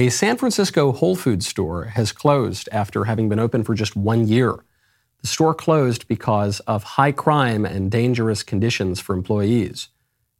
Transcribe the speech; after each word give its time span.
A 0.00 0.08
San 0.08 0.38
Francisco 0.38 0.92
Whole 0.92 1.14
Foods 1.14 1.46
store 1.46 1.84
has 1.84 2.10
closed 2.10 2.70
after 2.72 3.04
having 3.04 3.28
been 3.28 3.38
open 3.38 3.62
for 3.62 3.74
just 3.74 3.94
one 3.94 4.26
year. 4.26 4.64
The 5.20 5.26
store 5.26 5.52
closed 5.52 6.08
because 6.08 6.60
of 6.60 6.82
high 6.82 7.12
crime 7.12 7.66
and 7.66 7.90
dangerous 7.90 8.42
conditions 8.42 8.98
for 8.98 9.14
employees. 9.14 9.90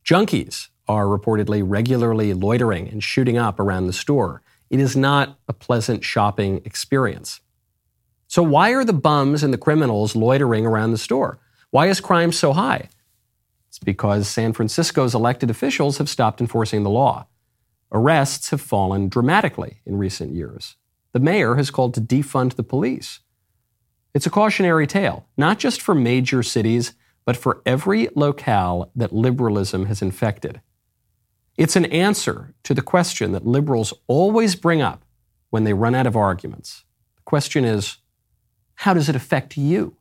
Junkies 0.02 0.68
are 0.88 1.04
reportedly 1.04 1.62
regularly 1.62 2.32
loitering 2.32 2.88
and 2.88 3.04
shooting 3.04 3.36
up 3.36 3.60
around 3.60 3.86
the 3.86 3.92
store. 3.92 4.40
It 4.70 4.80
is 4.80 4.96
not 4.96 5.38
a 5.46 5.52
pleasant 5.52 6.04
shopping 6.04 6.62
experience. 6.64 7.42
So, 8.28 8.42
why 8.42 8.70
are 8.70 8.86
the 8.86 8.94
bums 8.94 9.42
and 9.42 9.52
the 9.52 9.58
criminals 9.58 10.16
loitering 10.16 10.64
around 10.64 10.92
the 10.92 10.96
store? 10.96 11.38
Why 11.68 11.88
is 11.88 12.00
crime 12.00 12.32
so 12.32 12.54
high? 12.54 12.88
It's 13.68 13.78
because 13.78 14.26
San 14.26 14.54
Francisco's 14.54 15.14
elected 15.14 15.50
officials 15.50 15.98
have 15.98 16.08
stopped 16.08 16.40
enforcing 16.40 16.82
the 16.82 16.88
law. 16.88 17.26
Arrests 17.92 18.50
have 18.50 18.60
fallen 18.60 19.08
dramatically 19.08 19.80
in 19.84 19.98
recent 19.98 20.32
years. 20.32 20.76
The 21.12 21.20
mayor 21.20 21.56
has 21.56 21.70
called 21.70 21.94
to 21.94 22.00
defund 22.00 22.54
the 22.54 22.62
police. 22.62 23.20
It's 24.14 24.26
a 24.26 24.30
cautionary 24.30 24.86
tale, 24.86 25.26
not 25.36 25.58
just 25.58 25.80
for 25.80 25.94
major 25.94 26.42
cities, 26.42 26.94
but 27.24 27.36
for 27.36 27.62
every 27.66 28.08
locale 28.14 28.90
that 28.94 29.12
liberalism 29.12 29.86
has 29.86 30.02
infected. 30.02 30.60
It's 31.56 31.76
an 31.76 31.86
answer 31.86 32.54
to 32.64 32.74
the 32.74 32.82
question 32.82 33.32
that 33.32 33.46
liberals 33.46 33.92
always 34.06 34.54
bring 34.56 34.80
up 34.80 35.04
when 35.50 35.64
they 35.64 35.72
run 35.72 35.94
out 35.94 36.06
of 36.06 36.16
arguments. 36.16 36.84
The 37.16 37.22
question 37.22 37.64
is 37.64 37.98
how 38.76 38.94
does 38.94 39.08
it 39.08 39.16
affect 39.16 39.56
you? 39.56 39.96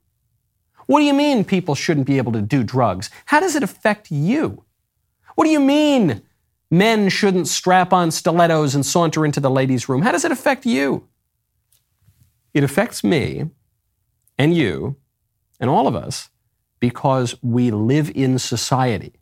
What 0.86 1.00
do 1.00 1.06
you 1.06 1.14
mean 1.14 1.44
people 1.44 1.76
shouldn't 1.76 2.08
be 2.08 2.18
able 2.18 2.32
to 2.32 2.42
do 2.42 2.64
drugs? 2.64 3.10
How 3.26 3.40
does 3.40 3.56
it 3.56 3.62
affect 3.62 4.10
you? 4.10 4.64
What 5.36 5.44
do 5.44 5.52
you 5.52 5.60
mean 5.60 6.22
men 6.72 7.10
shouldn't 7.10 7.48
strap 7.48 7.94
on 7.94 8.12
stilettos 8.12 8.76
and 8.76 8.86
saunter 8.86 9.26
into 9.26 9.40
the 9.40 9.50
ladies' 9.50 9.90
room? 9.90 10.02
How 10.02 10.12
does 10.12 10.26
it 10.26 10.32
affect 10.32 10.66
you? 10.66 11.08
It 12.54 12.64
affects 12.64 13.04
me 13.04 13.50
and 14.38 14.56
you 14.56 14.98
and 15.60 15.70
all 15.70 15.88
of 15.88 15.96
us 15.96 16.30
because 16.80 17.36
we 17.44 17.72
live 17.72 18.12
in 18.16 18.40
society. 18.40 19.14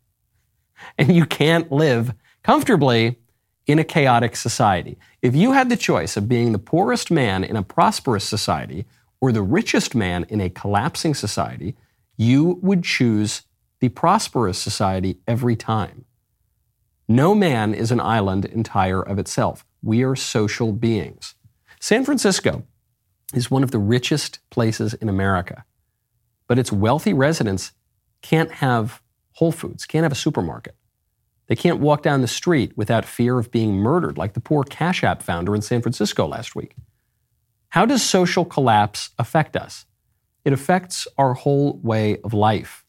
And 0.98 1.16
you 1.16 1.26
can't 1.26 1.72
live 1.72 2.14
comfortably 2.44 3.18
in 3.66 3.80
a 3.80 3.84
chaotic 3.84 4.36
society. 4.36 4.98
If 5.22 5.36
you 5.36 5.52
had 5.52 5.70
the 5.70 5.76
choice 5.76 6.16
of 6.16 6.30
being 6.30 6.52
the 6.52 6.60
poorest 6.60 7.12
man 7.12 7.44
in 7.44 7.56
a 7.56 7.64
prosperous 7.64 8.24
society 8.24 8.86
or 9.20 9.32
the 9.32 9.42
richest 9.42 9.96
man 9.96 10.26
in 10.30 10.40
a 10.40 10.50
collapsing 10.50 11.16
society, 11.16 11.76
you 12.16 12.60
would 12.62 12.84
choose 12.84 13.42
the 13.80 13.90
prosperous 13.90 14.58
society 14.58 15.20
every 15.28 15.56
time. 15.56 16.06
No 17.08 17.34
man 17.34 17.74
is 17.74 17.92
an 17.92 18.02
island 18.02 18.46
entire 18.46 19.02
of 19.02 19.18
itself. 19.18 19.66
We 19.82 20.04
are 20.04 20.16
social 20.16 20.74
beings. 20.74 21.36
San 21.80 22.04
Francisco 22.04 22.64
is 23.34 23.50
one 23.50 23.64
of 23.64 23.72
the 23.72 23.80
richest 23.80 24.40
places 24.50 24.94
in 24.94 25.08
America, 25.08 25.64
but 26.48 26.60
its 26.60 26.72
wealthy 26.72 27.14
residents 27.14 27.72
can't 28.22 28.52
have 28.52 29.02
Whole 29.34 29.52
Foods, 29.52 29.86
can't 29.86 30.04
have 30.04 30.12
a 30.12 30.16
supermarket. 30.16 30.76
They 31.48 31.56
can't 31.56 31.80
walk 31.80 32.02
down 32.02 32.22
the 32.22 32.28
street 32.28 32.76
without 32.76 33.06
fear 33.06 33.40
of 33.40 33.52
being 33.52 33.76
murdered, 33.76 34.18
like 34.18 34.34
the 34.34 34.42
poor 34.42 34.64
Cash 34.64 35.04
App 35.04 35.22
founder 35.22 35.56
in 35.56 35.62
San 35.62 35.82
Francisco 35.82 36.28
last 36.28 36.56
week. 36.56 36.76
How 37.70 37.86
does 37.86 38.04
social 38.04 38.44
collapse 38.44 39.12
affect 39.18 39.56
us? 39.56 39.86
It 40.44 40.52
affects 40.52 41.08
our 41.18 41.36
whole 41.36 41.80
way 41.84 42.20
of 42.22 42.34
life. 42.34 42.84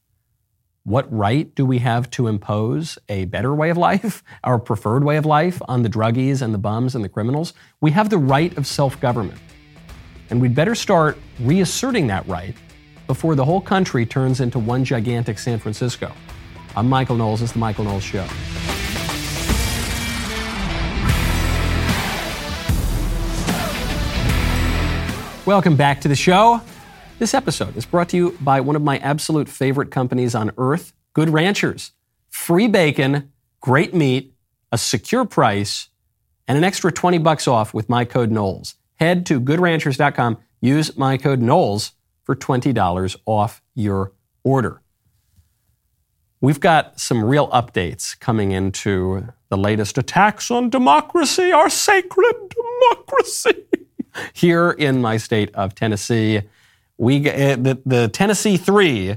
What 0.89 1.12
right 1.12 1.55
do 1.55 1.67
we 1.67 1.81
have 1.81 2.08
to 2.12 2.28
impose 2.28 2.98
a 3.11 3.27
better 3.27 3.55
way 3.55 3.69
of 3.69 3.77
life, 3.77 4.25
our 4.42 4.58
preferred 4.58 5.05
way 5.05 5.19
of 5.19 5.27
life, 5.27 5.61
on 5.69 5.83
the 5.83 5.89
druggies 5.91 6.41
and 6.41 6.55
the 6.55 6.58
bums 6.58 6.94
and 6.94 7.05
the 7.05 7.11
criminals? 7.11 7.53
We 7.83 7.91
have 7.91 8.08
the 8.08 8.17
right 8.17 8.56
of 8.56 8.67
self 8.67 8.98
government. 8.98 9.39
And 10.31 10.41
we'd 10.41 10.55
better 10.55 10.75
start 10.75 11.19
reasserting 11.41 12.06
that 12.06 12.27
right 12.27 12.55
before 13.06 13.34
the 13.34 13.44
whole 13.44 13.61
country 13.61 14.06
turns 14.06 14.41
into 14.41 14.59
one 14.59 14.83
gigantic 14.83 15.38
San 15.38 15.59
Francisco. 15.59 16.10
I'm 16.75 16.88
Michael 16.88 17.16
Knowles. 17.16 17.43
It's 17.43 17.53
The 17.53 17.59
Michael 17.59 17.84
Knowles 17.84 18.03
Show. 18.03 18.27
Welcome 25.44 25.77
back 25.77 26.00
to 26.00 26.09
the 26.09 26.16
show. 26.16 26.62
This 27.19 27.34
episode 27.34 27.77
is 27.77 27.84
brought 27.84 28.11
to 28.11 28.17
you 28.17 28.39
by 28.41 28.61
one 28.61 28.77
of 28.77 28.83
my 28.83 28.99
absolute 28.99 29.49
favorite 29.49 29.91
companies 29.91 30.37
on 30.37 30.53
earth, 30.56 30.93
Good 31.15 31.31
Ranchers. 31.31 31.91
Free 32.31 32.69
bacon, 32.69 33.33
great 33.61 33.93
meat, 33.93 34.34
a 34.71 34.79
secure 34.79 35.25
price, 35.25 35.89
and 36.47 36.57
an 36.57 36.62
extra 36.62 36.93
20 36.93 37.19
bucks 37.19 37.49
off 37.49 37.75
with 37.75 37.89
my 37.89 38.05
code 38.05 38.31
Knowles. 38.31 38.77
Head 39.01 39.27
to 39.27 39.41
goodranchers.com, 39.41 40.39
use 40.61 40.97
my 40.97 41.17
code 41.17 41.43
Knowles 41.43 41.91
for 42.23 42.37
$20 42.37 43.17
off 43.27 43.62
your 43.75 44.12
order. 44.45 44.81
We've 46.41 46.61
got 46.61 47.01
some 47.01 47.25
real 47.25 47.49
updates 47.49 48.17
coming 48.21 48.53
into 48.53 49.27
the 49.49 49.57
latest 49.57 49.99
attacks 49.99 50.53
on 50.53 50.71
democracy, 50.71 51.51
our 51.51 51.69
sacred 51.69 52.55
democracy. 52.55 53.65
here 54.33 54.71
in 54.71 55.01
my 55.01 55.17
state 55.17 55.55
of 55.55 55.75
Tennessee. 55.75 56.43
We 56.98 57.28
uh, 57.28 57.56
the, 57.56 57.81
the 57.86 58.09
Tennessee 58.09 58.56
Three, 58.56 59.16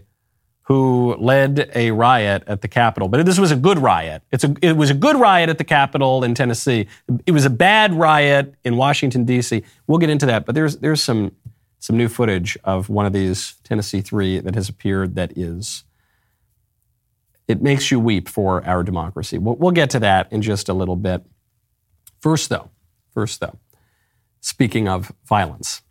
who 0.63 1.15
led 1.17 1.71
a 1.75 1.91
riot 1.91 2.43
at 2.47 2.61
the 2.61 2.67
Capitol, 2.67 3.09
but 3.09 3.25
this 3.25 3.39
was 3.39 3.51
a 3.51 3.55
good 3.55 3.79
riot. 3.79 4.23
It's 4.31 4.43
a, 4.43 4.55
it 4.61 4.77
was 4.77 4.89
a 4.89 4.93
good 4.93 5.17
riot 5.17 5.49
at 5.49 5.57
the 5.57 5.63
Capitol 5.63 6.23
in 6.23 6.33
Tennessee. 6.35 6.87
It 7.25 7.31
was 7.31 7.45
a 7.45 7.49
bad 7.49 7.93
riot 7.93 8.55
in 8.63 8.77
Washington 8.77 9.25
D.C. 9.25 9.63
We'll 9.87 9.97
get 9.97 10.09
into 10.09 10.25
that, 10.27 10.45
but 10.45 10.55
there's 10.55 10.77
there's 10.77 11.01
some 11.01 11.31
some 11.79 11.97
new 11.97 12.07
footage 12.07 12.57
of 12.63 12.89
one 12.89 13.05
of 13.05 13.13
these 13.13 13.55
Tennessee 13.63 14.01
Three 14.01 14.39
that 14.39 14.55
has 14.55 14.69
appeared 14.69 15.15
that 15.15 15.37
is. 15.37 15.83
It 17.47 17.61
makes 17.61 17.91
you 17.91 17.99
weep 17.99 18.29
for 18.29 18.65
our 18.65 18.81
democracy. 18.81 19.37
We'll, 19.37 19.55
we'll 19.55 19.71
get 19.71 19.89
to 19.89 19.99
that 19.99 20.31
in 20.31 20.41
just 20.41 20.69
a 20.69 20.73
little 20.73 20.95
bit. 20.95 21.25
First, 22.21 22.49
though, 22.49 22.69
first 23.13 23.41
though, 23.41 23.57
Speaking 24.41 24.87
of 24.87 25.13
violence, 25.23 25.83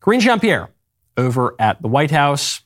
Karine 0.00 0.20
Jean 0.20 0.38
Pierre 0.38 0.70
over 1.18 1.54
at 1.58 1.82
the 1.82 1.88
White 1.88 2.12
House 2.12 2.62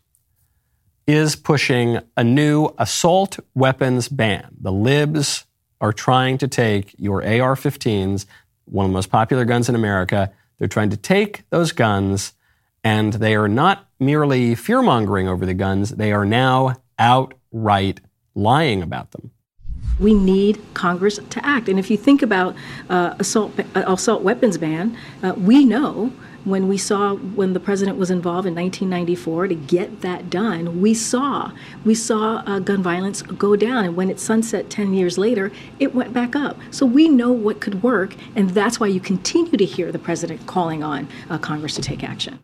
is 1.09 1.35
pushing 1.35 1.99
a 2.17 2.23
new 2.23 2.69
assault 2.79 3.41
weapons 3.55 4.09
ban. 4.09 4.55
The 4.61 4.71
libs 4.71 5.47
are 5.81 5.93
trying 5.93 6.39
to 6.39 6.47
take 6.47 6.95
your 6.97 7.23
AR 7.25 7.57
15s, 7.57 8.27
one 8.67 8.87
of 8.87 8.91
the 8.91 8.95
most 8.95 9.11
popular 9.11 9.45
guns 9.45 9.69
in 9.69 9.75
America. 9.75 10.31
They're 10.59 10.69
trying 10.69 10.91
to 10.91 10.97
take 10.97 11.43
those 11.51 11.73
guns, 11.73 12.35
and 12.85 13.15
they 13.15 13.35
are 13.35 13.49
not 13.49 13.89
merely 13.99 14.55
fear 14.55 14.83
mongering 14.83 15.27
over 15.29 15.45
the 15.45 15.55
guns, 15.55 15.91
they 15.91 16.13
are 16.13 16.25
now 16.25 16.77
outright 16.99 18.01
lying 18.35 18.83
about 18.83 19.11
them. 19.13 19.33
We 19.99 20.15
need 20.15 20.61
Congress 20.75 21.19
to 21.19 21.47
act. 21.47 21.69
And 21.69 21.79
if 21.79 21.91
you 21.91 21.97
think 21.97 22.23
about 22.23 22.55
uh, 22.89 23.15
assault 23.19 23.59
uh, 23.59 23.85
assault 23.87 24.23
weapons 24.23 24.59
ban, 24.59 24.97
uh, 25.23 25.35
we 25.37 25.65
know 25.65 26.13
when 26.45 26.69
we 26.69 26.77
saw 26.77 27.15
when 27.15 27.53
the 27.53 27.61
president 27.61 27.99
was 27.99 28.11
involved 28.11 28.47
in 28.47 28.55
1994 28.55 29.49
to 29.49 29.55
get 29.55 30.01
that 30.01 30.29
done 30.31 30.81
we 30.81 30.93
saw 30.95 31.53
we 31.85 31.95
saw 31.95 32.43
uh, 32.47 32.59
gun 32.59 32.83
violence 32.83 33.23
go 33.23 33.57
down. 33.57 33.85
And 33.85 33.97
when 33.97 34.11
it 34.11 34.19
sunset 34.19 34.71
10 34.71 34.95
years 34.95 35.19
later 35.19 35.53
it 35.79 35.95
went 35.95 36.13
back 36.13 36.35
up. 36.35 36.59
So 36.71 36.87
we 36.87 37.09
know 37.09 37.33
what 37.33 37.61
could 37.61 37.83
work 37.83 38.15
and 38.35 38.51
that's 38.51 38.81
why 38.81 38.89
you 38.89 39.01
continue 39.01 39.57
to 39.57 39.65
hear 39.65 39.93
the 39.93 39.99
president 39.99 40.47
calling 40.47 40.83
on 40.83 41.09
uh, 41.31 41.39
congress 41.39 41.75
to 41.77 41.83
take 41.83 42.03
action. 42.03 42.39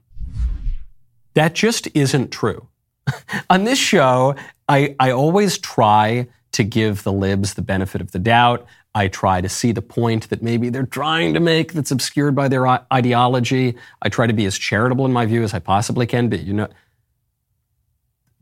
That 1.34 1.54
just 1.54 1.88
isn't 1.94 2.30
true. 2.30 2.68
On 3.50 3.64
this 3.64 3.78
show 3.78 4.34
I, 4.68 4.94
I 5.00 5.10
always 5.12 5.58
try 5.58 6.28
to 6.52 6.64
give 6.64 7.02
the 7.04 7.12
libs 7.12 7.54
the 7.54 7.62
benefit 7.62 8.00
of 8.00 8.12
the 8.12 8.18
doubt. 8.18 8.66
I 8.98 9.06
try 9.06 9.40
to 9.40 9.48
see 9.48 9.70
the 9.70 9.80
point 9.80 10.28
that 10.30 10.42
maybe 10.42 10.70
they're 10.70 10.84
trying 10.84 11.32
to 11.34 11.40
make 11.40 11.72
that's 11.72 11.92
obscured 11.92 12.34
by 12.34 12.48
their 12.48 12.66
ideology. 12.92 13.76
I 14.02 14.08
try 14.08 14.26
to 14.26 14.32
be 14.32 14.44
as 14.44 14.58
charitable 14.58 15.06
in 15.06 15.12
my 15.12 15.24
view 15.24 15.44
as 15.44 15.54
I 15.54 15.60
possibly 15.60 16.04
can 16.04 16.28
be. 16.28 16.38
You 16.38 16.52
know, 16.52 16.68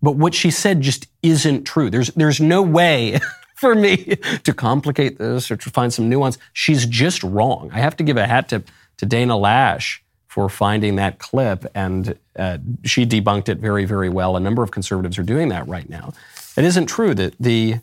but 0.00 0.12
what 0.12 0.32
she 0.32 0.50
said 0.50 0.80
just 0.80 1.08
isn't 1.22 1.64
true. 1.64 1.90
There's 1.90 2.08
there's 2.14 2.40
no 2.40 2.62
way 2.62 3.20
for 3.56 3.74
me 3.74 4.16
to 4.44 4.54
complicate 4.54 5.18
this 5.18 5.50
or 5.50 5.58
to 5.58 5.68
find 5.68 5.92
some 5.92 6.08
nuance. 6.08 6.38
She's 6.54 6.86
just 6.86 7.22
wrong. 7.22 7.70
I 7.74 7.80
have 7.80 7.96
to 7.98 8.02
give 8.02 8.16
a 8.16 8.26
hat 8.26 8.48
tip 8.48 8.70
to 8.96 9.04
Dana 9.04 9.34
Loesch 9.34 9.98
for 10.26 10.48
finding 10.48 10.96
that 10.96 11.18
clip, 11.18 11.66
and 11.74 12.18
uh, 12.38 12.56
she 12.82 13.04
debunked 13.04 13.50
it 13.50 13.58
very, 13.58 13.84
very 13.84 14.08
well. 14.08 14.38
A 14.38 14.40
number 14.40 14.62
of 14.62 14.70
conservatives 14.70 15.18
are 15.18 15.22
doing 15.22 15.50
that 15.50 15.68
right 15.68 15.88
now. 15.90 16.14
It 16.56 16.64
isn't 16.64 16.86
true 16.86 17.14
that 17.14 17.34
the 17.38 17.80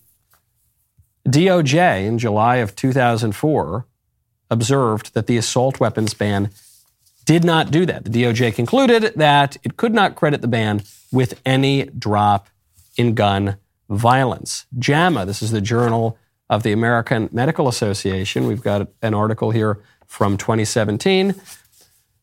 DOJ 1.28 2.06
in 2.06 2.18
July 2.18 2.58
of 2.58 2.76
2004 2.76 3.86
observed 4.50 5.14
that 5.14 5.28
the 5.28 5.38
assault 5.38 5.80
weapons 5.80 6.14
ban 6.14 6.50
did 7.26 7.44
not 7.44 7.72
do 7.72 7.86
that. 7.86 8.06
The 8.06 8.24
DOJ 8.24 8.54
concluded 8.54 9.14
that 9.16 9.58
it 9.64 9.78
could 9.78 9.94
not 9.94 10.16
credit 10.16 10.42
the 10.42 10.48
ban 10.48 10.84
with 11.12 11.40
any 11.46 11.86
drop 11.86 12.50
in 12.98 13.14
gun 13.14 13.58
violence. 13.90 14.66
JAMA, 14.78 15.26
this 15.26 15.42
is 15.42 15.52
the 15.52 15.62
Journal 15.62 16.18
of 16.50 16.64
the 16.64 16.72
American 16.72 17.30
Medical 17.32 17.68
Association. 17.68 18.48
We've 18.48 18.62
got 18.62 18.90
an 19.02 19.14
article 19.14 19.52
here 19.52 19.80
from 20.06 20.38
2017 20.38 21.36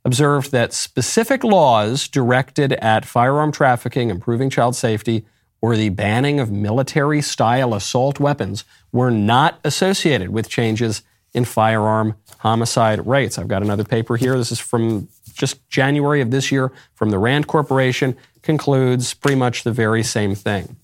observed 0.05 0.51
that 0.53 0.73
specific 0.73 1.45
laws 1.45 2.09
directed 2.09 2.73
at 2.75 3.05
firearm 3.05 3.53
trafficking, 3.53 4.11
improving 4.11 4.51
child 4.51 4.75
safety, 4.75 5.27
or 5.61 5.77
the 5.77 5.91
banning 5.91 6.41
of 6.41 6.51
military 6.51 7.21
style 7.21 7.75
assault 7.75 8.19
weapons 8.19 8.65
were 8.93 9.11
not 9.11 9.59
associated 9.65 10.31
with 10.31 10.49
changes 10.49 11.03
in 11.33 11.45
firearm 11.45 12.17
homicide 12.39 13.07
rates. 13.07 13.39
I've 13.39 13.49
got 13.49 13.63
another 13.63 13.85
paper 13.85 14.17
here. 14.17 14.37
This 14.37 14.51
is 14.51 14.59
from 14.59 15.09
just 15.33 15.69
January 15.69 16.21
of 16.21 16.31
this 16.31 16.51
year 16.51 16.73
from 16.95 17.11
the 17.11 17.19
Rand 17.19 17.47
Corporation, 17.47 18.17
concludes 18.43 19.15
pretty 19.15 19.37
much 19.37 19.63
the 19.63 19.73
very 19.73 20.03
same 20.03 20.35
thing. 20.35 20.77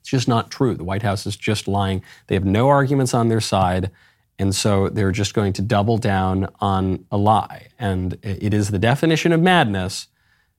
It's 0.00 0.10
just 0.10 0.28
not 0.28 0.50
true. 0.50 0.74
The 0.74 0.84
White 0.84 1.02
House 1.02 1.26
is 1.26 1.36
just 1.36 1.68
lying. 1.68 2.02
They 2.26 2.34
have 2.34 2.44
no 2.44 2.68
arguments 2.68 3.14
on 3.14 3.28
their 3.28 3.40
side. 3.40 3.90
And 4.38 4.54
so 4.54 4.88
they're 4.88 5.12
just 5.12 5.34
going 5.34 5.52
to 5.54 5.62
double 5.62 5.98
down 5.98 6.48
on 6.60 7.06
a 7.12 7.16
lie. 7.16 7.68
And 7.78 8.18
it 8.22 8.52
is 8.52 8.70
the 8.70 8.78
definition 8.78 9.32
of 9.32 9.40
madness 9.40 10.08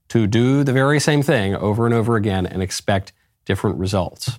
to 0.08 0.26
do 0.26 0.64
the 0.64 0.72
very 0.72 0.98
same 0.98 1.22
thing 1.22 1.54
over 1.54 1.84
and 1.84 1.94
over 1.94 2.16
again 2.16 2.46
and 2.46 2.62
expect 2.62 3.12
different 3.44 3.78
results. 3.78 4.38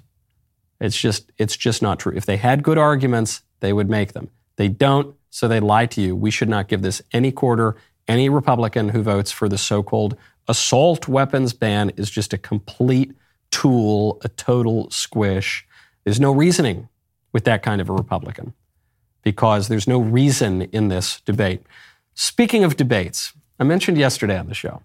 It's 0.79 0.97
just, 0.97 1.31
it's 1.37 1.55
just 1.55 1.81
not 1.81 1.99
true. 1.99 2.13
If 2.15 2.25
they 2.25 2.37
had 2.37 2.63
good 2.63 2.77
arguments, 2.77 3.41
they 3.59 3.73
would 3.73 3.89
make 3.89 4.13
them. 4.13 4.29
They 4.57 4.67
don't, 4.67 5.15
so 5.29 5.47
they 5.47 5.59
lie 5.59 5.85
to 5.87 6.01
you. 6.01 6.15
We 6.15 6.31
should 6.31 6.49
not 6.49 6.67
give 6.67 6.81
this 6.81 7.01
any 7.11 7.31
quarter. 7.31 7.75
Any 8.07 8.29
Republican 8.29 8.89
who 8.89 9.01
votes 9.01 9.31
for 9.31 9.49
the 9.49 9.57
so 9.57 9.81
called 9.81 10.15
assault 10.47 11.07
weapons 11.07 11.53
ban 11.53 11.91
is 11.97 12.09
just 12.09 12.33
a 12.33 12.37
complete 12.37 13.13
tool, 13.51 14.19
a 14.23 14.29
total 14.29 14.89
squish. 14.91 15.65
There's 16.03 16.19
no 16.19 16.31
reasoning 16.31 16.89
with 17.31 17.45
that 17.45 17.63
kind 17.63 17.81
of 17.81 17.89
a 17.89 17.93
Republican 17.93 18.53
because 19.23 19.67
there's 19.67 19.87
no 19.87 19.99
reason 19.99 20.63
in 20.63 20.89
this 20.89 21.21
debate. 21.21 21.63
Speaking 22.13 22.63
of 22.63 22.77
debates, 22.77 23.33
I 23.59 23.63
mentioned 23.63 23.97
yesterday 23.97 24.37
on 24.37 24.47
the 24.47 24.53
show 24.53 24.83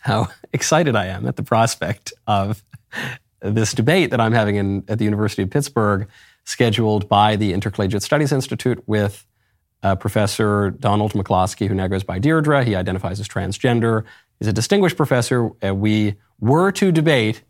how 0.00 0.28
excited 0.52 0.96
I 0.96 1.06
am 1.06 1.26
at 1.26 1.36
the 1.36 1.42
prospect 1.42 2.12
of 2.26 2.62
this 3.40 3.72
debate 3.72 4.10
that 4.10 4.20
I'm 4.20 4.32
having 4.32 4.56
in, 4.56 4.84
at 4.88 4.98
the 4.98 5.04
University 5.04 5.42
of 5.42 5.50
Pittsburgh, 5.50 6.08
scheduled 6.44 7.08
by 7.08 7.36
the 7.36 7.52
Intercollegiate 7.52 8.02
Studies 8.02 8.32
Institute 8.32 8.82
with 8.86 9.26
uh, 9.82 9.94
Professor 9.96 10.70
Donald 10.70 11.12
McCloskey, 11.12 11.68
who 11.68 11.74
now 11.74 11.86
goes 11.86 12.04
by 12.04 12.18
Deirdre. 12.18 12.64
He 12.64 12.74
identifies 12.74 13.20
as 13.20 13.28
transgender. 13.28 14.04
He's 14.38 14.48
a 14.48 14.52
distinguished 14.52 14.96
professor. 14.96 15.50
Uh, 15.64 15.74
we 15.74 16.16
were 16.40 16.72
to 16.72 16.92
debate 16.92 17.42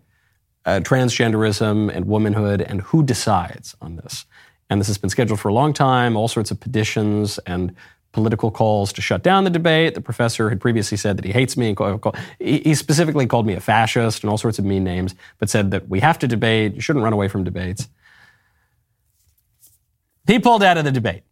uh, 0.64 0.80
transgenderism 0.82 1.90
and 1.94 2.04
womanhood 2.04 2.60
and 2.60 2.82
who 2.82 3.02
decides 3.02 3.74
on 3.80 3.96
this. 3.96 4.26
And 4.68 4.80
this 4.80 4.88
has 4.88 4.98
been 4.98 5.10
scheduled 5.10 5.40
for 5.40 5.48
a 5.48 5.54
long 5.54 5.72
time, 5.72 6.16
all 6.16 6.28
sorts 6.28 6.50
of 6.50 6.60
petitions 6.60 7.38
and 7.46 7.74
political 8.12 8.50
calls 8.50 8.92
to 8.94 9.00
shut 9.00 9.22
down 9.22 9.44
the 9.44 9.50
debate. 9.50 9.94
The 9.94 10.00
professor 10.00 10.48
had 10.48 10.60
previously 10.60 10.96
said 10.96 11.16
that 11.16 11.24
he 11.24 11.32
hates 11.32 11.56
me. 11.56 11.76
He 12.38 12.74
specifically 12.74 13.26
called 13.26 13.46
me 13.46 13.54
a 13.54 13.60
fascist 13.60 14.22
and 14.22 14.30
all 14.30 14.38
sorts 14.38 14.58
of 14.58 14.64
mean 14.64 14.84
names, 14.84 15.14
but 15.38 15.48
said 15.48 15.70
that 15.70 15.88
we 15.88 16.00
have 16.00 16.18
to 16.20 16.28
debate. 16.28 16.74
You 16.74 16.80
shouldn't 16.80 17.04
run 17.04 17.12
away 17.12 17.28
from 17.28 17.44
debates. 17.44 17.88
He 20.26 20.38
pulled 20.38 20.62
out 20.62 20.76
of 20.76 20.84
the 20.84 20.92
debate. 20.92 21.22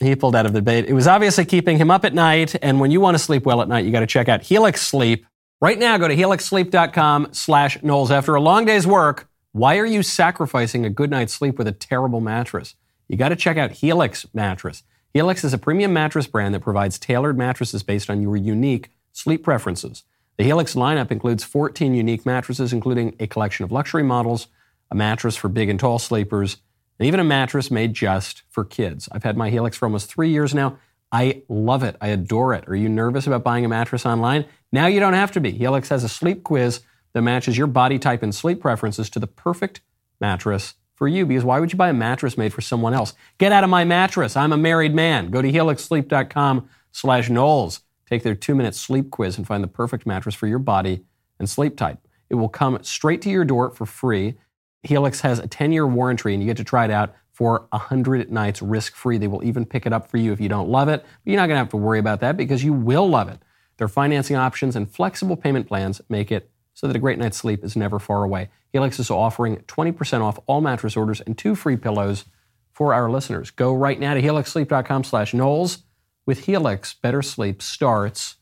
He 0.00 0.16
pulled 0.16 0.34
out 0.34 0.46
of 0.46 0.52
the 0.52 0.60
debate. 0.60 0.86
It 0.86 0.94
was 0.94 1.06
obviously 1.06 1.44
keeping 1.44 1.76
him 1.76 1.90
up 1.90 2.04
at 2.04 2.14
night. 2.14 2.56
And 2.62 2.80
when 2.80 2.90
you 2.90 3.00
want 3.00 3.14
to 3.16 3.18
sleep 3.18 3.44
well 3.44 3.60
at 3.62 3.68
night, 3.68 3.84
you 3.84 3.92
got 3.92 4.00
to 4.00 4.06
check 4.06 4.28
out 4.28 4.42
Helix 4.42 4.80
Sleep. 4.82 5.26
Right 5.60 5.78
now, 5.78 5.96
go 5.96 6.08
to 6.08 6.16
helixsleep.com 6.16 7.28
slash 7.32 7.80
Knowles. 7.82 8.10
After 8.10 8.34
a 8.34 8.40
long 8.40 8.64
day's 8.64 8.84
work, 8.86 9.28
why 9.52 9.78
are 9.78 9.86
you 9.86 10.02
sacrificing 10.02 10.84
a 10.84 10.90
good 10.90 11.10
night's 11.10 11.34
sleep 11.34 11.56
with 11.56 11.68
a 11.68 11.72
terrible 11.72 12.20
mattress? 12.20 12.74
You 13.06 13.16
got 13.16 13.28
to 13.28 13.36
check 13.36 13.58
out 13.58 13.70
Helix 13.70 14.26
Mattress. 14.34 14.82
Helix 15.14 15.44
is 15.44 15.52
a 15.52 15.58
premium 15.58 15.92
mattress 15.92 16.26
brand 16.26 16.54
that 16.54 16.60
provides 16.60 16.98
tailored 16.98 17.36
mattresses 17.36 17.82
based 17.82 18.08
on 18.08 18.22
your 18.22 18.34
unique 18.36 18.90
sleep 19.12 19.44
preferences. 19.44 20.04
The 20.38 20.44
Helix 20.44 20.74
lineup 20.74 21.10
includes 21.10 21.44
14 21.44 21.94
unique 21.94 22.24
mattresses, 22.24 22.72
including 22.72 23.14
a 23.20 23.26
collection 23.26 23.64
of 23.64 23.72
luxury 23.72 24.02
models, 24.02 24.48
a 24.90 24.94
mattress 24.94 25.36
for 25.36 25.48
big 25.48 25.68
and 25.68 25.78
tall 25.78 25.98
sleepers, 25.98 26.56
and 26.98 27.06
even 27.06 27.20
a 27.20 27.24
mattress 27.24 27.70
made 27.70 27.92
just 27.92 28.42
for 28.48 28.64
kids. 28.64 29.06
I've 29.12 29.22
had 29.22 29.36
my 29.36 29.50
Helix 29.50 29.76
for 29.76 29.84
almost 29.84 30.10
three 30.10 30.30
years 30.30 30.54
now. 30.54 30.78
I 31.10 31.42
love 31.46 31.82
it. 31.82 31.96
I 32.00 32.08
adore 32.08 32.54
it. 32.54 32.66
Are 32.66 32.74
you 32.74 32.88
nervous 32.88 33.26
about 33.26 33.44
buying 33.44 33.66
a 33.66 33.68
mattress 33.68 34.06
online? 34.06 34.46
Now 34.72 34.86
you 34.86 34.98
don't 34.98 35.12
have 35.12 35.32
to 35.32 35.40
be. 35.40 35.50
Helix 35.50 35.90
has 35.90 36.04
a 36.04 36.08
sleep 36.08 36.42
quiz 36.42 36.80
that 37.12 37.20
matches 37.20 37.58
your 37.58 37.66
body 37.66 37.98
type 37.98 38.22
and 38.22 38.34
sleep 38.34 38.62
preferences 38.62 39.10
to 39.10 39.18
the 39.18 39.26
perfect 39.26 39.82
mattress 40.22 40.72
for 40.94 41.08
you 41.08 41.26
because 41.26 41.44
why 41.44 41.60
would 41.60 41.72
you 41.72 41.78
buy 41.78 41.88
a 41.88 41.94
mattress 41.94 42.38
made 42.38 42.52
for 42.52 42.60
someone 42.60 42.94
else? 42.94 43.14
Get 43.38 43.52
out 43.52 43.64
of 43.64 43.70
my 43.70 43.84
mattress. 43.84 44.36
I'm 44.36 44.52
a 44.52 44.56
married 44.56 44.94
man. 44.94 45.30
Go 45.30 45.42
to 45.42 45.50
helixsleep.com 45.50 46.68
slash 46.92 47.28
Knowles. 47.28 47.80
Take 48.08 48.22
their 48.22 48.34
two-minute 48.34 48.74
sleep 48.74 49.10
quiz 49.10 49.38
and 49.38 49.46
find 49.46 49.64
the 49.64 49.68
perfect 49.68 50.06
mattress 50.06 50.34
for 50.34 50.46
your 50.46 50.58
body 50.58 51.04
and 51.38 51.48
sleep 51.48 51.76
type. 51.76 51.98
It 52.28 52.36
will 52.36 52.48
come 52.48 52.78
straight 52.82 53.22
to 53.22 53.30
your 53.30 53.44
door 53.44 53.70
for 53.70 53.86
free. 53.86 54.34
Helix 54.82 55.20
has 55.20 55.38
a 55.38 55.48
10-year 55.48 55.86
warranty 55.86 56.34
and 56.34 56.42
you 56.42 56.46
get 56.46 56.56
to 56.58 56.64
try 56.64 56.84
it 56.84 56.90
out 56.90 57.14
for 57.32 57.66
100 57.70 58.30
nights 58.30 58.62
risk-free. 58.62 59.18
They 59.18 59.26
will 59.26 59.42
even 59.42 59.64
pick 59.64 59.86
it 59.86 59.92
up 59.92 60.10
for 60.10 60.18
you 60.18 60.32
if 60.32 60.40
you 60.40 60.48
don't 60.48 60.68
love 60.68 60.88
it. 60.88 61.02
But 61.02 61.30
you're 61.30 61.40
not 61.40 61.46
going 61.46 61.56
to 61.56 61.60
have 61.60 61.70
to 61.70 61.76
worry 61.76 61.98
about 61.98 62.20
that 62.20 62.36
because 62.36 62.62
you 62.62 62.72
will 62.72 63.08
love 63.08 63.28
it. 63.28 63.40
Their 63.78 63.88
financing 63.88 64.36
options 64.36 64.76
and 64.76 64.88
flexible 64.88 65.36
payment 65.36 65.66
plans 65.66 66.00
make 66.08 66.30
it 66.30 66.51
so 66.82 66.88
that 66.88 66.96
a 66.96 66.98
great 66.98 67.16
night's 67.16 67.36
sleep 67.36 67.62
is 67.62 67.76
never 67.76 68.00
far 68.00 68.24
away. 68.24 68.50
Helix 68.72 68.98
is 68.98 69.08
offering 69.08 69.58
20% 69.68 70.20
off 70.20 70.40
all 70.46 70.60
mattress 70.60 70.96
orders 70.96 71.20
and 71.20 71.38
two 71.38 71.54
free 71.54 71.76
pillows 71.76 72.24
for 72.72 72.92
our 72.92 73.08
listeners. 73.08 73.52
Go 73.52 73.72
right 73.72 74.00
now 74.00 74.14
to 74.14 74.20
helixsleep.com 74.20 75.04
slash 75.04 75.32
Knowles. 75.32 75.84
With 76.26 76.46
Helix, 76.46 76.94
better 76.94 77.22
sleep 77.22 77.62
starts 77.62 78.36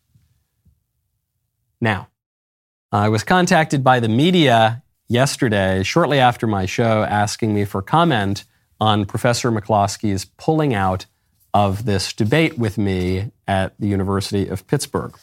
now. 1.82 2.08
I 2.90 3.10
was 3.10 3.24
contacted 3.24 3.84
by 3.84 4.00
the 4.00 4.08
media 4.08 4.82
yesterday, 5.06 5.82
shortly 5.82 6.18
after 6.18 6.46
my 6.46 6.64
show, 6.64 7.02
asking 7.02 7.52
me 7.52 7.66
for 7.66 7.82
comment 7.82 8.44
on 8.80 9.04
Professor 9.04 9.52
McCloskey's 9.52 10.24
pulling 10.24 10.72
out 10.72 11.04
of 11.52 11.84
this 11.84 12.14
debate 12.14 12.56
with 12.56 12.78
me 12.78 13.32
at 13.46 13.78
the 13.78 13.88
University 13.88 14.48
of 14.48 14.66
Pittsburgh. 14.66 15.14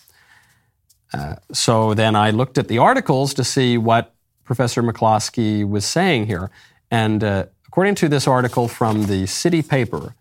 Uh, 1.13 1.35
so 1.53 1.93
then 1.93 2.15
I 2.15 2.31
looked 2.31 2.57
at 2.57 2.67
the 2.67 2.77
articles 2.77 3.33
to 3.35 3.43
see 3.43 3.77
what 3.77 4.13
Professor 4.43 4.81
McCloskey 4.83 5.67
was 5.67 5.85
saying 5.85 6.27
here. 6.27 6.49
And 6.91 7.23
uh, 7.23 7.45
according 7.67 7.95
to 7.95 8.09
this 8.09 8.27
article 8.27 8.67
from 8.67 9.05
the 9.05 9.25
City 9.25 9.61
Paper, 9.61 10.15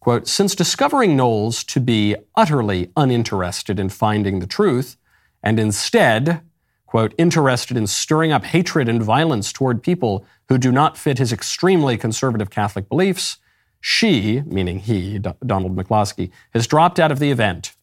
quote, 0.00 0.28
since 0.28 0.54
discovering 0.54 1.16
Knowles 1.16 1.64
to 1.64 1.80
be 1.80 2.16
utterly 2.34 2.90
uninterested 2.96 3.78
in 3.78 3.88
finding 3.88 4.40
the 4.40 4.46
truth, 4.46 4.96
and 5.42 5.60
instead, 5.60 6.40
quote, 6.86 7.14
interested 7.18 7.76
in 7.76 7.86
stirring 7.86 8.32
up 8.32 8.44
hatred 8.44 8.88
and 8.88 9.02
violence 9.02 9.52
toward 9.52 9.82
people 9.82 10.24
who 10.48 10.58
do 10.58 10.72
not 10.72 10.96
fit 10.96 11.18
his 11.18 11.32
extremely 11.32 11.96
conservative 11.96 12.50
Catholic 12.50 12.88
beliefs, 12.88 13.38
she, 13.80 14.42
meaning 14.46 14.80
he, 14.80 15.18
D- 15.18 15.30
Donald 15.44 15.76
McCloskey, 15.76 16.30
has 16.52 16.66
dropped 16.66 16.98
out 16.98 17.12
of 17.12 17.18
the 17.18 17.30
event. 17.30 17.76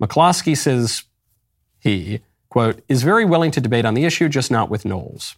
McCloskey 0.00 0.56
says 0.56 1.04
he, 1.80 2.20
quote, 2.48 2.82
is 2.88 3.02
very 3.02 3.24
willing 3.24 3.50
to 3.52 3.60
debate 3.60 3.84
on 3.84 3.94
the 3.94 4.04
issue, 4.04 4.28
just 4.28 4.50
not 4.50 4.70
with 4.70 4.84
Knowles. 4.84 5.36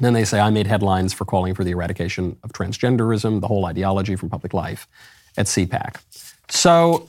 Then 0.00 0.12
they 0.12 0.24
say, 0.24 0.38
I 0.38 0.50
made 0.50 0.66
headlines 0.66 1.12
for 1.12 1.24
calling 1.24 1.54
for 1.54 1.64
the 1.64 1.72
eradication 1.72 2.36
of 2.44 2.52
transgenderism, 2.52 3.40
the 3.40 3.48
whole 3.48 3.66
ideology 3.66 4.14
from 4.14 4.30
public 4.30 4.54
life 4.54 4.86
at 5.36 5.46
CPAC. 5.46 5.96
So 6.48 7.08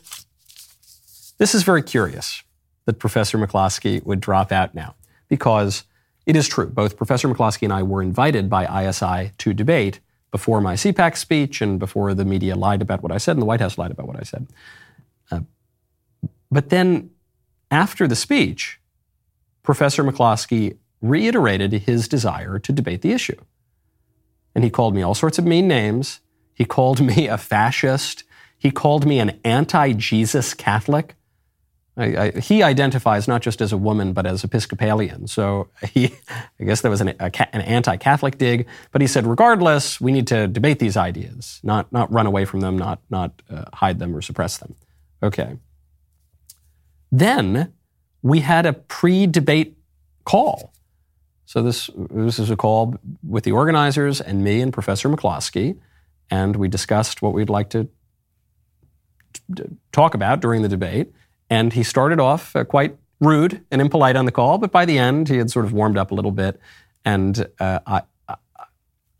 this 1.37 1.53
is 1.53 1.63
very 1.63 1.83
curious 1.83 2.43
that 2.85 2.97
Professor 2.97 3.37
McCloskey 3.37 4.03
would 4.05 4.19
drop 4.19 4.51
out 4.51 4.73
now 4.73 4.95
because 5.27 5.83
it 6.25 6.35
is 6.35 6.47
true. 6.47 6.67
Both 6.67 6.97
Professor 6.97 7.27
McCloskey 7.27 7.63
and 7.63 7.73
I 7.73 7.83
were 7.83 8.01
invited 8.01 8.49
by 8.49 8.65
ISI 8.87 9.31
to 9.37 9.53
debate 9.53 9.99
before 10.31 10.61
my 10.61 10.73
CPAC 10.73 11.17
speech 11.17 11.61
and 11.61 11.79
before 11.79 12.13
the 12.13 12.25
media 12.25 12.55
lied 12.55 12.81
about 12.81 13.01
what 13.01 13.11
I 13.11 13.17
said 13.17 13.33
and 13.33 13.41
the 13.41 13.45
White 13.45 13.61
House 13.61 13.77
lied 13.77 13.91
about 13.91 14.07
what 14.07 14.17
I 14.17 14.23
said. 14.23 14.47
Uh, 15.31 15.41
but 16.51 16.69
then 16.69 17.11
after 17.71 18.07
the 18.07 18.15
speech, 18.15 18.79
Professor 19.63 20.03
McCloskey 20.03 20.77
reiterated 21.01 21.73
his 21.73 22.07
desire 22.07 22.59
to 22.59 22.71
debate 22.71 23.01
the 23.01 23.11
issue. 23.11 23.39
And 24.55 24.63
he 24.63 24.69
called 24.69 24.95
me 24.95 25.01
all 25.01 25.15
sorts 25.15 25.37
of 25.37 25.45
mean 25.45 25.67
names. 25.67 26.19
He 26.53 26.65
called 26.65 27.01
me 27.05 27.27
a 27.27 27.37
fascist. 27.37 28.23
He 28.57 28.71
called 28.71 29.05
me 29.05 29.19
an 29.19 29.39
anti 29.43 29.93
Jesus 29.93 30.53
Catholic. 30.53 31.15
I, 31.97 32.17
I, 32.17 32.39
he 32.39 32.63
identifies 32.63 33.27
not 33.27 33.41
just 33.41 33.61
as 33.61 33.73
a 33.73 33.77
woman, 33.77 34.13
but 34.13 34.25
as 34.25 34.43
Episcopalian. 34.43 35.27
So 35.27 35.69
he, 35.93 36.13
I 36.59 36.63
guess 36.63 36.81
there 36.81 36.91
was 36.91 37.01
an, 37.01 37.09
an 37.09 37.61
anti 37.61 37.97
Catholic 37.97 38.37
dig. 38.37 38.67
But 38.91 39.01
he 39.01 39.07
said, 39.07 39.25
regardless, 39.25 39.99
we 40.01 40.11
need 40.11 40.27
to 40.27 40.47
debate 40.47 40.79
these 40.79 40.97
ideas, 40.97 41.59
not, 41.63 41.91
not 41.91 42.11
run 42.11 42.25
away 42.25 42.45
from 42.45 42.61
them, 42.61 42.77
not, 42.77 43.01
not 43.09 43.41
uh, 43.49 43.65
hide 43.73 43.99
them 43.99 44.15
or 44.15 44.21
suppress 44.21 44.57
them. 44.57 44.75
Okay. 45.21 45.57
Then 47.11 47.73
we 48.21 48.41
had 48.41 48.65
a 48.65 48.73
pre 48.73 49.27
debate 49.27 49.77
call. 50.25 50.73
So 51.45 51.63
this, 51.63 51.89
this 51.95 52.37
is 52.37 52.51
a 52.51 52.55
call 52.55 52.95
with 53.27 53.43
the 53.43 53.51
organizers 53.51 54.21
and 54.21 54.43
me 54.43 54.61
and 54.61 54.71
Professor 54.71 55.09
McCloskey, 55.09 55.79
and 56.29 56.55
we 56.55 56.67
discussed 56.67 57.23
what 57.23 57.33
we'd 57.33 57.49
like 57.49 57.71
to 57.71 57.89
talk 59.91 60.13
about 60.13 60.41
during 60.41 60.61
the 60.61 60.69
debate. 60.69 61.11
And 61.49 61.73
he 61.73 61.81
started 61.81 62.19
off 62.19 62.55
uh, 62.55 62.65
quite 62.65 62.97
rude 63.19 63.65
and 63.71 63.81
impolite 63.81 64.15
on 64.15 64.25
the 64.25 64.31
call, 64.31 64.59
but 64.59 64.71
by 64.71 64.85
the 64.85 64.99
end, 64.99 65.27
he 65.27 65.37
had 65.37 65.49
sort 65.49 65.65
of 65.65 65.73
warmed 65.73 65.97
up 65.97 66.11
a 66.11 66.13
little 66.15 66.31
bit. 66.31 66.59
And 67.03 67.47
uh, 67.59 67.79
I, 67.87 68.01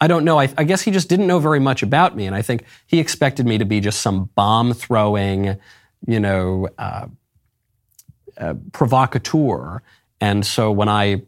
I 0.01 0.07
don't 0.07 0.23
know. 0.23 0.39
I, 0.39 0.53
I, 0.57 0.63
guess 0.63 0.81
he 0.81 0.91
just 0.91 1.09
didn't 1.09 1.27
know 1.27 1.39
very 1.39 1.59
much 1.59 1.83
about 1.83 2.15
me. 2.15 2.25
And 2.25 2.35
I 2.35 2.41
think 2.41 2.63
he 2.87 2.99
expected 2.99 3.45
me 3.45 3.57
to 3.57 3.65
be 3.65 3.81
just 3.81 4.01
some 4.01 4.29
bomb 4.35 4.73
throwing, 4.73 5.57
you 6.07 6.19
know, 6.19 6.69
uh, 6.77 7.07
provocateur. 8.71 9.81
And 10.21 10.45
so 10.45 10.71
when 10.71 10.89
I 10.89 11.21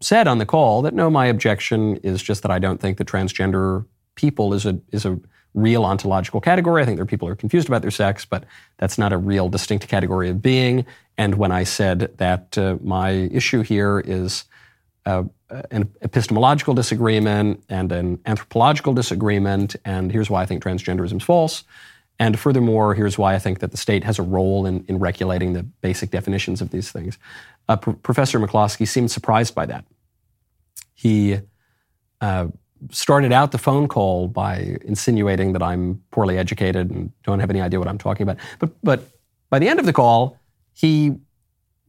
said 0.00 0.28
on 0.28 0.38
the 0.38 0.46
call 0.46 0.82
that 0.82 0.94
no, 0.94 1.10
my 1.10 1.26
objection 1.26 1.96
is 1.96 2.22
just 2.22 2.42
that 2.42 2.50
I 2.50 2.58
don't 2.58 2.80
think 2.80 2.98
that 2.98 3.06
transgender 3.06 3.84
people 4.14 4.54
is 4.54 4.66
a, 4.66 4.78
is 4.92 5.04
a 5.04 5.18
real 5.54 5.84
ontological 5.84 6.40
category. 6.40 6.82
I 6.82 6.84
think 6.84 6.96
there 6.96 7.04
are 7.04 7.06
people 7.06 7.28
who 7.28 7.32
are 7.32 7.36
confused 7.36 7.68
about 7.68 7.82
their 7.82 7.90
sex, 7.90 8.24
but 8.24 8.44
that's 8.78 8.98
not 8.98 9.12
a 9.12 9.18
real 9.18 9.48
distinct 9.48 9.88
category 9.88 10.28
of 10.28 10.42
being. 10.42 10.84
And 11.16 11.36
when 11.36 11.52
I 11.52 11.64
said 11.64 12.16
that 12.18 12.58
uh, 12.58 12.76
my 12.82 13.10
issue 13.10 13.62
here 13.62 14.00
is 14.00 14.44
uh, 15.06 15.24
an 15.70 15.92
epistemological 16.02 16.74
disagreement 16.74 17.62
and 17.68 17.92
an 17.92 18.18
anthropological 18.26 18.94
disagreement, 18.94 19.76
and 19.84 20.10
here's 20.10 20.28
why 20.28 20.42
I 20.42 20.46
think 20.46 20.62
transgenderism 20.62 21.18
is 21.18 21.22
false. 21.22 21.64
And 22.18 22.38
furthermore, 22.38 22.94
here's 22.94 23.18
why 23.18 23.34
I 23.34 23.38
think 23.38 23.58
that 23.58 23.70
the 23.70 23.76
state 23.76 24.04
has 24.04 24.18
a 24.18 24.22
role 24.22 24.66
in, 24.66 24.84
in 24.86 24.98
regulating 24.98 25.52
the 25.52 25.62
basic 25.62 26.10
definitions 26.10 26.60
of 26.60 26.70
these 26.70 26.92
things. 26.92 27.18
Uh, 27.68 27.76
P- 27.76 27.92
Professor 28.02 28.38
McCloskey 28.38 28.86
seemed 28.86 29.10
surprised 29.10 29.54
by 29.54 29.66
that. 29.66 29.84
He 30.94 31.40
uh, 32.20 32.48
started 32.90 33.32
out 33.32 33.50
the 33.50 33.58
phone 33.58 33.88
call 33.88 34.28
by 34.28 34.76
insinuating 34.84 35.54
that 35.54 35.62
I'm 35.62 36.02
poorly 36.12 36.38
educated 36.38 36.90
and 36.90 37.10
don't 37.24 37.40
have 37.40 37.50
any 37.50 37.60
idea 37.60 37.78
what 37.80 37.88
I'm 37.88 37.98
talking 37.98 38.22
about. 38.22 38.36
But, 38.60 38.70
but 38.82 39.02
by 39.50 39.58
the 39.58 39.68
end 39.68 39.80
of 39.80 39.86
the 39.86 39.92
call, 39.92 40.38
he, 40.72 41.16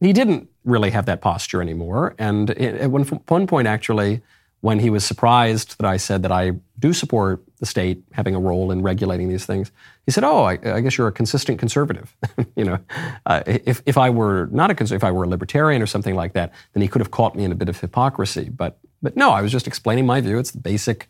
he 0.00 0.12
didn't 0.12 0.48
really 0.64 0.90
have 0.90 1.06
that 1.06 1.20
posture 1.20 1.62
anymore. 1.62 2.16
And 2.18 2.50
at 2.50 2.90
one, 2.90 3.04
one 3.04 3.46
point, 3.46 3.68
actually, 3.68 4.22
when 4.60 4.80
he 4.80 4.90
was 4.90 5.04
surprised 5.04 5.78
that 5.78 5.86
I 5.86 5.96
said 5.96 6.22
that 6.22 6.32
I 6.32 6.52
do 6.78 6.92
support 6.92 7.44
the 7.58 7.66
state 7.66 8.02
having 8.12 8.34
a 8.34 8.40
role 8.40 8.70
in 8.70 8.82
regulating 8.82 9.28
these 9.28 9.46
things, 9.46 9.72
he 10.04 10.12
said, 10.12 10.24
"Oh, 10.24 10.44
I, 10.44 10.58
I 10.64 10.80
guess 10.80 10.98
you're 10.98 11.08
a 11.08 11.12
consistent 11.12 11.58
conservative." 11.58 12.14
you 12.56 12.64
know, 12.64 12.78
uh, 13.26 13.42
if 13.46 13.82
if 13.86 13.96
I 13.98 14.10
were 14.10 14.48
not 14.52 14.70
a 14.70 14.94
if 14.94 15.04
I 15.04 15.10
were 15.10 15.24
a 15.24 15.28
libertarian 15.28 15.82
or 15.82 15.86
something 15.86 16.14
like 16.14 16.32
that, 16.34 16.52
then 16.72 16.82
he 16.82 16.88
could 16.88 17.00
have 17.00 17.10
caught 17.10 17.34
me 17.34 17.44
in 17.44 17.52
a 17.52 17.54
bit 17.54 17.68
of 17.68 17.80
hypocrisy. 17.80 18.48
But 18.48 18.78
but 19.02 19.16
no, 19.16 19.30
I 19.30 19.42
was 19.42 19.52
just 19.52 19.66
explaining 19.66 20.06
my 20.06 20.20
view. 20.20 20.38
It's 20.38 20.50
the 20.50 20.60
basic 20.60 21.08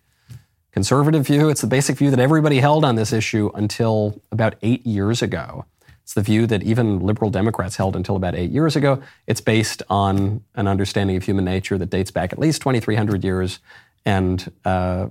conservative 0.73 1.27
view. 1.27 1.49
It's 1.49 1.63
the 1.63 1.67
basic 1.67 1.97
view 1.97 2.11
that 2.11 2.21
everybody 2.21 2.59
held 2.59 2.85
on 2.85 2.97
this 2.97 3.13
issue 3.13 3.51
until 3.55 4.21
about 4.31 4.57
eight 4.63 4.87
years 4.87 5.23
ago. 5.23 5.65
It's 6.03 6.15
the 6.15 6.23
view 6.23 6.47
that 6.47 6.63
even 6.63 7.01
liberal 7.01 7.31
Democrats 7.31 7.77
held 7.77 7.97
until 7.97 8.15
about 8.15 8.37
eight 8.37 8.51
years 8.51 8.77
ago. 8.77 9.03
It's 9.27 9.41
based 9.41 9.83
on 9.89 10.45
an 10.55 10.69
understanding 10.69 11.17
of 11.17 11.25
human 11.25 11.45
nature 11.45 11.79
that 11.79 11.91
dates 11.91 12.13
back 12.13 12.33
at 12.33 12.39
least 12.39 12.61
2,300 12.63 13.25
years 13.25 13.59
and 14.05 14.53
uh, 14.65 15.09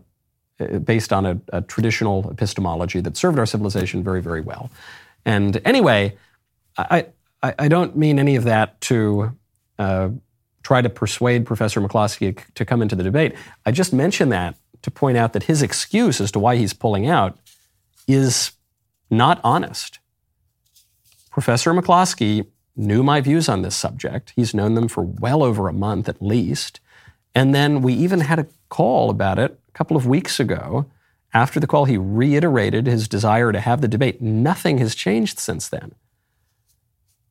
based 0.84 1.12
on 1.12 1.26
a, 1.26 1.40
a, 1.50 1.62
traditional 1.62 2.30
epistemology 2.32 3.02
that 3.02 3.18
served 3.18 3.38
our 3.38 3.46
civilization 3.46 4.04
very, 4.04 4.22
very 4.22 4.42
well. 4.42 4.70
And 5.26 5.60
anyway, 5.66 6.18
I, 6.78 7.08
I, 7.44 7.56
I 7.60 7.68
don't 7.68 7.98
mean 7.98 8.20
any 8.20 8.36
of 8.36 8.46
that 8.46 8.80
to 8.82 9.36
uh, 9.78 10.10
try 10.64 10.82
to 10.82 10.90
persuade 10.90 11.46
Professor 11.46 11.82
McCloskey 11.82 12.40
to 12.56 12.66
come 12.66 12.82
into 12.82 12.96
the 12.96 13.04
debate. 13.04 13.36
I 13.66 13.72
just 13.72 13.92
mention 13.92 14.30
that 14.30 14.56
to 14.82 14.92
point 14.92 15.18
out 15.18 15.34
that 15.34 15.44
his 15.44 15.62
excuse 15.62 16.22
as 16.22 16.32
to 16.32 16.40
why 16.40 16.56
he's 16.56 16.74
pulling 16.74 17.08
out 17.08 17.38
is 18.08 18.52
not 19.10 19.42
honest. 19.44 20.00
Professor 21.32 21.74
McCloskey 21.74 22.48
knew 22.78 23.04
my 23.04 23.20
views 23.20 23.50
on 23.50 23.62
this 23.62 23.76
subject. 23.76 24.32
He's 24.36 24.54
known 24.54 24.76
them 24.76 24.88
for 24.88 25.04
well 25.04 25.44
over 25.44 25.68
a 25.68 25.74
month 25.74 26.08
at 26.08 26.22
least. 26.22 26.80
And 27.34 27.54
then 27.54 27.82
we 27.82 27.94
even 27.94 28.22
had 28.22 28.40
a 28.40 28.48
call 28.70 29.10
about 29.10 29.38
it 29.40 29.60
couple 29.76 29.98
of 29.98 30.08
weeks 30.08 30.40
ago. 30.40 30.86
After 31.34 31.60
the 31.60 31.68
call, 31.68 31.86
he 31.86 31.98
reiterated 31.98 32.88
his 32.88 33.08
desire 33.08 33.52
to 33.52 33.60
have 33.60 33.82
the 33.82 33.88
debate. 33.88 34.22
Nothing 34.22 34.78
has 34.78 34.96
changed 34.96 35.38
since 35.38 35.68
then. 35.68 35.94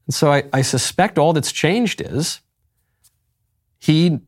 And 0.07 0.15
so 0.15 0.31
I, 0.31 0.45
I 0.53 0.61
suspect 0.63 1.19
all 1.19 1.33
that's 1.33 1.51
changed 1.51 2.03
is 2.03 2.41
he 3.79 4.21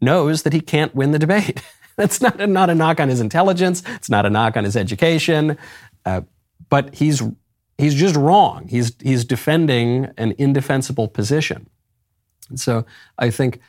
knows 0.00 0.44
that 0.44 0.52
he 0.52 0.60
can't 0.60 0.94
win 0.94 1.10
the 1.10 1.18
debate. 1.18 1.62
That's 1.96 2.20
not 2.20 2.40
a, 2.40 2.46
not 2.46 2.70
a 2.70 2.76
knock 2.76 3.00
on 3.00 3.08
his 3.08 3.20
intelligence. 3.20 3.82
It's 3.96 4.08
not 4.08 4.24
a 4.24 4.30
knock 4.30 4.56
on 4.56 4.62
his 4.62 4.76
education. 4.76 5.58
Uh, 6.04 6.20
but 6.68 6.94
he's 6.94 7.20
he's 7.76 7.94
just 7.94 8.14
wrong. 8.14 8.68
He's 8.68 8.94
he's 9.02 9.24
defending 9.24 10.12
an 10.16 10.32
indefensible 10.38 11.08
position. 11.08 11.68
And 12.50 12.60
so 12.60 12.86
I 13.18 13.30
think 13.30 13.60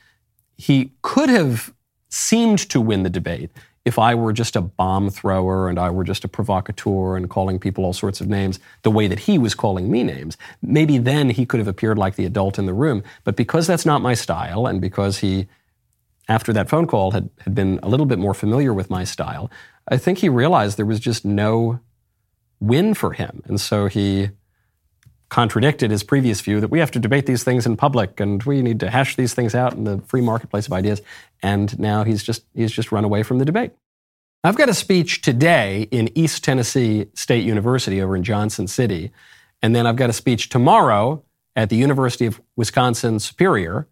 he 0.58 0.92
could 1.02 1.30
have 1.30 1.74
seemed 2.10 2.60
to 2.70 2.80
win 2.80 3.02
the 3.02 3.10
debate 3.10 3.50
if 3.90 3.98
I 3.98 4.14
were 4.14 4.32
just 4.32 4.56
a 4.56 4.62
bomb 4.62 5.10
thrower 5.10 5.68
and 5.68 5.80
I 5.80 5.90
were 5.90 6.04
just 6.04 6.24
a 6.24 6.28
provocateur 6.28 7.18
and 7.18 7.28
calling 7.28 7.58
people 7.58 7.84
all 7.84 7.92
sorts 7.92 8.22
of 8.22 8.30
names 8.30 8.60
the 8.84 8.92
way 8.92 9.08
that 9.08 9.22
he 9.22 9.40
was 9.40 9.56
calling 9.56 9.90
me 9.90 10.04
names. 10.04 10.38
Maybe 10.62 11.00
then 11.00 11.32
he 11.32 11.44
could 11.44 11.60
have 11.60 11.68
appeared 11.68 11.98
like 11.98 12.16
the 12.16 12.26
adult 12.26 12.60
in 12.60 12.68
the 12.68 12.74
room. 12.74 13.02
But 13.24 13.36
because 13.36 13.66
that's 13.66 13.88
not 13.88 14.04
my 14.04 14.14
style 14.14 14.68
and 14.68 14.80
because 14.80 15.18
he, 15.18 15.48
after 16.28 16.54
that 16.54 16.70
phone 16.70 16.86
call, 16.86 17.10
had, 17.10 17.32
had 17.40 17.56
been 17.56 17.80
a 17.82 17.90
little 17.90 18.06
bit 18.06 18.20
more 18.20 18.36
familiar 18.36 18.76
with 18.76 18.92
my 18.92 19.04
style, 19.04 19.50
I 19.88 19.98
think 19.98 20.20
he 20.20 20.30
realized 20.30 20.78
there 20.78 20.86
was 20.86 21.00
just 21.00 21.26
no 21.26 21.80
win 22.60 22.94
for 22.94 23.14
him. 23.14 23.42
And 23.46 23.60
so 23.60 23.88
he 23.88 24.30
contradicted 25.30 25.92
his 25.92 26.04
previous 26.04 26.42
view 26.42 26.60
that 26.60 26.72
we 26.72 26.80
have 26.80 26.92
to 26.92 27.00
debate 27.00 27.26
these 27.26 27.44
things 27.44 27.66
in 27.66 27.78
public 27.78 28.20
and 28.20 28.44
we 28.44 28.62
need 28.62 28.80
to 28.80 28.90
hash 28.90 29.16
these 29.16 29.34
things 29.34 29.54
out 29.56 29.74
in 29.74 29.84
the 29.84 30.00
free 30.00 30.22
marketplace 30.22 30.66
of 30.66 30.74
ideas. 30.74 31.02
And 31.42 31.78
now 31.80 32.04
he's 32.04 32.24
just 32.24 32.44
he's 32.56 32.72
just 32.72 32.92
run 32.92 33.06
away 33.06 33.24
from 33.24 33.40
the 33.40 33.46
debate. 33.46 33.72
I've 34.44 34.58
got 34.58 34.70
a 34.70 34.74
speech 34.74 35.22
today 35.22 35.88
in 35.92 36.10
East 36.18 36.44
Tennessee 36.44 37.08
State 37.14 37.44
University 37.44 38.02
over 38.02 38.16
in 38.16 38.24
Johnson 38.24 38.68
City, 38.68 39.12
and 39.62 39.76
then 39.76 39.86
I've 39.86 39.98
got 39.98 40.10
a 40.10 40.14
speech 40.14 40.50
tomorrow 40.50 41.24
at 41.56 41.70
the 41.70 41.76
University 41.76 42.26
of 42.26 42.42
Wisconsin 42.56 43.20
Superior. 43.20 43.88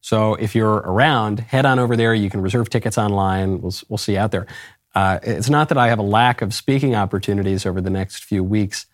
So 0.00 0.34
if 0.34 0.54
you're 0.54 0.76
around, 0.76 1.40
head 1.40 1.66
on 1.66 1.78
over 1.78 1.96
there. 1.96 2.14
You 2.14 2.30
can 2.30 2.40
reserve 2.40 2.70
tickets 2.70 2.98
online. 2.98 3.60
We'll, 3.62 3.74
we'll 3.88 3.98
see 3.98 4.12
you 4.12 4.18
out 4.18 4.30
there. 4.30 4.46
Uh, 4.94 5.18
it's 5.22 5.50
not 5.50 5.68
that 5.70 5.78
I 5.78 5.88
have 5.88 5.98
a 5.98 6.02
lack 6.02 6.42
of 6.42 6.54
speaking 6.54 6.94
opportunities 6.94 7.66
over 7.66 7.80
the 7.80 7.90
next 7.90 8.24
few 8.24 8.44
weeks. 8.44 8.86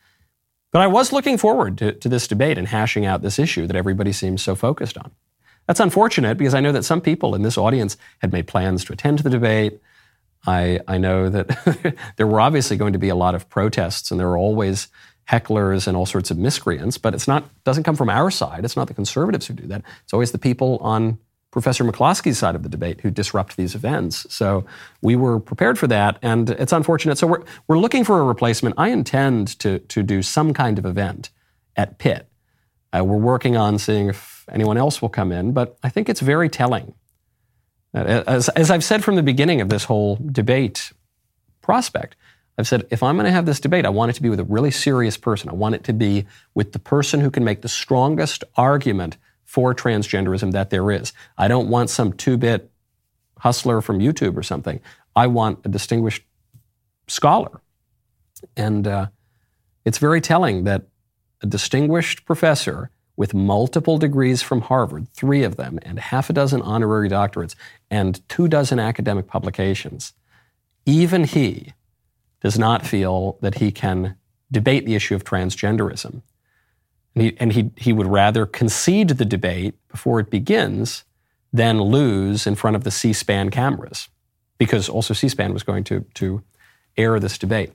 But 0.75 0.83
I 0.83 0.89
was 0.89 1.13
looking 1.13 1.39
forward 1.39 1.79
to, 1.79 1.93
to 1.93 2.09
this 2.09 2.27
debate 2.27 2.59
and 2.59 2.67
hashing 2.67 3.07
out 3.07 3.23
this 3.23 3.39
issue 3.39 3.69
that 3.69 3.77
everybody 3.77 4.11
seems 4.11 4.43
so 4.43 4.57
focused 4.57 4.99
on. 4.99 5.13
That's 5.69 5.79
unfortunate 5.79 6.37
because 6.37 6.53
I 6.53 6.59
know 6.59 6.73
that 6.73 6.85
some 6.85 7.01
people 7.01 7.37
in 7.37 7.43
this 7.43 7.57
audience 7.57 7.97
had 8.19 8.33
made 8.33 8.49
plans 8.49 8.85
to 8.87 8.93
attend 8.93 9.21
the 9.21 9.31
debate. 9.31 9.81
I, 10.49 10.81
I 10.89 10.99
know 10.99 11.29
that 11.29 11.97
there 12.17 12.27
were 12.27 12.41
obviously 12.41 12.77
going 12.77 12.93
to 12.93 12.99
be 12.99 13.09
a 13.09 13.15
lot 13.15 13.37
of 13.37 13.49
protests 13.49 14.11
and 14.11 14.19
there 14.19 14.27
were 14.27 14.37
always 14.37 14.89
hecklers 15.31 15.87
and 15.87 15.97
all 15.97 16.07
sorts 16.07 16.33
of 16.33 16.39
miscreants, 16.39 16.99
but 16.99 17.15
it's 17.15 17.29
not 17.29 17.49
doesn't 17.63 17.85
come 17.85 17.95
from 17.95 18.11
our 18.11 18.33
side. 18.33 18.65
It's 18.65 18.77
not 18.77 18.89
the 18.89 18.95
conservatives 18.95 19.47
who 19.47 19.55
do 19.55 19.69
that. 19.69 19.85
It's 20.03 20.13
always 20.13 20.33
the 20.33 20.39
people 20.39 20.79
on 20.79 21.19
Professor 21.55 21.85
McCloskey's 21.85 22.37
side 22.37 22.57
of 22.57 22.65
the 22.65 22.69
debate 22.69 23.01
who 23.03 23.13
disrupt 23.13 23.57
these 23.57 23.77
events. 23.77 24.27
So 24.29 24.67
we 25.03 25.15
were 25.15 25.39
prepared 25.39 25.79
for 25.79 25.87
that, 25.87 26.19
and 26.21 26.51
it's 26.51 26.73
unfortunate. 26.73 27.17
So 27.17 27.29
we're, 27.29 27.45
we're 27.69 27.79
looking 27.79 28.03
for 28.03 28.19
a 28.19 28.25
replacement. 28.25 28.75
I 28.77 28.89
intend 28.89 29.57
to, 29.61 29.79
to 29.79 30.03
do 30.03 30.21
some 30.21 30.53
kind 30.53 30.81
of 30.81 30.85
event 30.85 31.31
at 31.77 31.99
Pitt. 31.99 32.29
Uh, 32.93 33.05
we're 33.05 33.19
working 33.19 33.57
on 33.57 33.79
seeing 33.79 34.09
if 34.09 34.45
anyone 34.51 34.77
else 34.77 35.01
will 35.01 35.09
come 35.09 35.31
in, 35.31 35.53
but 35.53 35.79
I 35.85 35.91
think 35.91 36.09
it's 36.09 36.19
very 36.19 36.49
telling. 36.49 36.93
As, 37.95 38.49
as 38.49 38.73
I've 38.73 38.83
said 38.83 39.05
from 39.05 39.15
the 39.15 39.23
beginning 39.23 39.61
of 39.61 39.69
this 39.69 39.85
whole 39.85 40.19
debate 40.33 40.93
prospect, 41.63 42.17
I've 42.59 42.67
said 42.67 42.85
if 42.91 43.01
I'm 43.01 43.15
going 43.15 43.27
to 43.27 43.33
have 43.33 43.47
this 43.47 43.61
debate, 43.61 43.87
I 43.87 43.91
want 43.91 44.11
it 44.11 44.15
to 44.15 44.23
be 44.23 44.29
with 44.29 44.41
a 44.41 44.45
really 44.45 44.73
serious 44.73 45.17
person. 45.17 45.49
I 45.49 45.55
want 45.55 45.77
it 45.77 45.85
to 45.85 45.93
be 45.93 46.27
with 46.53 46.73
the 46.73 46.81
person 46.81 47.21
who 47.21 47.31
can 47.31 47.45
make 47.45 47.63
the 47.63 47.69
strongest 47.69 48.43
argument 48.57 49.19
for 49.45 49.75
transgenderism 49.75 50.53
that 50.53 50.71
there 50.71 50.91
is. 50.91 51.13
I 51.39 51.49
don't 51.49 51.69
want 51.69 51.91
some 51.91 52.13
two 52.13 52.37
bit 52.37 52.71
hustler 53.39 53.81
from 53.81 53.99
YouTube 53.99 54.37
or 54.37 54.43
something. 54.43 54.81
I 55.15 55.27
want 55.27 55.61
a 55.65 55.69
distinguished 55.69 56.23
scholar. 57.07 57.61
And 58.57 58.87
uh, 58.87 59.07
it's 59.85 59.99
very 59.99 60.21
telling 60.21 60.65
that 60.65 60.87
a 61.43 61.47
distinguished 61.47 62.25
professor 62.25 62.91
with 63.17 63.35
multiple 63.35 63.99
degrees 63.99 64.43
from 64.43 64.63
Harvard, 64.63 65.09
three 65.13 65.45
of 65.45 65.57
them, 65.57 65.79
and 65.83 65.99
half 65.99 66.31
a 66.31 66.33
dozen 66.33 66.61
honorary 66.63 67.09
doctorates, 67.09 67.55
and 67.91 68.27
two 68.29 68.49
dozen 68.49 68.81
academic 68.81 69.27
publications, 69.27 70.15
even 70.85 71.25
he 71.25 71.73
does 72.41 72.59
not 72.59 72.85
feel 72.85 73.39
that 73.41 73.57
he 73.57 73.71
can 73.71 74.17
debate 74.51 74.85
the 74.85 74.95
issue 74.95 75.15
of 75.15 75.25
transgenderism. 75.25 76.23
And 77.15 77.23
he, 77.23 77.37
and 77.39 77.53
he, 77.53 77.71
he 77.77 77.93
would 77.93 78.07
rather 78.07 78.45
concede 78.47 79.09
the 79.11 79.25
debate 79.25 79.75
before 79.89 80.21
it 80.21 80.31
begins 80.31 81.05
than 81.53 81.81
lose 81.81 82.47
in 82.47 82.57
front 82.57 82.75
of 82.77 82.85
the 82.85 82.91
C 82.91 83.13
SPAN 83.13 83.51
cameras, 83.51 84.09
because 84.59 84.89
also 84.89 85.15
C 85.15 85.29
SPAN 85.29 85.53
was 85.53 85.63
going 85.63 85.85
to, 85.85 86.05
to 86.15 86.43
air 86.97 87.21
this 87.21 87.39
debate. 87.39 87.73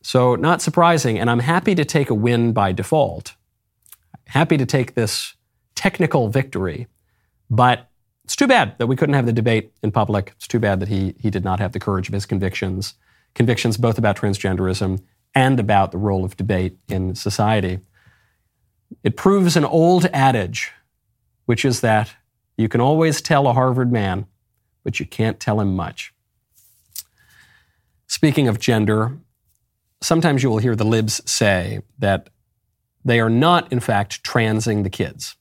So, 0.00 0.36
not 0.36 0.62
surprising, 0.62 1.18
and 1.18 1.28
I'm 1.28 1.40
happy 1.40 1.74
to 1.74 1.84
take 1.84 2.08
a 2.08 2.14
win 2.14 2.52
by 2.52 2.72
default. 2.72 3.34
Happy 4.26 4.56
to 4.56 4.64
take 4.64 4.94
this 4.94 5.34
technical 5.74 6.28
victory, 6.28 6.86
but 7.50 7.90
it's 8.24 8.36
too 8.36 8.46
bad 8.46 8.78
that 8.78 8.86
we 8.86 8.96
couldn't 8.96 9.14
have 9.14 9.26
the 9.26 9.32
debate 9.32 9.72
in 9.82 9.90
public. 9.90 10.32
It's 10.36 10.48
too 10.48 10.58
bad 10.60 10.80
that 10.80 10.88
he, 10.88 11.14
he 11.18 11.30
did 11.30 11.44
not 11.44 11.60
have 11.60 11.72
the 11.72 11.80
courage 11.80 12.08
of 12.08 12.14
his 12.14 12.26
convictions, 12.26 12.94
convictions 13.34 13.76
both 13.76 13.98
about 13.98 14.16
transgenderism 14.16 15.02
and 15.34 15.60
about 15.60 15.92
the 15.92 15.98
role 15.98 16.24
of 16.24 16.36
debate 16.36 16.78
in 16.88 17.14
society. 17.14 17.80
It 19.02 19.16
proves 19.16 19.56
an 19.56 19.64
old 19.64 20.06
adage, 20.06 20.72
which 21.46 21.64
is 21.64 21.80
that 21.80 22.14
you 22.56 22.68
can 22.68 22.80
always 22.80 23.22
tell 23.22 23.46
a 23.46 23.52
Harvard 23.52 23.92
man, 23.92 24.26
but 24.84 24.98
you 24.98 25.06
can't 25.06 25.38
tell 25.38 25.60
him 25.60 25.76
much. 25.76 26.12
Speaking 28.06 28.48
of 28.48 28.58
gender, 28.58 29.18
sometimes 30.00 30.42
you 30.42 30.50
will 30.50 30.58
hear 30.58 30.74
the 30.74 30.84
libs 30.84 31.20
say 31.30 31.82
that 31.98 32.30
they 33.04 33.20
are 33.20 33.30
not, 33.30 33.70
in 33.72 33.80
fact, 33.80 34.22
transing 34.24 34.82
the 34.82 34.90
kids. 34.90 35.36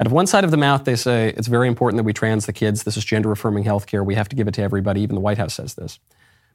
Out 0.00 0.06
of 0.06 0.12
one 0.12 0.26
side 0.26 0.44
of 0.44 0.50
the 0.50 0.56
mouth, 0.56 0.84
they 0.84 0.96
say 0.96 1.34
it's 1.36 1.48
very 1.48 1.68
important 1.68 1.98
that 1.98 2.04
we 2.04 2.14
trans 2.14 2.46
the 2.46 2.54
kids. 2.54 2.84
This 2.84 2.96
is 2.96 3.04
gender 3.04 3.30
affirming 3.30 3.64
healthcare. 3.64 4.04
We 4.04 4.14
have 4.14 4.30
to 4.30 4.36
give 4.36 4.48
it 4.48 4.54
to 4.54 4.62
everybody. 4.62 5.02
Even 5.02 5.14
the 5.14 5.20
White 5.20 5.36
House 5.36 5.54
says 5.54 5.74
this. 5.74 5.98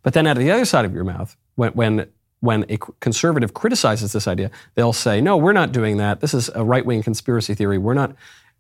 But 0.02 0.14
then 0.14 0.26
out 0.26 0.38
of 0.38 0.44
the 0.44 0.52
other 0.52 0.66
side 0.66 0.86
of 0.86 0.94
your 0.94 1.04
mouth, 1.04 1.38
when, 1.54 1.72
when, 1.74 2.08
when 2.42 2.66
a 2.70 2.78
conservative 3.00 3.54
criticizes 3.54 4.14
this 4.14 4.28
idea, 4.28 4.52
they'll 4.76 4.94
say, 4.94 5.22
no, 5.22 5.38
we're 5.38 5.54
not 5.54 5.72
doing 5.72 5.98
that. 5.98 6.20
This 6.22 6.34
is 6.34 6.50
a 6.54 6.64
right 6.64 6.86
wing 6.86 7.02
conspiracy 7.02 7.54
theory. 7.56 7.78
We're 7.78 7.94
not, 7.94 8.16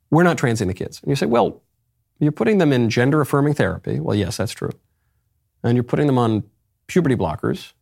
we're 0.09 0.23
not 0.23 0.37
transing 0.37 0.67
the 0.67 0.73
kids. 0.73 1.01
And 1.01 1.09
you 1.09 1.15
say, 1.15 1.25
well, 1.25 1.61
you're 2.19 2.31
putting 2.31 2.57
them 2.57 2.71
in 2.71 2.89
gender 2.89 3.21
affirming 3.21 3.53
therapy. 3.53 3.99
Well, 3.99 4.15
yes, 4.15 4.37
that's 4.37 4.53
true. 4.53 4.71
And 5.63 5.75
you're 5.75 5.83
putting 5.83 6.07
them 6.07 6.17
on 6.17 6.43
puberty 6.87 7.15
blockers. 7.15 7.73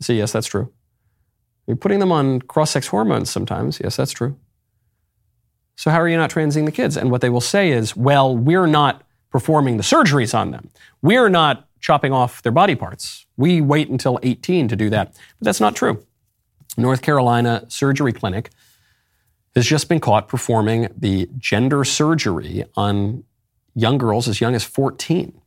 So, 0.00 0.12
yes, 0.12 0.32
that's 0.32 0.46
true. 0.46 0.72
You're 1.66 1.76
putting 1.76 2.00
them 2.00 2.12
on 2.12 2.42
cross 2.42 2.70
sex 2.70 2.86
hormones 2.86 3.30
sometimes. 3.30 3.80
Yes, 3.82 3.96
that's 3.96 4.12
true. 4.12 4.36
So, 5.76 5.90
how 5.90 6.00
are 6.00 6.08
you 6.08 6.16
not 6.16 6.30
transing 6.30 6.64
the 6.64 6.72
kids? 6.72 6.96
And 6.96 7.10
what 7.10 7.20
they 7.20 7.30
will 7.30 7.40
say 7.40 7.70
is, 7.70 7.96
well, 7.96 8.36
we're 8.36 8.66
not 8.66 9.02
performing 9.30 9.76
the 9.76 9.82
surgeries 9.82 10.36
on 10.36 10.50
them. 10.50 10.70
We're 11.02 11.28
not 11.28 11.65
chopping 11.80 12.12
off 12.12 12.42
their 12.42 12.52
body 12.52 12.74
parts. 12.74 13.26
We 13.36 13.60
wait 13.60 13.88
until 13.88 14.18
18 14.22 14.68
to 14.68 14.76
do 14.76 14.90
that. 14.90 15.12
But 15.12 15.44
that's 15.44 15.60
not 15.60 15.76
true. 15.76 16.04
North 16.76 17.02
Carolina 17.02 17.64
Surgery 17.68 18.12
Clinic 18.12 18.50
has 19.54 19.66
just 19.66 19.88
been 19.88 20.00
caught 20.00 20.28
performing 20.28 20.88
the 20.96 21.30
gender 21.38 21.84
surgery 21.84 22.64
on 22.76 23.24
young 23.74 23.98
girls 23.98 24.28
as 24.28 24.40
young 24.40 24.54
as 24.54 24.64
14. 24.64 25.40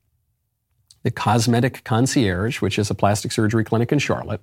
The 1.04 1.12
Cosmetic 1.12 1.84
Concierge, 1.84 2.62
which 2.62 2.80
is 2.80 2.90
a 2.90 2.96
plastic 2.96 3.32
surgery 3.32 3.64
clinic 3.64 3.92
in 3.92 4.00
Charlotte, 4.00 4.42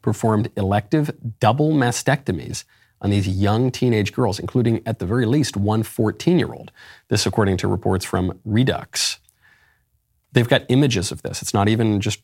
performed 0.00 0.50
elective 0.56 1.10
double 1.40 1.72
mastectomies 1.72 2.64
on 3.00 3.10
these 3.10 3.28
young 3.28 3.70
teenage 3.70 4.12
girls, 4.12 4.38
including 4.38 4.80
at 4.86 4.98
the 4.98 5.06
very 5.06 5.26
least 5.26 5.56
one 5.56 5.82
14 5.82 6.38
year 6.38 6.52
old. 6.52 6.70
This, 7.08 7.26
according 7.26 7.56
to 7.58 7.68
reports 7.68 8.04
from 8.04 8.38
Reduxx. 8.46 9.18
They've 10.32 10.48
got 10.48 10.64
images 10.68 11.10
of 11.10 11.22
this. 11.22 11.42
It's 11.42 11.54
not 11.54 11.68
even 11.68 12.00
just 12.00 12.20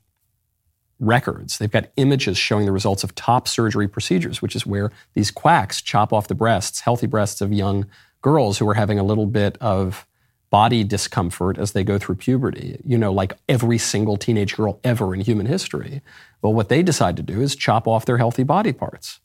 records. 1.00 1.58
They've 1.58 1.70
got 1.70 1.90
images 1.96 2.36
showing 2.36 2.66
the 2.66 2.72
results 2.72 3.04
of 3.04 3.14
top 3.14 3.48
surgery 3.48 3.88
procedures, 3.88 4.40
which 4.40 4.54
is 4.54 4.66
where 4.66 4.90
these 5.14 5.30
quacks 5.30 5.80
chop 5.80 6.12
off 6.12 6.28
the 6.28 6.34
breasts, 6.34 6.80
healthy 6.80 7.06
breasts 7.06 7.40
of 7.40 7.52
young 7.52 7.86
girls 8.22 8.58
who 8.58 8.68
are 8.68 8.74
having 8.74 8.98
a 8.98 9.04
little 9.04 9.26
bit 9.26 9.58
of 9.60 10.06
body 10.50 10.84
discomfort 10.84 11.58
as 11.58 11.72
they 11.72 11.82
go 11.82 11.98
through 11.98 12.14
puberty, 12.14 12.80
you 12.84 12.96
know, 12.96 13.12
like 13.12 13.36
every 13.48 13.76
single 13.76 14.16
teenage 14.16 14.54
girl 14.56 14.78
ever 14.84 15.12
in 15.12 15.20
human 15.20 15.46
history. 15.46 16.00
Well, 16.42 16.54
what 16.54 16.68
they 16.68 16.82
decide 16.82 17.16
to 17.16 17.24
do 17.24 17.40
is 17.40 17.56
chop 17.56 17.88
off 17.88 18.04
their 18.04 18.18
healthy 18.18 18.44
body 18.44 18.72
parts. 18.72 19.18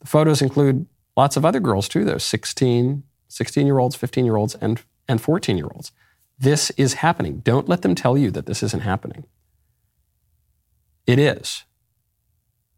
The 0.00 0.06
photos 0.06 0.40
include 0.40 0.86
lots 1.16 1.36
of 1.36 1.44
other 1.44 1.58
girls 1.58 1.88
too, 1.88 2.04
though 2.04 2.18
16, 2.18 3.02
16 3.26 3.66
year 3.66 3.78
olds, 3.78 3.96
15 3.96 4.24
year 4.24 4.36
olds, 4.36 4.54
and, 4.54 4.80
and 5.08 5.20
14 5.20 5.56
year 5.56 5.68
olds. 5.74 5.90
This 6.40 6.70
is 6.70 6.94
happening. 6.94 7.40
Don't 7.40 7.68
let 7.68 7.82
them 7.82 7.94
tell 7.94 8.16
you 8.16 8.30
that 8.30 8.46
this 8.46 8.62
isn't 8.62 8.82
happening. 8.82 9.24
It 11.06 11.18
is. 11.18 11.64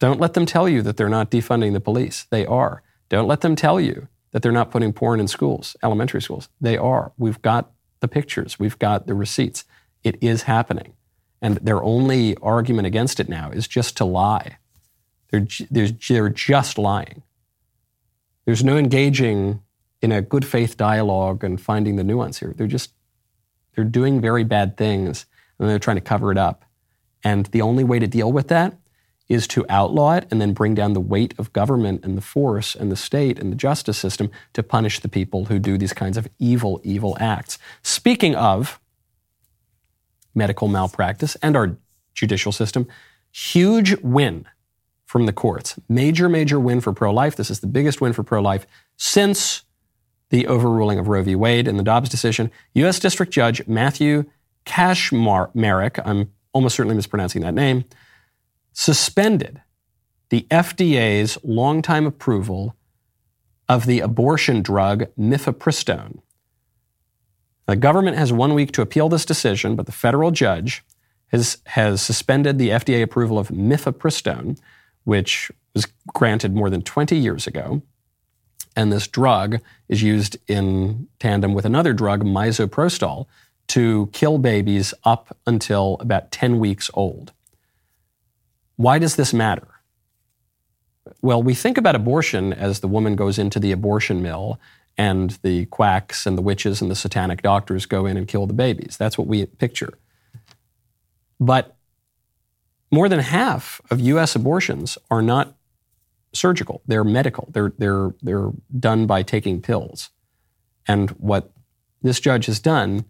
Don't 0.01 0.21
let 0.21 0.35
them 0.35 0.47
tell 0.47 0.69
you 0.69 0.83
that 0.83 0.97
they're 0.97 1.09
not 1.09 1.31
defunding 1.31 1.73
the 1.73 1.81
police. 1.81 2.27
They 2.29 2.45
are. 2.45 2.83
Don't 3.09 3.29
let 3.29 3.41
them 3.41 3.55
tell 3.55 3.81
you 3.81 4.09
that 4.33 4.43
they're 4.43 4.51
not 4.51 4.73
putting 4.73 4.93
porn 4.93 5.21
in 5.21 5.29
schools, 5.29 5.77
elementary 5.83 6.21
schools. 6.21 6.49
They 6.61 6.77
are. 6.77 7.13
We've 7.17 7.41
got 7.41 7.71
the 8.01 8.09
pictures, 8.09 8.59
we've 8.59 8.79
got 8.81 9.07
the 9.07 9.15
receipts. 9.15 9.65
It 10.03 10.21
is 10.21 10.43
happening. 10.43 10.95
And 11.41 11.59
their 11.59 11.83
only 11.83 12.37
argument 12.43 12.87
against 12.87 13.21
it 13.21 13.29
now 13.29 13.51
is 13.53 13.69
just 13.69 13.97
to 13.99 14.05
lie. 14.05 14.59
They're, 15.31 15.47
they're, 15.71 15.89
they're 16.09 16.29
just 16.29 16.79
lying. 16.79 17.23
There's 18.45 18.65
no 18.65 18.77
engaging 18.77 19.63
in 20.01 20.11
a 20.11 20.21
good 20.21 20.45
faith 20.45 20.77
dialogue 20.77 21.45
and 21.45 21.61
finding 21.61 21.95
the 21.95 22.03
nuance 22.03 22.41
here. 22.41 22.55
They're 22.57 22.67
just, 22.67 22.91
they're 23.75 23.85
doing 23.85 24.21
very 24.21 24.45
bad 24.45 24.77
things 24.77 25.27
and 25.59 25.69
they're 25.69 25.79
trying 25.79 25.97
to 25.97 26.03
cover 26.03 26.33
it 26.33 26.39
up. 26.39 26.65
And 27.25 27.47
the 27.47 27.63
only 27.63 27.85
way 27.85 27.99
to 27.99 28.07
deal 28.07 28.33
with 28.33 28.49
that 28.49 28.77
is 29.29 29.47
to 29.49 29.65
outlaw 29.69 30.15
it 30.15 30.27
and 30.31 30.41
then 30.41 30.53
bring 30.53 30.75
down 30.75 30.93
the 30.93 31.01
weight 31.01 31.35
of 31.39 31.53
government 31.53 32.05
and 32.05 32.17
the 32.17 32.23
force 32.23 32.75
and 32.75 32.91
the 32.91 32.97
state 32.97 33.39
and 33.39 33.51
the 33.51 33.57
justice 33.57 33.97
system 33.97 34.31
to 34.53 34.63
punish 34.63 35.01
the 35.01 35.09
people 35.09 35.47
who 35.47 35.59
do 35.59 35.79
these 35.79 35.93
kinds 35.93 36.17
of 36.17 36.29
evil, 36.39 36.81
evil 36.85 37.17
acts. 37.21 37.59
Speaking 37.83 38.35
of 38.35 38.81
medical 40.35 40.69
malpractice 40.69 41.37
and 41.37 41.57
our 41.57 41.77
judicial 42.15 42.53
system, 42.53 42.87
huge 43.31 43.97
win 44.03 44.47
from 45.07 45.27
the 45.27 45.33
courts. 45.33 45.79
Major, 45.89 46.29
major 46.29 46.59
win 46.59 46.81
for 46.81 46.93
pro 46.93 47.13
life. 47.13 47.37
This 47.37 47.51
is 47.51 47.61
the 47.61 47.67
biggest 47.67 48.01
win 48.01 48.13
for 48.13 48.23
pro 48.23 48.41
life 48.41 48.67
since 48.97 49.63
the 50.33 50.47
overruling 50.47 50.99
of 50.99 51.09
Roe 51.09 51.23
v. 51.23 51.35
Wade 51.37 51.69
and 51.69 51.79
the 51.79 51.83
Dobbs 51.83 52.09
decision. 52.09 52.51
U.S. 52.73 52.99
District 52.99 53.31
Judge 53.31 53.65
Matthew 53.69 54.25
Kacsmaryk, 54.65 56.01
I'm 56.07 56.33
almost 56.55 56.75
certainly 56.75 56.97
mispronouncing 56.97 57.43
that 57.43 57.53
name, 57.53 57.85
suspended 58.73 59.61
the 60.31 60.47
FDA's 60.51 61.37
longtime 61.45 62.07
approval 62.07 62.75
of 63.69 63.85
the 63.85 64.01
abortion 64.01 64.63
drug 64.63 65.05
mifepristone. 65.19 66.21
The 67.67 67.77
government 67.77 68.17
has 68.17 68.33
one 68.33 68.55
week 68.55 68.73
to 68.73 68.83
appeal 68.83 69.11
this 69.11 69.27
decision, 69.27 69.77
but 69.77 69.85
the 69.85 69.93
federal 69.93 70.31
judge 70.31 70.83
has, 71.27 71.59
has 71.67 72.01
suspended 72.01 72.59
the 72.59 72.71
FDA 72.71 73.03
approval 73.03 73.39
of 73.39 73.49
mifepristone, 73.49 74.59
which 75.05 75.53
was 75.75 75.87
granted 76.15 76.55
more 76.55 76.71
than 76.71 76.81
20 76.81 77.17
years 77.17 77.47
ago. 77.47 77.83
And 78.75 78.93
this 78.93 79.07
drug 79.07 79.61
is 79.89 80.03
used 80.03 80.37
in 80.49 81.09
tandem 81.19 81.55
with 81.55 81.65
another 81.65 81.93
drug, 81.93 82.25
misoprostol, 82.25 83.27
to 83.69 84.09
kill 84.13 84.39
babies 84.39 84.93
up 85.05 85.37
until 85.47 85.97
about 86.01 86.31
10 86.31 86.59
weeks 86.59 86.91
old. 86.95 87.33
Why 88.77 88.99
does 88.99 89.17
this 89.17 89.33
matter? 89.33 89.69
Well, 91.21 91.43
we 91.43 91.55
think 91.55 91.79
about 91.79 91.95
abortion 91.95 92.53
as 92.53 92.81
the 92.81 92.89
woman 92.89 93.17
goes 93.17 93.39
into 93.39 93.61
the 93.61 93.73
abortion 93.73 94.23
mill 94.23 94.61
and 94.97 95.39
the 95.43 95.67
quacks 95.67 96.27
and 96.27 96.37
the 96.37 96.43
witches 96.43 96.81
and 96.81 96.91
the 96.91 96.97
satanic 96.97 97.43
doctors 97.43 97.87
go 97.87 98.07
in 98.07 98.17
and 98.17 98.29
kill 98.29 98.47
the 98.47 98.53
babies. 98.53 98.97
That's 98.99 99.17
what 99.17 99.27
we 99.27 99.47
picture. 99.47 99.99
But 101.41 101.77
more 102.91 103.09
than 103.09 103.21
half 103.21 103.81
of 103.91 104.01
US 104.01 104.37
abortions 104.37 104.99
are 105.11 105.23
not 105.23 105.55
surgical, 106.33 106.83
they're 106.87 107.05
medical. 107.05 107.49
They're, 107.53 107.73
they're, 107.79 108.15
they're 108.23 108.51
done 108.79 109.07
by 109.07 109.23
taking 109.23 109.61
pills. 109.61 110.11
And 110.87 111.11
what 111.11 111.53
this 112.03 112.21
judge 112.21 112.47
has 112.47 112.59
done 112.59 113.05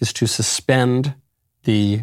is 0.00 0.12
to 0.14 0.26
suspend 0.26 1.14
the 1.64 2.02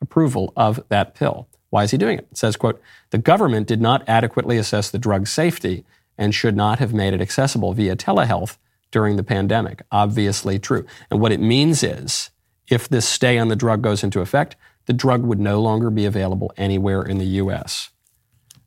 approval 0.00 0.52
of 0.56 0.82
that 0.88 1.14
pill. 1.14 1.48
Why 1.70 1.84
is 1.84 1.90
he 1.90 1.98
doing 1.98 2.18
it? 2.18 2.28
It 2.30 2.38
says, 2.38 2.56
quote, 2.56 2.80
the 3.10 3.18
government 3.18 3.66
did 3.66 3.80
not 3.80 4.08
adequately 4.08 4.58
assess 4.58 4.90
the 4.90 4.98
drug's 4.98 5.32
safety 5.32 5.84
and 6.16 6.34
should 6.34 6.56
not 6.56 6.78
have 6.78 6.94
made 6.94 7.14
it 7.14 7.20
accessible 7.20 7.72
via 7.72 7.96
telehealth 7.96 8.58
during 8.90 9.16
the 9.16 9.24
pandemic. 9.24 9.82
Obviously 9.90 10.58
true. 10.58 10.86
And 11.10 11.20
what 11.20 11.32
it 11.32 11.40
means 11.40 11.82
is 11.82 12.30
if 12.68 12.88
this 12.88 13.08
stay 13.08 13.38
on 13.38 13.48
the 13.48 13.56
drug 13.56 13.82
goes 13.82 14.04
into 14.04 14.20
effect, 14.20 14.56
the 14.86 14.92
drug 14.92 15.24
would 15.24 15.40
no 15.40 15.60
longer 15.60 15.90
be 15.90 16.04
available 16.04 16.52
anywhere 16.56 17.02
in 17.02 17.18
the 17.18 17.24
US. 17.24 17.90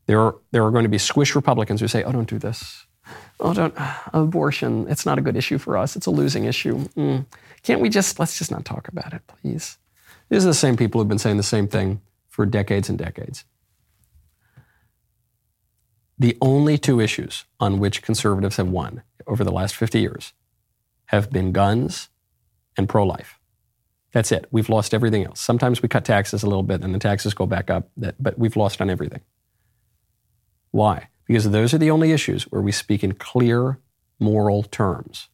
There 0.07 0.19
are, 0.19 0.35
there 0.51 0.65
are 0.65 0.71
going 0.71 0.83
to 0.83 0.89
be 0.89 0.97
squish 0.97 1.35
Republicans 1.35 1.81
who 1.81 1.87
say, 1.87 2.03
oh, 2.03 2.11
don't 2.11 2.29
do 2.29 2.39
this. 2.39 2.85
Oh, 3.39 3.53
don't, 3.53 3.73
abortion, 4.13 4.87
it's 4.89 5.05
not 5.05 5.17
a 5.17 5.21
good 5.21 5.35
issue 5.35 5.57
for 5.57 5.77
us. 5.77 5.95
It's 5.95 6.07
a 6.07 6.11
losing 6.11 6.45
issue. 6.45 6.79
Mm. 6.95 7.25
Can't 7.61 7.81
we 7.81 7.89
just, 7.89 8.19
let's 8.19 8.37
just 8.37 8.51
not 8.51 8.65
talk 8.65 8.87
about 8.87 9.13
it, 9.13 9.21
please? 9.27 9.77
These 10.29 10.43
are 10.43 10.49
the 10.49 10.53
same 10.53 10.75
people 10.75 10.99
who've 10.99 11.07
been 11.07 11.19
saying 11.19 11.37
the 11.37 11.43
same 11.43 11.67
thing 11.67 12.01
for 12.29 12.45
decades 12.45 12.89
and 12.89 12.97
decades. 12.97 13.45
The 16.19 16.37
only 16.41 16.77
two 16.77 16.99
issues 16.99 17.45
on 17.59 17.79
which 17.79 18.01
conservatives 18.01 18.57
have 18.57 18.69
won 18.69 19.03
over 19.27 19.43
the 19.43 19.51
last 19.51 19.75
50 19.75 19.99
years 19.99 20.33
have 21.07 21.29
been 21.29 21.51
guns 21.51 22.09
and 22.75 22.89
pro 22.89 23.05
life. 23.05 23.39
That's 24.13 24.31
it. 24.31 24.47
We've 24.51 24.69
lost 24.69 24.93
everything 24.93 25.25
else. 25.25 25.39
Sometimes 25.39 25.81
we 25.81 25.89
cut 25.89 26.05
taxes 26.05 26.43
a 26.43 26.47
little 26.47 26.63
bit 26.63 26.81
and 26.81 26.93
the 26.93 26.99
taxes 26.99 27.33
go 27.33 27.45
back 27.45 27.69
up, 27.69 27.89
but 27.95 28.39
we've 28.39 28.55
lost 28.55 28.81
on 28.81 28.89
everything. 28.89 29.21
Why? 30.71 31.10
Because 31.25 31.49
those 31.51 31.73
are 31.73 31.77
the 31.77 31.91
only 31.91 32.12
issues 32.12 32.43
where 32.43 32.62
we 32.62 32.71
speak 32.71 33.03
in 33.03 33.13
clear 33.13 33.80
moral 34.19 34.63
terms. 34.63 35.30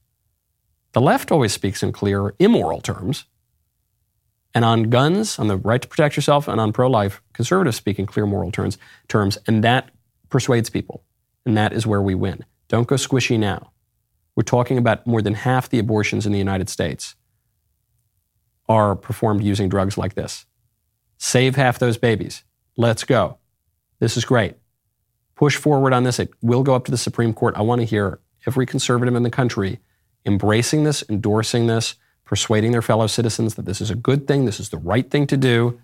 The 0.94 1.02
left 1.02 1.32
always 1.32 1.54
speaks 1.54 1.84
in 1.84 1.92
clear 1.92 2.34
immoral 2.40 2.82
terms. 2.82 3.26
And 4.56 4.64
on 4.64 4.84
guns, 4.84 5.40
on 5.40 5.48
the 5.48 5.58
right 5.58 5.82
to 5.82 5.88
protect 5.88 6.16
yourself, 6.16 6.48
and 6.48 6.62
on 6.62 6.74
pro 6.74 6.88
life, 6.88 7.22
conservatives 7.34 7.78
speak 7.78 7.98
in 7.98 8.06
clear 8.06 8.28
moral 8.28 8.52
terms, 8.52 8.78
terms, 9.08 9.38
and 9.48 9.64
that 9.64 9.90
persuades 10.30 10.70
people. 10.70 11.04
And 11.46 11.58
that 11.58 11.74
is 11.74 11.88
where 11.88 12.02
we 12.02 12.14
win. 12.14 12.46
Don't 12.68 12.88
go 12.88 12.96
squishy 12.96 13.40
now. 13.40 13.72
We're 14.36 14.44
talking 14.44 14.78
about 14.78 15.06
more 15.06 15.22
than 15.22 15.34
half 15.34 15.70
the 15.70 15.80
abortions 15.80 16.26
in 16.26 16.32
the 16.32 16.40
United 16.40 16.70
States 16.70 17.16
are 18.70 18.96
performed 18.96 19.44
using 19.44 19.70
drugs 19.70 19.98
like 19.98 20.16
this. 20.16 20.46
Save 21.18 21.56
half 21.56 21.80
those 21.80 21.98
babies. 21.98 22.44
Let's 22.78 23.04
go. 23.04 23.38
This 24.00 24.18
is 24.18 24.26
great. 24.26 24.56
Push 25.36 25.58
forward 25.58 25.94
on 25.94 26.04
this. 26.04 26.20
It 26.20 26.32
will 26.42 26.64
go 26.64 26.76
up 26.76 26.86
to 26.86 26.92
the 26.92 26.98
Supreme 26.98 27.34
Court. 27.34 27.56
I 27.58 27.62
want 27.62 27.82
to 27.82 27.86
hear 27.86 28.20
every 28.46 28.66
conservative 28.66 29.16
in 29.16 29.24
the 29.24 29.30
country 29.30 29.80
embracing 30.26 30.84
this, 30.84 31.04
endorsing 31.10 31.68
this, 31.68 31.96
persuading 32.26 32.72
their 32.72 32.82
fellow 32.82 33.08
citizens 33.08 33.56
that 33.56 33.66
this 33.66 33.82
is 33.82 33.90
a 33.90 33.96
good 33.96 34.28
thing, 34.28 34.46
this 34.46 34.60
is 34.60 34.70
the 34.70 34.78
right 34.78 35.10
thing 35.10 35.28
to 35.28 35.38
do. 35.38 35.80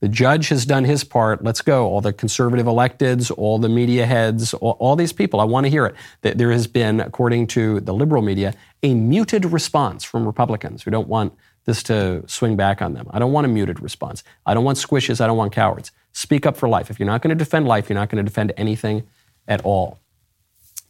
The 0.00 0.08
judge 0.08 0.48
has 0.50 0.66
done 0.66 0.84
his 0.84 1.02
part. 1.02 1.42
Let's 1.42 1.62
go. 1.62 1.86
All 1.86 2.02
the 2.02 2.12
conservative 2.12 2.66
electeds, 2.66 3.32
all 3.38 3.58
the 3.58 3.70
media 3.70 4.04
heads, 4.04 4.52
all, 4.52 4.72
all 4.72 4.96
these 4.96 5.14
people. 5.14 5.40
I 5.40 5.44
want 5.44 5.64
to 5.64 5.70
hear 5.70 5.86
it. 5.86 5.94
That 6.20 6.36
there 6.36 6.52
has 6.52 6.66
been, 6.66 7.00
according 7.00 7.46
to 7.48 7.80
the 7.80 7.94
liberal 7.94 8.20
media, 8.20 8.52
a 8.82 8.92
muted 8.92 9.46
response 9.46 10.04
from 10.04 10.26
Republicans 10.26 10.82
who 10.82 10.90
don't 10.90 11.08
want 11.08 11.32
this 11.64 11.82
to 11.84 12.22
swing 12.26 12.54
back 12.54 12.82
on 12.82 12.92
them. 12.92 13.06
I 13.12 13.18
don't 13.18 13.32
want 13.32 13.46
a 13.46 13.48
muted 13.48 13.80
response. 13.80 14.22
I 14.44 14.52
don't 14.52 14.64
want 14.64 14.76
squishes. 14.76 15.22
I 15.22 15.26
don't 15.26 15.38
want 15.38 15.54
cowards. 15.54 15.90
Speak 16.14 16.46
up 16.46 16.56
for 16.56 16.68
life. 16.68 16.90
If 16.90 16.98
you're 16.98 17.06
not 17.06 17.22
going 17.22 17.36
to 17.36 17.44
defend 17.44 17.66
life, 17.66 17.90
you're 17.90 17.98
not 17.98 18.08
going 18.08 18.24
to 18.24 18.28
defend 18.28 18.52
anything 18.56 19.02
at 19.46 19.60
all. 19.64 19.98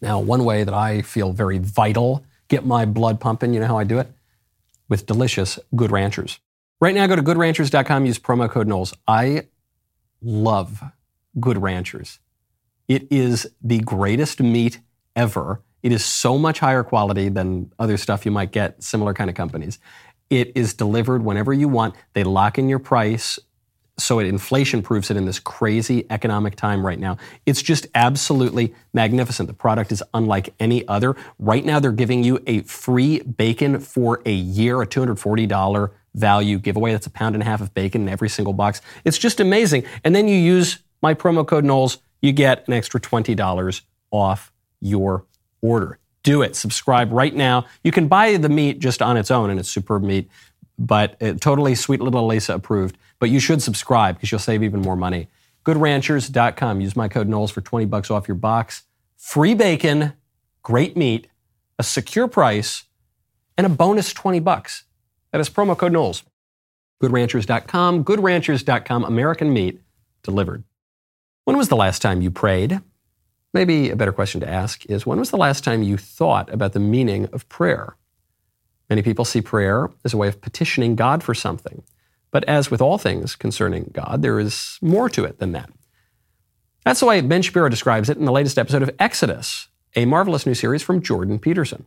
Now, 0.01 0.21
one 0.21 0.45
way 0.45 0.65
that 0.65 0.75
I 0.75 1.01
feel 1.01 1.33
very 1.33 1.59
vital, 1.59 2.25
get 2.49 2.67
my 2.67 2.85
blood 2.85 3.21
pumping, 3.21 3.55
you 3.55 3.61
know 3.61 3.67
how 3.67 3.79
I 3.79 3.85
do 3.85 3.99
it? 3.99 4.09
With 4.89 5.07
delicious 5.07 5.59
Good 5.75 5.91
Ranchers. 5.91 6.39
Right 6.79 6.95
now, 6.95 7.07
go 7.07 7.17
to 7.17 7.23
goodranchers.com, 7.23 8.05
use 8.05 8.19
promo 8.19 8.51
code 8.51 8.69
Knowles. 8.69 8.93
I 9.09 9.49
love 10.21 10.85
Good 11.41 11.57
Ranchers. 11.57 12.19
It 12.87 13.09
is 13.11 13.47
the 13.63 13.81
greatest 13.81 14.41
meat 14.41 14.79
ever. 15.17 15.63
It 15.83 15.91
is 15.91 16.05
so 16.05 16.37
much 16.37 16.59
higher 16.59 16.83
quality 16.83 17.31
than 17.31 17.73
other 17.79 17.97
stuff 17.97 18.27
you 18.27 18.31
might 18.31 18.53
get, 18.53 18.83
similar 18.83 19.15
kind 19.15 19.31
of 19.31 19.37
companies. 19.37 19.79
It 20.29 20.53
is 20.55 20.75
delivered 20.75 21.25
whenever 21.25 21.55
you 21.55 21.69
want. 21.69 21.95
They 22.13 22.25
lock 22.25 22.59
in 22.59 22.69
your 22.69 22.79
price 22.79 23.39
so 23.97 24.19
it 24.19 24.27
inflation 24.27 24.83
proofs 24.83 25.11
it 25.11 25.17
in 25.17 25.25
this 25.25 25.39
crazy 25.39 26.05
economic 26.11 26.57
time 26.57 26.85
right 26.85 26.99
now. 26.99 27.17
It's 27.47 27.63
just 27.63 27.87
absolutely 27.95 28.75
magnificent. 28.93 29.47
The 29.47 29.55
product 29.55 29.93
is 29.93 30.03
unlike 30.13 30.53
any 30.59 30.87
other. 30.89 31.17
Right 31.39 31.65
now, 31.65 31.79
they're 31.79 31.93
giving 31.93 32.25
you 32.25 32.43
a 32.47 32.63
free 32.63 33.21
bacon 33.21 33.79
for 33.79 34.21
a 34.27 34.33
year, 34.33 34.83
a 34.83 34.87
$240 34.87 35.91
value 36.15 36.59
giveaway. 36.59 36.93
That's 36.93 37.07
a 37.07 37.11
pound 37.11 37.35
and 37.35 37.43
a 37.43 37.47
half 37.47 37.61
of 37.61 37.73
bacon 37.75 38.03
in 38.03 38.09
every 38.09 38.29
single 38.29 38.53
box. 38.53 38.81
It's 39.05 39.19
just 39.19 39.41
amazing. 39.41 39.85
And 40.03 40.15
then 40.15 40.29
you 40.29 40.37
use 40.37 40.79
my 41.03 41.15
promo 41.15 41.47
code 41.47 41.65
Knowles, 41.65 41.99
you 42.23 42.33
get 42.33 42.67
an 42.67 42.75
extra 42.75 43.01
$20 43.01 43.83
off 44.11 44.53
your 44.81 45.27
order. 45.61 45.99
Do 46.23 46.41
it. 46.41 46.57
Subscribe 46.57 47.13
right 47.13 47.35
now. 47.35 47.67
You 47.83 47.93
can 47.93 48.09
buy 48.09 48.39
the 48.39 48.49
meat 48.49 48.79
just 48.79 49.03
on 49.03 49.19
its 49.19 49.31
own, 49.31 49.51
and 49.51 49.61
it's 49.61 49.69
superb 49.69 50.03
meat, 50.03 50.31
but 50.79 51.21
uh, 51.23 51.35
totally 51.35 51.75
sweet 51.75 52.01
little 52.01 52.27
Lisa 52.27 52.55
approved. 52.55 52.97
But 53.19 53.31
you 53.31 53.41
should 53.41 53.63
subscribe 53.63 54.17
because 54.17 54.31
you'll 54.31 54.39
save 54.39 54.63
even 54.63 54.81
more 54.81 54.97
money. 54.97 55.29
GoodRanchers.com. 55.65 56.81
Use 56.81 56.97
my 56.97 57.09
code 57.09 57.29
Knowles 57.29 57.51
for 57.51 57.61
20 57.61 57.87
bucks 57.87 58.11
off 58.11 58.29
your 58.29 58.35
box. 58.35 58.83
Free 59.17 59.55
bacon, 59.55 60.13
great 60.63 60.97
meat, 60.97 61.29
a 61.79 61.83
secure 61.83 62.29
price, 62.29 62.85
and 63.57 63.67
a 63.67 63.71
bonus 63.71 64.13
20 64.13 64.41
bucks. 64.41 64.85
That 65.33 65.41
is 65.41 65.49
promo 65.49 65.77
code 65.77 65.93
Knowles. 65.93 66.23
GoodRanchers.com. 67.03 68.05
GoodRanchers.com. 68.05 69.05
American 69.05 69.53
meat 69.53 69.81
delivered. 70.23 70.65
When 71.45 71.57
was 71.57 71.69
the 71.69 71.77
last 71.77 72.03
time 72.03 72.23
you 72.23 72.31
prayed? 72.31 72.81
Maybe 73.53 73.91
a 73.91 73.97
better 73.97 74.13
question 74.13 74.41
to 74.41 74.49
ask 74.49 74.85
is 74.87 75.07
when 75.07 75.19
was 75.19 75.31
the 75.31 75.37
last 75.37 75.63
time 75.63 75.83
you 75.83 75.97
thought 75.97 76.53
about 76.53 76.73
the 76.73 76.81
meaning 76.81 77.27
of 77.33 77.49
prayer? 77.49 77.97
Many 78.91 79.03
people 79.03 79.25
see 79.25 79.41
prayer 79.41 79.91
as 80.05 80.13
a 80.13 80.17
way 80.17 80.29
of 80.29 80.41
petitioning 80.41 80.95
God 80.97 81.23
for 81.23 81.35
something. 81.35 81.83
But 82.31 82.45
as 82.45 82.71
with 82.71 82.81
all 82.81 82.99
things 82.99 83.37
concerning 83.37 83.91
God, 83.93 84.23
there 84.23 84.39
is 84.39 84.79
more 84.83 85.09
to 85.11 85.25
it 85.25 85.39
than 85.39 85.53
that. 85.53 85.71
That's 86.85 87.01
the 87.01 87.07
way 87.07 87.21
Ben 87.21 87.43
Shapiro 87.43 87.69
describes 87.69 88.11
it 88.11 88.19
in 88.19 88.25
the 88.25 88.33
latest 88.33 88.59
episode 88.59 88.83
of 88.83 88.91
Exodus, 88.99 89.69
a 89.97 90.05
marvelous 90.05 90.45
new 90.45 90.55
series 90.55 90.83
from 90.83 91.01
Jordan 91.01 91.39
Peterson 91.39 91.87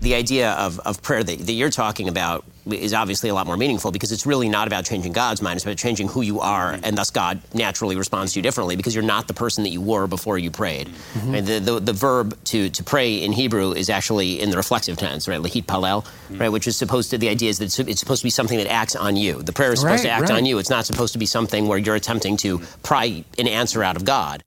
the 0.00 0.14
idea 0.14 0.52
of, 0.52 0.78
of 0.80 1.02
prayer 1.02 1.24
that, 1.24 1.38
that, 1.38 1.52
you're 1.52 1.70
talking 1.70 2.08
about 2.08 2.44
is 2.66 2.94
obviously 2.94 3.30
a 3.30 3.34
lot 3.34 3.46
more 3.46 3.56
meaningful 3.56 3.90
because 3.90 4.12
it's 4.12 4.26
really 4.26 4.48
not 4.48 4.66
about 4.66 4.84
changing 4.84 5.12
God's 5.12 5.42
mind. 5.42 5.56
It's 5.56 5.64
about 5.64 5.76
changing 5.76 6.08
who 6.08 6.22
you 6.22 6.40
are, 6.40 6.78
and 6.82 6.96
thus 6.96 7.10
God 7.10 7.40
naturally 7.52 7.96
responds 7.96 8.32
to 8.32 8.38
you 8.38 8.42
differently 8.42 8.76
because 8.76 8.94
you're 8.94 9.04
not 9.04 9.26
the 9.26 9.34
person 9.34 9.64
that 9.64 9.70
you 9.70 9.80
were 9.80 10.06
before 10.06 10.38
you 10.38 10.50
prayed. 10.50 10.88
Mm-hmm. 10.88 11.34
And 11.34 11.46
the, 11.46 11.58
the, 11.58 11.80
the, 11.80 11.92
verb 11.92 12.38
to, 12.44 12.70
to 12.70 12.84
pray 12.84 13.16
in 13.16 13.32
Hebrew 13.32 13.72
is 13.72 13.90
actually 13.90 14.40
in 14.40 14.50
the 14.50 14.56
reflexive 14.56 14.98
tense, 14.98 15.26
right? 15.26 15.40
Lahit 15.40 15.64
palel, 15.64 16.04
mm-hmm. 16.04 16.38
right? 16.38 16.48
Which 16.48 16.68
is 16.68 16.76
supposed 16.76 17.10
to, 17.10 17.18
the 17.18 17.28
idea 17.28 17.50
is 17.50 17.58
that 17.58 17.66
it's, 17.66 17.78
it's, 17.78 18.00
supposed 18.00 18.20
to 18.20 18.26
be 18.26 18.30
something 18.30 18.58
that 18.58 18.70
acts 18.70 18.94
on 18.94 19.16
you. 19.16 19.42
The 19.42 19.52
prayer 19.52 19.72
is 19.72 19.80
supposed 19.80 20.04
right, 20.04 20.10
to 20.10 20.14
act 20.14 20.30
right. 20.30 20.38
on 20.38 20.46
you. 20.46 20.58
It's 20.58 20.70
not 20.70 20.86
supposed 20.86 21.14
to 21.14 21.18
be 21.18 21.26
something 21.26 21.66
where 21.66 21.78
you're 21.78 21.96
attempting 21.96 22.36
to 22.38 22.60
pry 22.82 23.24
an 23.38 23.48
answer 23.48 23.82
out 23.82 23.96
of 23.96 24.04
God. 24.04 24.44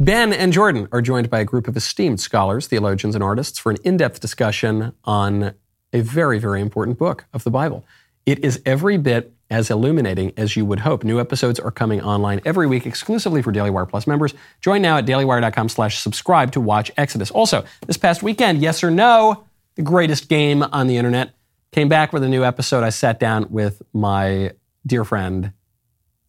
Ben 0.00 0.32
and 0.32 0.52
Jordan 0.52 0.86
are 0.92 1.02
joined 1.02 1.28
by 1.28 1.40
a 1.40 1.44
group 1.44 1.66
of 1.66 1.76
esteemed 1.76 2.20
scholars, 2.20 2.68
theologians, 2.68 3.16
and 3.16 3.24
artists 3.24 3.58
for 3.58 3.70
an 3.70 3.78
in 3.82 3.96
depth 3.96 4.20
discussion 4.20 4.92
on 5.02 5.54
a 5.92 6.00
very, 6.02 6.38
very 6.38 6.60
important 6.60 6.98
book 6.98 7.24
of 7.32 7.42
the 7.42 7.50
Bible. 7.50 7.84
It 8.24 8.44
is 8.44 8.62
every 8.64 8.96
bit 8.96 9.32
as 9.50 9.70
illuminating 9.70 10.32
as 10.36 10.54
you 10.54 10.64
would 10.64 10.80
hope. 10.80 11.02
New 11.02 11.18
episodes 11.18 11.58
are 11.58 11.72
coming 11.72 12.00
online 12.00 12.40
every 12.44 12.68
week 12.68 12.86
exclusively 12.86 13.42
for 13.42 13.50
Daily 13.50 13.70
Wire 13.70 13.86
Plus 13.86 14.06
members. 14.06 14.34
Join 14.60 14.82
now 14.82 14.98
at 14.98 15.06
dailywire.com 15.06 15.68
slash 15.68 15.98
subscribe 15.98 16.52
to 16.52 16.60
watch 16.60 16.92
Exodus. 16.96 17.32
Also, 17.32 17.64
this 17.88 17.96
past 17.96 18.22
weekend, 18.22 18.60
Yes 18.60 18.84
or 18.84 18.92
No, 18.92 19.46
the 19.74 19.82
greatest 19.82 20.28
game 20.28 20.62
on 20.62 20.86
the 20.86 20.96
internet, 20.96 21.34
came 21.72 21.88
back 21.88 22.12
with 22.12 22.22
a 22.22 22.28
new 22.28 22.44
episode. 22.44 22.84
I 22.84 22.90
sat 22.90 23.18
down 23.18 23.46
with 23.50 23.82
my 23.92 24.52
dear 24.86 25.04
friend, 25.04 25.52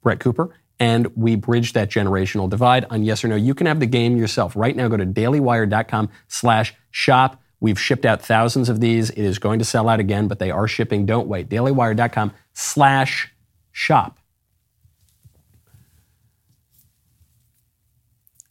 Brett 0.02 0.20
Cooper, 0.20 0.56
and 0.80 1.08
we 1.16 1.36
bridge 1.36 1.74
that 1.74 1.90
generational 1.90 2.50
divide 2.50 2.86
on 2.90 3.04
yes 3.04 3.24
or 3.24 3.28
no. 3.28 3.36
You 3.36 3.54
can 3.54 3.68
have 3.68 3.80
the 3.80 3.86
game 3.86 4.16
yourself. 4.16 4.56
Right 4.56 4.76
now, 4.76 4.88
go 4.88 4.98
to 4.98 5.06
dailywire.com 5.06 6.10
slash 6.28 6.74
shop. 6.92 7.42
We've 7.60 7.80
shipped 7.80 8.06
out 8.06 8.22
thousands 8.22 8.70
of 8.70 8.80
these. 8.80 9.10
It 9.10 9.24
is 9.24 9.38
going 9.40 9.60
to 9.60 9.66
sell 9.66 9.90
out 9.90 10.00
again, 10.00 10.28
but 10.28 10.40
they 10.40 10.52
are 10.52 10.68
shipping. 10.68 11.06
Don't 11.06 11.28
wait. 11.28 11.50
dailywire.com 11.50 12.32
slash 12.54 13.34
shop. 13.72 14.20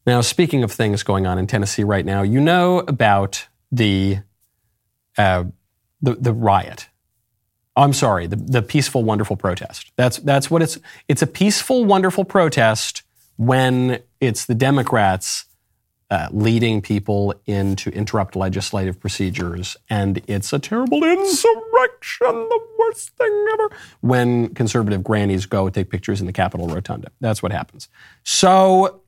Now, 0.06 0.20
speaking 0.20 0.62
of 0.62 0.72
things 0.72 1.02
going 1.02 1.26
on 1.26 1.38
in 1.38 1.46
Tennessee 1.46 1.84
right 1.84 2.04
now, 2.04 2.22
you 2.22 2.40
know 2.40 2.78
about 2.80 3.46
the 3.70 4.18
uh, 5.16 5.44
the, 6.00 6.14
the 6.14 6.32
riot 6.32 6.88
I'm 7.78 7.92
sorry, 7.92 8.26
the, 8.26 8.36
the 8.36 8.62
peaceful, 8.62 9.04
wonderful 9.04 9.36
protest. 9.36 9.92
That's, 9.96 10.18
that's 10.18 10.50
what 10.50 10.62
it's, 10.62 10.78
it's 11.06 11.22
a 11.22 11.26
peaceful, 11.26 11.84
wonderful 11.84 12.24
protest 12.24 13.04
when 13.36 14.00
it's 14.20 14.46
the 14.46 14.54
Democrats 14.54 15.44
uh, 16.10 16.28
leading 16.32 16.82
people 16.82 17.34
in 17.46 17.76
to 17.76 17.90
interrupt 17.90 18.34
legislative 18.34 18.98
procedures. 18.98 19.76
And 19.88 20.20
it's 20.26 20.52
a 20.52 20.58
terrible 20.58 21.04
insurrection, 21.04 22.48
the 22.48 22.60
worst 22.80 23.10
thing 23.10 23.46
ever, 23.52 23.70
when 24.00 24.54
conservative 24.54 25.04
grannies 25.04 25.46
go 25.46 25.68
take 25.68 25.88
pictures 25.88 26.20
in 26.20 26.26
the 26.26 26.32
Capitol 26.32 26.66
Rotunda. 26.66 27.12
That's 27.20 27.42
what 27.42 27.52
happens. 27.52 27.88
So 28.24 29.02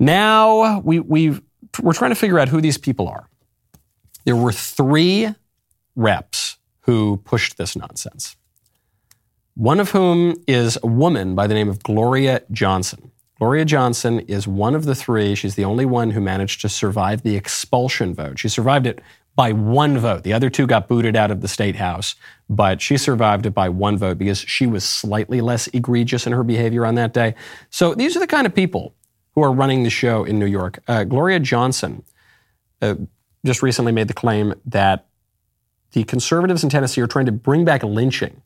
now 0.00 0.80
we, 0.80 0.98
we 0.98 1.40
we're 1.80 1.92
trying 1.92 2.10
to 2.10 2.16
figure 2.16 2.40
out 2.40 2.48
who 2.48 2.60
these 2.60 2.78
people 2.78 3.06
are. 3.06 3.28
There 4.24 4.36
were 4.36 4.52
three 4.52 5.34
reps 5.96 6.58
who 6.80 7.18
pushed 7.24 7.56
this 7.56 7.76
nonsense. 7.76 8.36
One 9.54 9.80
of 9.80 9.90
whom 9.90 10.36
is 10.46 10.78
a 10.82 10.86
woman 10.86 11.34
by 11.34 11.46
the 11.46 11.54
name 11.54 11.68
of 11.68 11.82
Gloria 11.82 12.42
Johnson. 12.50 13.12
Gloria 13.38 13.64
Johnson 13.64 14.20
is 14.20 14.48
one 14.48 14.74
of 14.74 14.84
the 14.84 14.94
three. 14.94 15.34
She's 15.34 15.54
the 15.54 15.64
only 15.64 15.84
one 15.84 16.10
who 16.10 16.20
managed 16.20 16.60
to 16.62 16.68
survive 16.68 17.22
the 17.22 17.36
expulsion 17.36 18.14
vote. 18.14 18.38
She 18.38 18.48
survived 18.48 18.86
it 18.86 19.00
by 19.36 19.52
one 19.52 19.98
vote. 19.98 20.22
The 20.22 20.32
other 20.32 20.50
two 20.50 20.66
got 20.66 20.88
booted 20.88 21.16
out 21.16 21.30
of 21.30 21.40
the 21.40 21.48
state 21.48 21.76
house, 21.76 22.14
but 22.48 22.80
she 22.80 22.96
survived 22.96 23.46
it 23.46 23.50
by 23.50 23.68
one 23.68 23.96
vote 23.96 24.18
because 24.18 24.38
she 24.38 24.66
was 24.66 24.84
slightly 24.84 25.40
less 25.40 25.66
egregious 25.68 26.26
in 26.26 26.32
her 26.32 26.44
behavior 26.44 26.86
on 26.86 26.94
that 26.94 27.12
day. 27.12 27.34
So 27.70 27.94
these 27.94 28.16
are 28.16 28.20
the 28.20 28.26
kind 28.26 28.46
of 28.46 28.54
people 28.54 28.94
who 29.34 29.42
are 29.42 29.52
running 29.52 29.82
the 29.82 29.90
show 29.90 30.24
in 30.24 30.38
New 30.38 30.46
York. 30.46 30.78
Uh, 30.86 31.02
Gloria 31.04 31.40
Johnson 31.40 32.04
uh, 32.80 32.94
just 33.44 33.62
recently 33.62 33.90
made 33.92 34.08
the 34.08 34.14
claim 34.14 34.54
that 34.66 35.06
the 35.94 36.04
conservatives 36.04 36.62
in 36.62 36.70
Tennessee 36.70 37.00
are 37.00 37.06
trying 37.06 37.26
to 37.26 37.32
bring 37.32 37.64
back 37.64 37.82
lynching. 37.82 38.42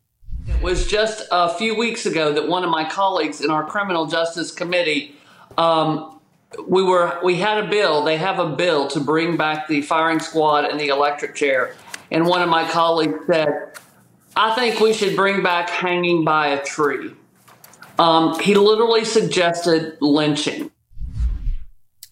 It 0.46 0.62
was 0.62 0.87
just 0.87 1.26
a 1.32 1.52
few 1.54 1.76
weeks 1.76 2.06
ago 2.06 2.32
that 2.32 2.46
one 2.46 2.62
of 2.62 2.70
my 2.70 2.88
colleagues 2.88 3.40
in 3.40 3.50
our 3.50 3.64
criminal 3.64 4.06
justice 4.06 4.52
committee, 4.52 5.16
um, 5.56 6.20
we 6.66 6.82
were 6.82 7.18
we 7.24 7.37
had 7.37 7.64
a 7.64 7.68
bill. 7.68 8.02
They 8.02 8.16
have 8.18 8.38
a 8.38 8.48
bill 8.54 8.87
to 8.88 9.00
bring 9.00 9.37
back 9.37 9.66
the 9.66 9.82
firing 9.82 10.20
squad 10.20 10.66
and 10.66 10.78
the 10.78 10.88
electric 10.88 11.34
chair, 11.34 11.74
and 12.11 12.26
one 12.26 12.40
of 12.40 12.48
my 12.48 12.68
colleagues 12.70 13.18
said, 13.26 13.72
"I 14.37 14.54
think 14.54 14.80
we 14.80 14.92
should 14.92 15.16
bring 15.16 15.42
back 15.42 15.68
hanging 15.68 16.24
by 16.24 16.48
a 16.48 16.64
tree." 16.64 17.12
Um, 17.98 18.38
he 18.40 18.54
literally 18.54 19.04
suggested 19.04 19.98
lynching. 20.00 20.70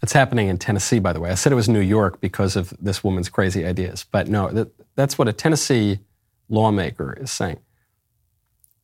It's 0.07 0.13
happening 0.13 0.47
in 0.47 0.57
Tennessee, 0.57 1.01
by 1.01 1.13
the 1.13 1.19
way. 1.19 1.33
I 1.33 1.35
said 1.35 1.51
it 1.51 1.57
was 1.57 1.69
New 1.69 1.81
York 1.81 2.21
because 2.21 2.55
of 2.55 2.73
this 2.79 3.03
woman's 3.03 3.29
crazy 3.29 3.67
ideas, 3.67 4.07
but 4.09 4.29
no, 4.29 4.49
that, 4.51 4.69
that's 4.95 5.19
what 5.19 5.27
a 5.27 5.33
Tennessee 5.33 5.99
lawmaker 6.49 7.13
is 7.21 7.33
saying. 7.33 7.59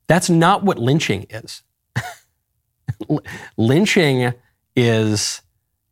That's 0.08 0.28
not 0.28 0.64
what 0.64 0.80
lynching 0.80 1.26
is. 1.30 1.62
lynching 3.56 4.34
is 4.74 5.42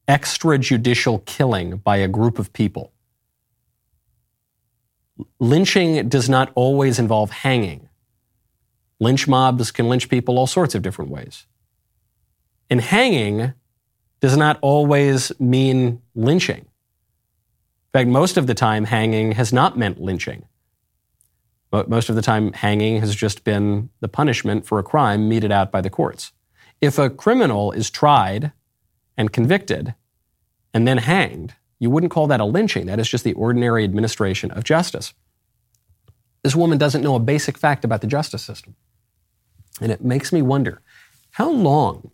extrajudicial 0.08 1.24
killing 1.26 1.76
by 1.76 1.98
a 1.98 2.08
group 2.08 2.40
of 2.40 2.52
people. 2.52 2.92
Lynching 5.38 6.08
does 6.08 6.28
not 6.28 6.50
always 6.56 6.98
involve 6.98 7.30
hanging. 7.30 7.88
Lynch 8.98 9.28
mobs 9.28 9.70
can 9.70 9.88
lynch 9.88 10.08
people 10.08 10.40
all 10.40 10.48
sorts 10.48 10.74
of 10.74 10.82
different 10.82 11.12
ways. 11.12 11.46
And 12.68 12.80
hanging 12.80 13.52
does 14.20 14.36
not 14.36 14.58
always 14.60 15.32
mean 15.40 16.02
lynching. 16.14 16.58
In 16.58 17.92
fact, 17.92 18.08
most 18.08 18.36
of 18.36 18.46
the 18.46 18.54
time, 18.54 18.84
hanging 18.84 19.32
has 19.32 19.52
not 19.52 19.76
meant 19.76 20.00
lynching. 20.00 20.44
Most 21.72 22.08
of 22.08 22.16
the 22.16 22.22
time, 22.22 22.52
hanging 22.52 23.00
has 23.00 23.14
just 23.14 23.44
been 23.44 23.90
the 24.00 24.08
punishment 24.08 24.66
for 24.66 24.78
a 24.78 24.82
crime 24.82 25.28
meted 25.28 25.52
out 25.52 25.70
by 25.70 25.80
the 25.80 25.90
courts. 25.90 26.32
If 26.80 26.98
a 26.98 27.10
criminal 27.10 27.72
is 27.72 27.90
tried 27.90 28.52
and 29.16 29.32
convicted 29.32 29.94
and 30.74 30.86
then 30.86 30.98
hanged, 30.98 31.54
you 31.78 31.88
wouldn't 31.90 32.12
call 32.12 32.26
that 32.26 32.40
a 32.40 32.44
lynching. 32.44 32.86
That 32.86 32.98
is 32.98 33.08
just 33.08 33.24
the 33.24 33.34
ordinary 33.34 33.84
administration 33.84 34.50
of 34.50 34.64
justice. 34.64 35.14
This 36.42 36.56
woman 36.56 36.78
doesn't 36.78 37.02
know 37.02 37.14
a 37.14 37.20
basic 37.20 37.56
fact 37.56 37.84
about 37.84 38.00
the 38.00 38.06
justice 38.06 38.42
system. 38.42 38.74
And 39.80 39.92
it 39.92 40.02
makes 40.02 40.32
me 40.32 40.42
wonder 40.42 40.82
how 41.32 41.50
long 41.50 42.10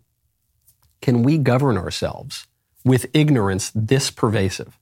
can 1.01 1.23
we 1.23 1.37
govern 1.37 1.77
ourselves 1.77 2.47
with 2.83 3.07
ignorance 3.13 3.71
this 3.73 4.11
pervasive? 4.11 4.77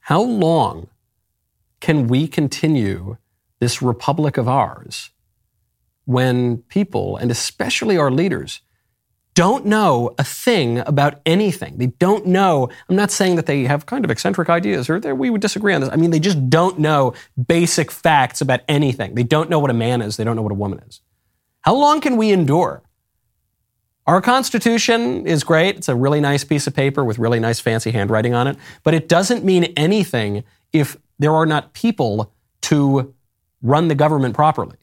How 0.00 0.20
long 0.20 0.88
can 1.80 2.06
we 2.06 2.28
continue 2.28 3.16
this 3.58 3.82
republic 3.82 4.36
of 4.36 4.48
ours 4.48 5.10
when 6.04 6.58
people, 6.58 7.16
and 7.16 7.30
especially 7.30 7.98
our 7.98 8.10
leaders, 8.10 8.60
don't 9.34 9.66
know 9.66 10.14
a 10.18 10.24
thing 10.24 10.78
about 10.78 11.20
anything. 11.26 11.76
They 11.76 11.88
don't 11.88 12.26
know. 12.26 12.70
I'm 12.88 12.96
not 12.96 13.10
saying 13.10 13.36
that 13.36 13.44
they 13.44 13.64
have 13.64 13.84
kind 13.84 14.02
of 14.02 14.10
eccentric 14.10 14.48
ideas 14.48 14.88
or 14.88 14.98
we 15.14 15.28
would 15.28 15.42
disagree 15.42 15.74
on 15.74 15.82
this. 15.82 15.90
I 15.92 15.96
mean, 15.96 16.10
they 16.10 16.20
just 16.20 16.48
don't 16.48 16.78
know 16.78 17.12
basic 17.46 17.90
facts 17.90 18.40
about 18.40 18.60
anything. 18.66 19.14
They 19.14 19.24
don't 19.24 19.50
know 19.50 19.58
what 19.58 19.70
a 19.70 19.74
man 19.74 20.00
is. 20.00 20.16
They 20.16 20.24
don't 20.24 20.36
know 20.36 20.42
what 20.42 20.52
a 20.52 20.54
woman 20.56 20.80
is. 20.88 21.02
How 21.60 21.74
long 21.74 22.00
can 22.00 22.16
we 22.16 22.30
endure? 22.30 22.82
Our 24.06 24.20
Constitution 24.20 25.26
is 25.26 25.42
great. 25.42 25.76
It's 25.76 25.88
a 25.88 25.96
really 25.96 26.20
nice 26.20 26.44
piece 26.44 26.68
of 26.68 26.74
paper 26.74 27.04
with 27.04 27.18
really 27.18 27.40
nice 27.40 27.58
fancy 27.58 27.90
handwriting 27.90 28.34
on 28.34 28.46
it, 28.46 28.56
but 28.84 28.94
it 28.94 29.08
doesn't 29.08 29.44
mean 29.44 29.64
anything 29.76 30.44
if 30.72 30.96
there 31.18 31.34
are 31.34 31.46
not 31.46 31.72
people 31.72 32.32
to 32.62 33.14
run 33.62 33.88
the 33.88 33.96
government 33.96 34.34
properly. 34.34 34.76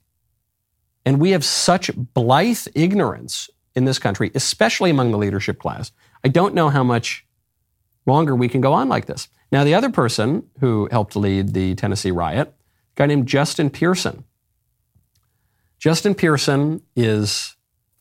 And 1.05 1.19
we 1.19 1.31
have 1.31 1.45
such 1.45 1.91
blithe 1.95 2.67
ignorance 2.75 3.49
in 3.75 3.85
this 3.85 3.97
country, 3.97 4.31
especially 4.35 4.89
among 4.89 5.11
the 5.11 5.17
leadership 5.17 5.59
class. 5.59 5.91
I 6.23 6.27
don't 6.27 6.53
know 6.53 6.69
how 6.69 6.83
much 6.83 7.25
longer 8.05 8.35
we 8.35 8.49
can 8.49 8.61
go 8.61 8.73
on 8.73 8.89
like 8.89 9.05
this. 9.05 9.29
Now, 9.51 9.63
the 9.63 9.75
other 9.75 9.89
person 9.89 10.49
who 10.59 10.89
helped 10.91 11.15
lead 11.15 11.53
the 11.53 11.75
Tennessee 11.75 12.11
riot, 12.11 12.47
a 12.49 12.53
guy 12.95 13.05
named 13.05 13.27
Justin 13.27 13.69
Pearson. 13.69 14.25
Justin 15.79 16.15
Pearson 16.15 16.81
is 16.95 17.55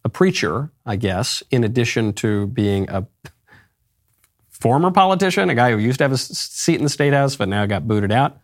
a 0.05 0.09
preacher, 0.09 0.71
I 0.85 0.97
guess, 0.97 1.43
in 1.51 1.65
addition 1.65 2.13
to 2.15 2.47
being 2.49 2.89
a 2.91 3.07
former 4.51 4.91
politician, 4.91 5.51
a 5.51 5.55
guy 5.55 5.71
who 5.71 5.79
used 5.79 5.99
to 5.99 6.05
have 6.05 6.13
a 6.13 6.19
seat 6.19 6.77
in 6.77 6.85
the 6.85 6.89
state 6.89 7.13
house 7.13 7.37
but 7.37 7.49
now 7.49 7.67
got 7.67 7.87
booted 7.87 8.13
out. 8.13 8.39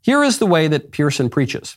Here 0.00 0.22
is 0.22 0.38
the 0.38 0.46
way 0.46 0.68
that 0.68 0.92
Pearson 0.92 1.30
preaches. 1.30 1.76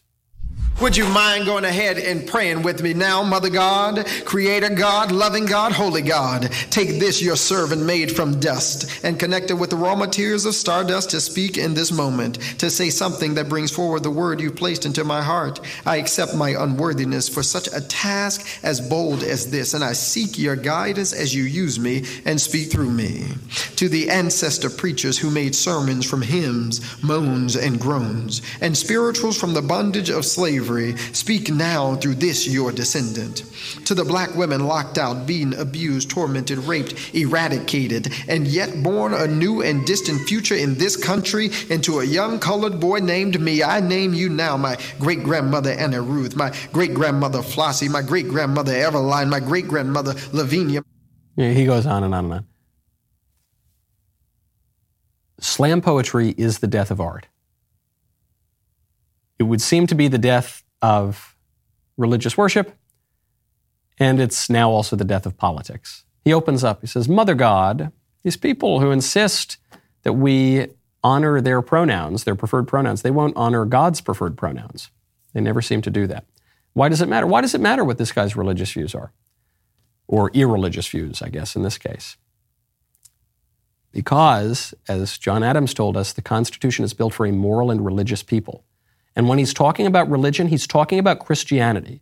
Would 0.82 0.98
you 0.98 1.08
mind 1.10 1.46
going 1.46 1.64
ahead 1.64 2.00
and 2.00 2.28
praying 2.28 2.64
with 2.64 2.82
me 2.82 2.96
now, 2.96 3.22
Mother 3.22 3.52
God, 3.52 4.04
Creator 4.26 4.70
God, 4.70 5.12
loving 5.12 5.46
God, 5.46 5.74
Holy 5.74 6.02
God? 6.02 6.52
Take 6.72 7.00
this, 7.00 7.22
your 7.22 7.36
servant 7.36 7.84
made 7.84 8.12
from 8.12 8.40
dust, 8.40 9.06
and 9.06 9.20
connect 9.20 9.52
it 9.52 9.54
with 9.54 9.70
the 9.70 9.76
raw 9.76 9.96
materials 9.96 10.48
of 10.48 10.56
stardust 10.56 11.12
to 11.12 11.22
speak 11.22 11.56
in 11.56 11.76
this 11.76 11.92
moment, 11.92 12.40
to 12.58 12.72
say 12.72 12.90
something 12.90 13.36
that 13.36 13.48
brings 13.48 13.70
forward 13.70 14.02
the 14.02 14.10
word 14.10 14.42
you 14.42 14.50
placed 14.50 14.88
into 14.88 15.04
my 15.04 15.22
heart. 15.22 15.60
I 15.86 15.98
accept 15.98 16.34
my 16.34 16.56
unworthiness 16.58 17.30
for 17.30 17.44
such 17.44 17.68
a 17.68 17.82
task 17.82 18.48
as 18.64 18.82
bold 18.82 19.22
as 19.22 19.52
this, 19.52 19.76
and 19.76 19.84
I 19.84 19.94
seek 19.94 20.40
your 20.40 20.56
guidance 20.56 21.14
as 21.14 21.36
you 21.36 21.44
use 21.44 21.80
me 21.80 22.06
and 22.26 22.42
speak 22.42 22.72
through 22.72 22.90
me. 22.90 23.28
To 23.76 23.88
the 23.88 24.10
ancestor 24.10 24.72
preachers 24.72 25.20
who 25.20 25.30
made 25.30 25.54
sermons 25.54 26.10
from 26.10 26.24
hymns, 26.24 26.82
moans, 27.04 27.56
and 27.56 27.80
groans, 27.80 28.42
and 28.62 28.76
spirituals 28.76 29.40
from 29.40 29.54
the 29.54 29.62
bondage 29.62 30.10
of 30.10 30.26
slavery 30.26 30.51
slavery, 30.52 30.98
speak 31.14 31.50
now 31.50 31.96
through 31.96 32.16
this 32.16 32.46
your 32.46 32.74
descendant. 32.74 33.44
To 33.86 33.96
the 33.96 34.04
black 34.04 34.36
women 34.36 34.66
locked 34.66 34.98
out, 34.98 35.26
being 35.26 35.54
abused, 35.58 36.10
tormented, 36.10 36.58
raped, 36.60 37.16
eradicated, 37.16 38.12
and 38.28 38.46
yet 38.46 38.84
born 38.84 39.14
a 39.14 39.28
new 39.28 39.62
and 39.62 39.86
distant 39.86 40.28
future 40.28 40.56
in 40.56 40.76
this 40.76 40.98
country, 40.98 41.52
and 41.70 41.82
to 41.86 42.00
a 42.00 42.06
young 42.06 42.38
colored 42.38 42.82
boy 42.82 43.00
named 43.00 43.40
me, 43.40 43.64
I 43.64 43.80
name 43.80 44.14
you 44.14 44.28
now 44.28 44.58
my 44.58 44.78
great 45.00 45.24
grandmother 45.24 45.72
Anna 45.72 46.02
Ruth, 46.02 46.36
my 46.36 46.54
great 46.74 46.94
grandmother 46.94 47.40
Flossie, 47.40 47.90
my 47.90 48.02
great 48.02 48.28
grandmother 48.28 48.74
Eveline, 48.74 49.30
my 49.30 49.40
great 49.40 49.70
grandmother 49.70 50.16
Lavinia. 50.34 50.82
Yeah, 51.38 51.52
he 51.52 51.66
goes 51.66 51.86
on 51.86 52.04
and 52.04 52.14
on 52.14 52.26
and 52.26 52.34
on. 52.34 52.48
Slam 55.40 55.82
poetry 55.82 56.36
is 56.38 56.60
the 56.60 56.68
death 56.68 56.92
of 56.92 57.00
art. 57.00 57.28
It 59.42 59.48
would 59.48 59.60
seem 59.60 59.88
to 59.88 59.96
be 59.96 60.08
the 60.08 60.20
death 60.20 60.64
of 60.84 61.36
religious 61.98 62.38
worship, 62.38 62.78
and 63.98 64.22
it's 64.22 64.52
now 64.52 64.70
also 64.70 64.96
the 64.96 65.04
death 65.04 65.26
of 65.26 65.36
politics. 65.36 66.06
He 66.24 66.32
opens 66.32 66.64
up, 66.64 66.82
he 66.82 66.86
says, 66.86 67.10
Mother 67.10 67.34
God, 67.34 67.92
these 68.22 68.38
people 68.38 68.82
who 68.82 68.92
insist 68.92 69.58
that 70.04 70.14
we 70.14 70.68
honor 71.04 71.42
their 71.42 71.64
pronouns, 71.64 72.24
their 72.24 72.36
preferred 72.36 72.68
pronouns, 72.68 73.02
they 73.02 73.10
won't 73.10 73.36
honor 73.36 73.66
God's 73.66 74.00
preferred 74.00 74.38
pronouns. 74.38 74.92
They 75.34 75.42
never 75.42 75.64
seem 75.64 75.82
to 75.82 75.90
do 75.90 76.06
that. 76.06 76.26
Why 76.74 76.88
does 76.88 77.02
it 77.02 77.10
matter? 77.10 77.26
Why 77.26 77.42
does 77.42 77.56
it 77.56 77.62
matter 77.62 77.84
what 77.84 77.98
this 77.98 78.12
guy's 78.12 78.36
religious 78.36 78.72
views 78.74 78.94
are? 78.94 79.12
Or 80.06 80.30
irreligious 80.36 80.88
views, 80.88 81.24
I 81.24 81.30
guess, 81.30 81.56
in 81.56 81.64
this 81.64 81.80
case. 81.80 82.16
Because, 83.92 84.76
as 84.88 85.18
John 85.18 85.42
Adams 85.42 85.74
told 85.74 85.98
us, 85.98 86.14
the 86.14 86.22
Constitution 86.22 86.86
is 86.86 86.94
built 86.94 87.16
for 87.16 87.26
a 87.26 87.32
moral 87.32 87.72
and 87.72 87.84
religious 87.84 88.22
people. 88.22 88.66
And 89.16 89.28
when 89.28 89.38
he's 89.38 89.54
talking 89.54 89.86
about 89.86 90.10
religion, 90.10 90.48
he's 90.48 90.68
talking 90.68 91.00
about 91.00 91.20
Christianity, 91.20 92.02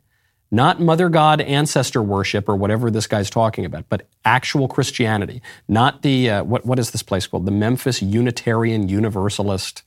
not 0.52 0.80
mother 0.80 1.10
god 1.10 1.42
ancestor 1.42 2.02
worship 2.02 2.48
or 2.48 2.56
whatever 2.56 2.92
this 2.92 3.08
guy's 3.08 3.30
talking 3.30 3.66
about, 3.66 3.90
but 3.90 4.08
actual 4.26 4.68
Christianity, 4.68 5.42
not 5.68 6.02
the, 6.02 6.30
uh, 6.30 6.44
what, 6.44 6.66
what 6.66 6.80
is 6.80 6.92
this 6.92 7.04
place 7.04 7.28
called? 7.28 7.46
The 7.46 7.52
Memphis 7.52 8.02
Unitarian 8.02 8.90
Universalist 8.90 9.84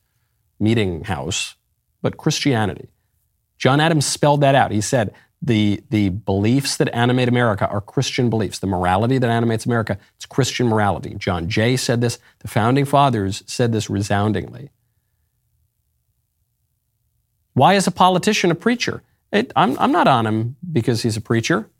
Meeting 0.58 1.04
House, 1.04 1.56
but 2.00 2.16
Christianity. 2.16 2.88
John 3.58 3.80
Adams 3.80 4.06
spelled 4.06 4.40
that 4.40 4.54
out. 4.54 4.72
He 4.72 4.80
said, 4.80 5.14
the, 5.40 5.82
the 5.90 6.10
beliefs 6.10 6.76
that 6.76 6.88
animate 6.94 7.28
America 7.28 7.66
are 7.68 7.80
Christian 7.80 8.30
beliefs. 8.30 8.60
The 8.60 8.68
morality 8.68 9.18
that 9.18 9.28
animates 9.28 9.66
America, 9.66 9.98
it's 10.14 10.26
Christian 10.26 10.68
morality. 10.68 11.16
John 11.16 11.48
Jay 11.48 11.76
said 11.76 12.00
this. 12.00 12.20
The 12.40 12.48
founding 12.48 12.84
fathers 12.84 13.42
said 13.46 13.72
this 13.72 13.90
resoundingly. 13.90 14.70
Why 17.54 17.74
is 17.74 17.86
a 17.86 17.90
politician 17.90 18.50
a 18.50 18.54
preacher? 18.54 19.02
It, 19.32 19.52
I'm, 19.56 19.78
I'm 19.78 19.92
not 19.92 20.08
on 20.08 20.26
him 20.26 20.56
because 20.72 21.02
he's 21.02 21.16
a 21.16 21.20
preacher. 21.20 21.70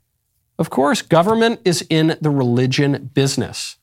Of 0.57 0.69
course, 0.69 1.01
government 1.01 1.61
is 1.65 1.85
in 1.89 2.17
the 2.21 2.29
religion 2.29 3.11
business. 3.13 3.77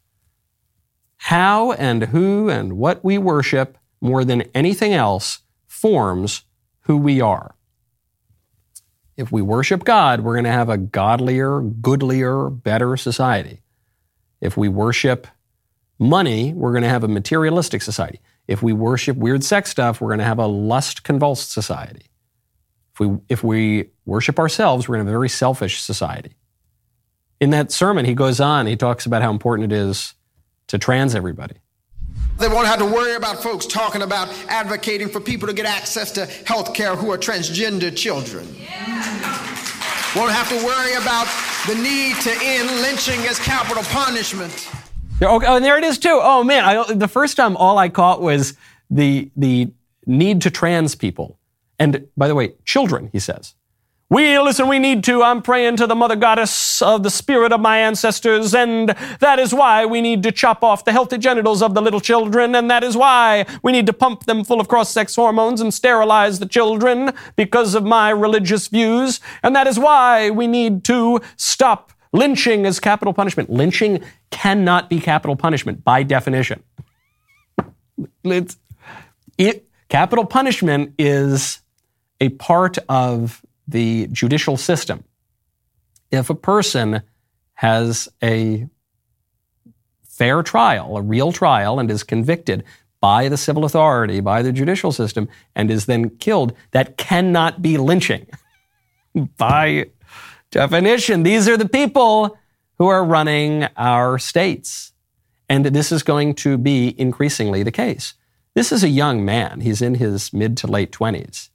How 1.16 1.72
and 1.72 2.04
who 2.04 2.48
and 2.48 2.74
what 2.74 3.04
we 3.04 3.18
worship 3.18 3.76
more 4.00 4.24
than 4.24 4.42
anything 4.54 4.94
else 4.94 5.40
forms 5.66 6.44
who 6.82 6.96
we 6.96 7.20
are. 7.20 7.54
If 9.16 9.30
we 9.30 9.42
worship 9.42 9.84
God, 9.84 10.20
we're 10.20 10.34
going 10.34 10.44
to 10.44 10.50
have 10.50 10.70
a 10.70 10.78
godlier, 10.78 11.60
goodlier, 11.60 12.48
better 12.48 12.96
society. 12.96 13.60
If 14.40 14.56
we 14.56 14.68
worship 14.68 15.26
money, 15.98 16.54
we're 16.54 16.72
going 16.72 16.84
to 16.84 16.88
have 16.88 17.04
a 17.04 17.08
materialistic 17.08 17.82
society. 17.82 18.20
If 18.50 18.64
we 18.64 18.72
worship 18.72 19.16
weird 19.16 19.44
sex 19.44 19.70
stuff, 19.70 20.00
we're 20.00 20.08
going 20.08 20.18
to 20.18 20.24
have 20.24 20.40
a 20.40 20.46
lust 20.46 21.04
convulsed 21.04 21.52
society. 21.52 22.06
If 22.92 22.98
we, 22.98 23.18
if 23.28 23.44
we 23.44 23.90
worship 24.04 24.40
ourselves, 24.40 24.88
we're 24.88 24.96
going 24.96 25.06
to 25.06 25.10
have 25.10 25.14
a 25.14 25.18
very 25.18 25.28
selfish 25.28 25.80
society. 25.80 26.34
In 27.40 27.50
that 27.50 27.70
sermon, 27.70 28.04
he 28.04 28.12
goes 28.12 28.40
on, 28.40 28.66
he 28.66 28.74
talks 28.74 29.06
about 29.06 29.22
how 29.22 29.30
important 29.30 29.72
it 29.72 29.76
is 29.76 30.14
to 30.66 30.78
trans 30.78 31.14
everybody. 31.14 31.58
They 32.40 32.48
won't 32.48 32.66
have 32.66 32.80
to 32.80 32.86
worry 32.86 33.14
about 33.14 33.40
folks 33.40 33.66
talking 33.66 34.02
about 34.02 34.28
advocating 34.48 35.10
for 35.10 35.20
people 35.20 35.46
to 35.46 35.54
get 35.54 35.66
access 35.66 36.10
to 36.12 36.26
health 36.26 36.74
care 36.74 36.96
who 36.96 37.12
are 37.12 37.18
transgender 37.18 37.96
children. 37.96 38.46
Won't 40.16 40.32
have 40.32 40.48
to 40.48 40.56
worry 40.66 40.94
about 40.94 41.28
the 41.68 41.76
need 41.76 42.16
to 42.22 42.36
end 42.42 42.68
lynching 42.82 43.20
as 43.28 43.38
capital 43.38 43.84
punishment. 43.84 44.68
Oh, 45.22 45.40
and 45.56 45.64
there 45.64 45.76
it 45.76 45.84
is 45.84 45.98
too. 45.98 46.18
Oh 46.20 46.42
man, 46.44 46.64
I, 46.64 46.92
the 46.94 47.08
first 47.08 47.36
time 47.36 47.56
all 47.56 47.78
I 47.78 47.88
caught 47.88 48.22
was 48.22 48.54
the 48.88 49.30
the 49.36 49.72
need 50.06 50.42
to 50.42 50.50
trans 50.50 50.94
people, 50.94 51.38
and 51.78 52.06
by 52.16 52.28
the 52.28 52.34
way, 52.34 52.54
children. 52.64 53.10
He 53.12 53.18
says. 53.18 53.54
We, 54.12 54.36
listen, 54.40 54.66
we 54.66 54.80
need 54.80 55.04
to. 55.04 55.22
I'm 55.22 55.40
praying 55.40 55.76
to 55.76 55.86
the 55.86 55.94
mother 55.94 56.16
goddess 56.16 56.82
of 56.82 57.04
the 57.04 57.10
spirit 57.10 57.52
of 57.52 57.60
my 57.60 57.78
ancestors, 57.78 58.52
and 58.52 58.88
that 59.20 59.38
is 59.38 59.54
why 59.54 59.86
we 59.86 60.00
need 60.00 60.24
to 60.24 60.32
chop 60.32 60.64
off 60.64 60.84
the 60.84 60.90
healthy 60.90 61.16
genitals 61.16 61.62
of 61.62 61.74
the 61.74 61.80
little 61.80 62.00
children, 62.00 62.56
and 62.56 62.68
that 62.72 62.82
is 62.82 62.96
why 62.96 63.46
we 63.62 63.70
need 63.70 63.86
to 63.86 63.92
pump 63.92 64.24
them 64.24 64.42
full 64.42 64.60
of 64.60 64.66
cross 64.66 64.90
sex 64.90 65.14
hormones 65.14 65.60
and 65.60 65.72
sterilize 65.72 66.40
the 66.40 66.46
children 66.46 67.12
because 67.36 67.76
of 67.76 67.84
my 67.84 68.10
religious 68.10 68.66
views, 68.66 69.20
and 69.44 69.54
that 69.54 69.68
is 69.68 69.78
why 69.78 70.28
we 70.28 70.48
need 70.48 70.82
to 70.82 71.20
stop 71.36 71.92
lynching 72.12 72.64
is 72.64 72.80
capital 72.80 73.12
punishment. 73.12 73.50
Lynching 73.50 74.02
cannot 74.30 74.88
be 74.88 75.00
capital 75.00 75.36
punishment 75.36 75.84
by 75.84 76.02
definition. 76.02 76.62
it's, 78.24 78.56
it, 79.38 79.68
capital 79.88 80.24
punishment 80.24 80.94
is 80.98 81.60
a 82.20 82.30
part 82.30 82.78
of 82.88 83.44
the 83.66 84.08
judicial 84.12 84.56
system. 84.56 85.04
If 86.10 86.30
a 86.30 86.34
person 86.34 87.02
has 87.54 88.08
a 88.22 88.68
fair 90.04 90.42
trial, 90.42 90.96
a 90.96 91.02
real 91.02 91.32
trial, 91.32 91.78
and 91.78 91.90
is 91.90 92.02
convicted 92.02 92.64
by 93.00 93.28
the 93.28 93.36
civil 93.36 93.64
authority, 93.64 94.20
by 94.20 94.42
the 94.42 94.52
judicial 94.52 94.92
system, 94.92 95.28
and 95.54 95.70
is 95.70 95.86
then 95.86 96.10
killed, 96.10 96.52
that 96.72 96.96
cannot 96.98 97.62
be 97.62 97.78
lynching. 97.78 98.26
by 99.36 99.86
definition, 100.50 101.22
these 101.22 101.48
are 101.48 101.56
the 101.56 101.68
people 101.68 102.38
who 102.78 102.86
are 102.86 103.04
running 103.04 103.64
our 103.76 104.18
states. 104.18 104.92
And 105.48 105.66
this 105.66 105.92
is 105.92 106.02
going 106.02 106.34
to 106.36 106.56
be 106.56 106.98
increasingly 106.98 107.62
the 107.62 107.72
case. 107.72 108.14
This 108.54 108.72
is 108.72 108.82
a 108.82 108.88
young 108.88 109.24
man. 109.24 109.60
He's 109.60 109.82
in 109.82 109.94
his 109.96 110.32
mid 110.32 110.56
to 110.58 110.66
late 110.66 110.92
20s. 110.92 111.50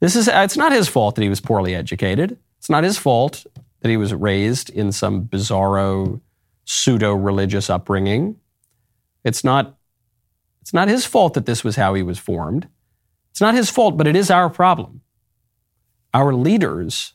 This 0.00 0.14
is, 0.14 0.28
it's 0.28 0.56
not 0.56 0.72
his 0.72 0.88
fault 0.88 1.14
that 1.14 1.22
he 1.22 1.28
was 1.28 1.40
poorly 1.40 1.74
educated. 1.74 2.38
It's 2.58 2.68
not 2.68 2.84
his 2.84 2.98
fault 2.98 3.46
that 3.80 3.88
he 3.88 3.96
was 3.96 4.12
raised 4.12 4.70
in 4.70 4.92
some 4.92 5.24
bizarro 5.24 6.20
pseudo 6.64 7.14
religious 7.14 7.70
upbringing. 7.70 8.36
It's 9.24 9.42
not, 9.42 9.78
it's 10.60 10.74
not 10.74 10.88
his 10.88 11.06
fault 11.06 11.34
that 11.34 11.46
this 11.46 11.64
was 11.64 11.76
how 11.76 11.94
he 11.94 12.02
was 12.02 12.18
formed. 12.18 12.68
It's 13.30 13.40
not 13.40 13.54
his 13.54 13.70
fault, 13.70 13.96
but 13.96 14.06
it 14.06 14.16
is 14.16 14.30
our 14.30 14.50
problem. 14.50 15.00
Our 16.12 16.32
leaders 16.32 17.14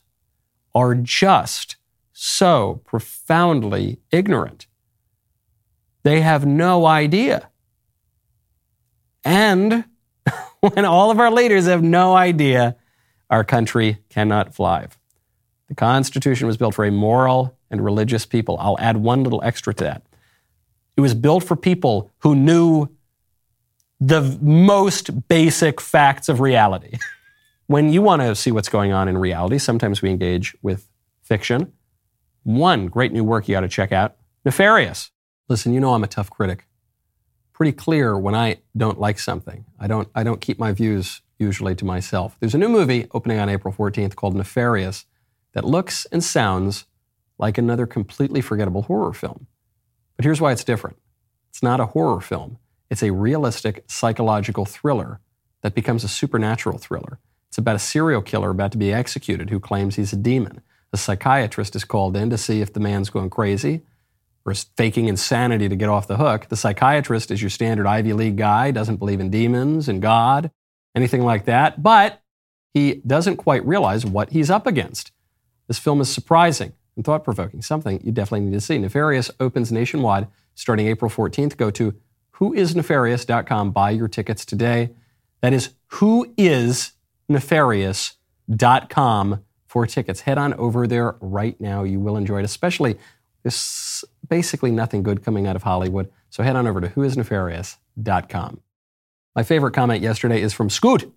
are 0.74 0.94
just 0.94 1.76
so 2.12 2.80
profoundly 2.84 3.98
ignorant. 4.10 4.66
They 6.02 6.20
have 6.20 6.46
no 6.46 6.86
idea. 6.86 7.48
And 9.24 9.84
when 10.60 10.84
all 10.84 11.10
of 11.10 11.20
our 11.20 11.30
leaders 11.30 11.66
have 11.66 11.82
no 11.82 12.14
idea, 12.14 12.76
our 13.30 13.44
country 13.44 13.98
cannot 14.08 14.54
thrive. 14.54 14.98
The 15.68 15.74
Constitution 15.74 16.46
was 16.46 16.56
built 16.56 16.74
for 16.74 16.84
a 16.84 16.90
moral 16.90 17.56
and 17.70 17.82
religious 17.82 18.26
people. 18.26 18.56
I'll 18.60 18.78
add 18.78 18.98
one 18.98 19.24
little 19.24 19.42
extra 19.42 19.72
to 19.74 19.84
that. 19.84 20.02
It 20.96 21.00
was 21.00 21.14
built 21.14 21.42
for 21.44 21.56
people 21.56 22.10
who 22.18 22.34
knew 22.34 22.88
the 23.98 24.20
most 24.42 25.28
basic 25.28 25.80
facts 25.80 26.28
of 26.28 26.40
reality. 26.40 26.98
when 27.72 27.90
you 27.90 28.02
want 28.02 28.20
to 28.20 28.34
see 28.34 28.52
what's 28.52 28.68
going 28.68 28.92
on 28.92 29.08
in 29.08 29.16
reality, 29.16 29.56
sometimes 29.56 30.02
we 30.02 30.10
engage 30.10 30.54
with 30.60 30.90
fiction. 31.22 31.72
One 32.42 32.86
great 32.86 33.12
new 33.12 33.24
work 33.24 33.48
you 33.48 33.56
ought 33.56 33.60
to 33.60 33.68
check 33.68 33.92
out 33.92 34.16
Nefarious. 34.44 35.10
Listen, 35.48 35.72
you 35.72 35.80
know 35.80 35.94
I'm 35.94 36.04
a 36.04 36.06
tough 36.06 36.28
critic 36.28 36.66
pretty 37.54 37.72
clear 37.72 38.18
when 38.18 38.34
I 38.34 38.58
don't 38.76 39.00
like 39.00 39.18
something. 39.18 39.64
I 39.78 39.86
don't, 39.86 40.08
I 40.14 40.22
don't 40.22 40.40
keep 40.40 40.58
my 40.58 40.72
views 40.72 41.22
usually 41.38 41.74
to 41.76 41.86
myself. 41.86 42.36
There's 42.40 42.54
a 42.54 42.58
new 42.58 42.68
movie 42.68 43.06
opening 43.12 43.38
on 43.38 43.48
April 43.48 43.72
14th 43.72 44.16
called 44.16 44.34
Nefarious 44.34 45.06
that 45.54 45.64
looks 45.64 46.04
and 46.12 46.22
sounds 46.22 46.84
like 47.38 47.56
another 47.56 47.86
completely 47.86 48.42
forgettable 48.42 48.82
horror 48.82 49.14
film. 49.14 49.46
But 50.16 50.26
here's 50.26 50.42
why 50.42 50.52
it's 50.52 50.64
different 50.64 50.98
it's 51.48 51.62
not 51.62 51.80
a 51.80 51.86
horror 51.86 52.20
film, 52.20 52.58
it's 52.90 53.02
a 53.02 53.12
realistic 53.12 53.84
psychological 53.86 54.66
thriller 54.66 55.20
that 55.62 55.74
becomes 55.74 56.04
a 56.04 56.08
supernatural 56.08 56.76
thriller. 56.76 57.18
It's 57.52 57.58
about 57.58 57.76
a 57.76 57.80
serial 57.80 58.22
killer 58.22 58.48
about 58.48 58.72
to 58.72 58.78
be 58.78 58.94
executed 58.94 59.50
who 59.50 59.60
claims 59.60 59.96
he's 59.96 60.14
a 60.14 60.16
demon. 60.16 60.62
A 60.94 60.96
psychiatrist 60.96 61.76
is 61.76 61.84
called 61.84 62.16
in 62.16 62.30
to 62.30 62.38
see 62.38 62.62
if 62.62 62.72
the 62.72 62.80
man's 62.80 63.10
going 63.10 63.28
crazy 63.28 63.82
or 64.46 64.52
is 64.52 64.64
faking 64.78 65.06
insanity 65.06 65.68
to 65.68 65.76
get 65.76 65.90
off 65.90 66.06
the 66.06 66.16
hook. 66.16 66.48
The 66.48 66.56
psychiatrist 66.56 67.30
is 67.30 67.42
your 67.42 67.50
standard 67.50 67.86
Ivy 67.86 68.14
League 68.14 68.38
guy, 68.38 68.70
doesn't 68.70 68.96
believe 68.96 69.20
in 69.20 69.28
demons 69.28 69.86
and 69.86 70.00
God, 70.00 70.50
anything 70.94 71.24
like 71.24 71.44
that, 71.44 71.82
but 71.82 72.22
he 72.72 73.02
doesn't 73.06 73.36
quite 73.36 73.66
realize 73.66 74.06
what 74.06 74.30
he's 74.30 74.48
up 74.48 74.66
against. 74.66 75.12
This 75.68 75.78
film 75.78 76.00
is 76.00 76.10
surprising 76.10 76.72
and 76.96 77.04
thought 77.04 77.22
provoking, 77.22 77.60
something 77.60 78.00
you 78.02 78.12
definitely 78.12 78.46
need 78.46 78.54
to 78.54 78.62
see. 78.62 78.78
Nefarious 78.78 79.30
opens 79.40 79.70
nationwide 79.70 80.26
starting 80.54 80.86
April 80.86 81.10
14th. 81.10 81.58
Go 81.58 81.70
to 81.72 81.94
whoisnefarious.com, 82.36 83.72
buy 83.72 83.90
your 83.90 84.08
tickets 84.08 84.46
today. 84.46 84.92
That 85.42 85.52
is 85.52 85.74
whoisnefarious.com 87.34 89.44
for 89.66 89.86
tickets. 89.86 90.20
Head 90.20 90.38
on 90.38 90.54
over 90.54 90.86
there 90.86 91.16
right 91.20 91.60
now. 91.60 91.82
You 91.82 92.00
will 92.00 92.16
enjoy 92.16 92.40
it, 92.40 92.44
especially 92.44 92.98
there's 93.42 94.04
basically 94.28 94.70
nothing 94.70 95.02
good 95.02 95.24
coming 95.24 95.46
out 95.46 95.56
of 95.56 95.62
Hollywood. 95.62 96.10
So 96.30 96.42
head 96.42 96.56
on 96.56 96.66
over 96.66 96.80
to 96.80 96.88
whoisnefarious.com. 96.88 98.60
My 99.34 99.42
favorite 99.42 99.72
comment 99.72 100.02
yesterday 100.02 100.42
is 100.42 100.52
from 100.52 100.70
Scoot. 100.70 101.12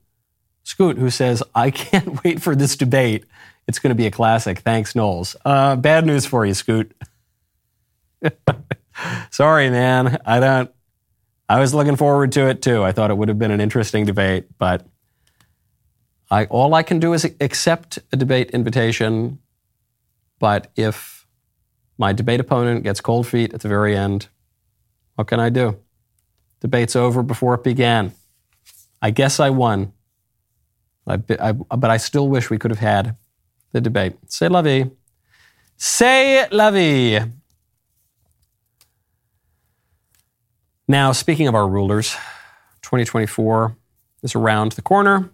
Scoot, 0.63 0.97
who 0.97 1.10
says, 1.10 1.43
I 1.54 1.69
can't 1.69 2.23
wait 2.23 2.41
for 2.41 2.56
this 2.56 2.75
debate. 2.75 3.25
It's 3.67 3.80
going 3.80 3.89
to 3.89 3.95
be 3.95 4.08
a 4.08 4.12
classic. 4.12 4.60
Thanks, 4.60 4.95
Knowles. 4.95 5.36
Uh, 5.43 5.75
bad 5.75 6.06
news 6.06 6.25
for 6.25 6.45
you, 6.45 6.54
Scoot. 6.54 6.93
Sorry, 9.32 9.69
man. 9.69 10.19
I 10.25 10.39
don't. 10.39 10.71
I 11.47 11.60
was 11.60 11.75
looking 11.75 11.95
forward 11.95 12.32
to 12.34 12.47
it 12.47 12.63
too. 12.63 12.84
I 12.84 12.91
thought 12.91 13.12
it 13.12 13.17
would 13.17 13.30
have 13.30 13.38
been 13.38 13.51
an 13.51 13.62
interesting 13.62 14.06
debate, 14.06 14.45
but 14.58 14.88
I, 16.31 16.45
all 16.45 16.73
I 16.73 16.83
can 16.83 16.99
do 16.99 17.13
is 17.13 17.25
accept 17.39 17.99
a 18.11 18.17
debate 18.17 18.51
invitation. 18.51 19.39
But 20.39 20.71
if 20.75 21.15
my 21.97 22.13
debate 22.13 22.39
opponent 22.39 22.83
gets 22.83 22.99
cold 23.01 23.27
feet 23.27 23.53
at 23.53 23.61
the 23.61 23.67
very 23.67 23.95
end. 23.95 24.27
What 25.15 25.27
can 25.27 25.39
I 25.39 25.49
do? 25.49 25.77
Debate's 26.59 26.95
over 26.95 27.23
before 27.23 27.53
it 27.55 27.63
began. 27.63 28.13
I 29.01 29.11
guess 29.11 29.39
I 29.39 29.49
won. 29.49 29.93
I, 31.07 31.19
I, 31.39 31.51
but 31.53 31.89
I 31.89 31.97
still 31.97 32.27
wish 32.27 32.49
we 32.49 32.57
could 32.57 32.71
have 32.71 32.79
had 32.79 33.15
the 33.71 33.79
debate. 33.79 34.15
Say 34.27 34.49
la 34.49 34.61
vie. 34.61 34.89
Say 35.77 36.47
la 36.49 36.71
vie. 36.71 37.31
Now, 40.88 41.11
speaking 41.13 41.47
of 41.47 41.55
our 41.55 41.67
rulers, 41.67 42.13
2024 42.81 43.75
is 44.23 44.35
around 44.35 44.73
the 44.73 44.81
corner, 44.81 45.29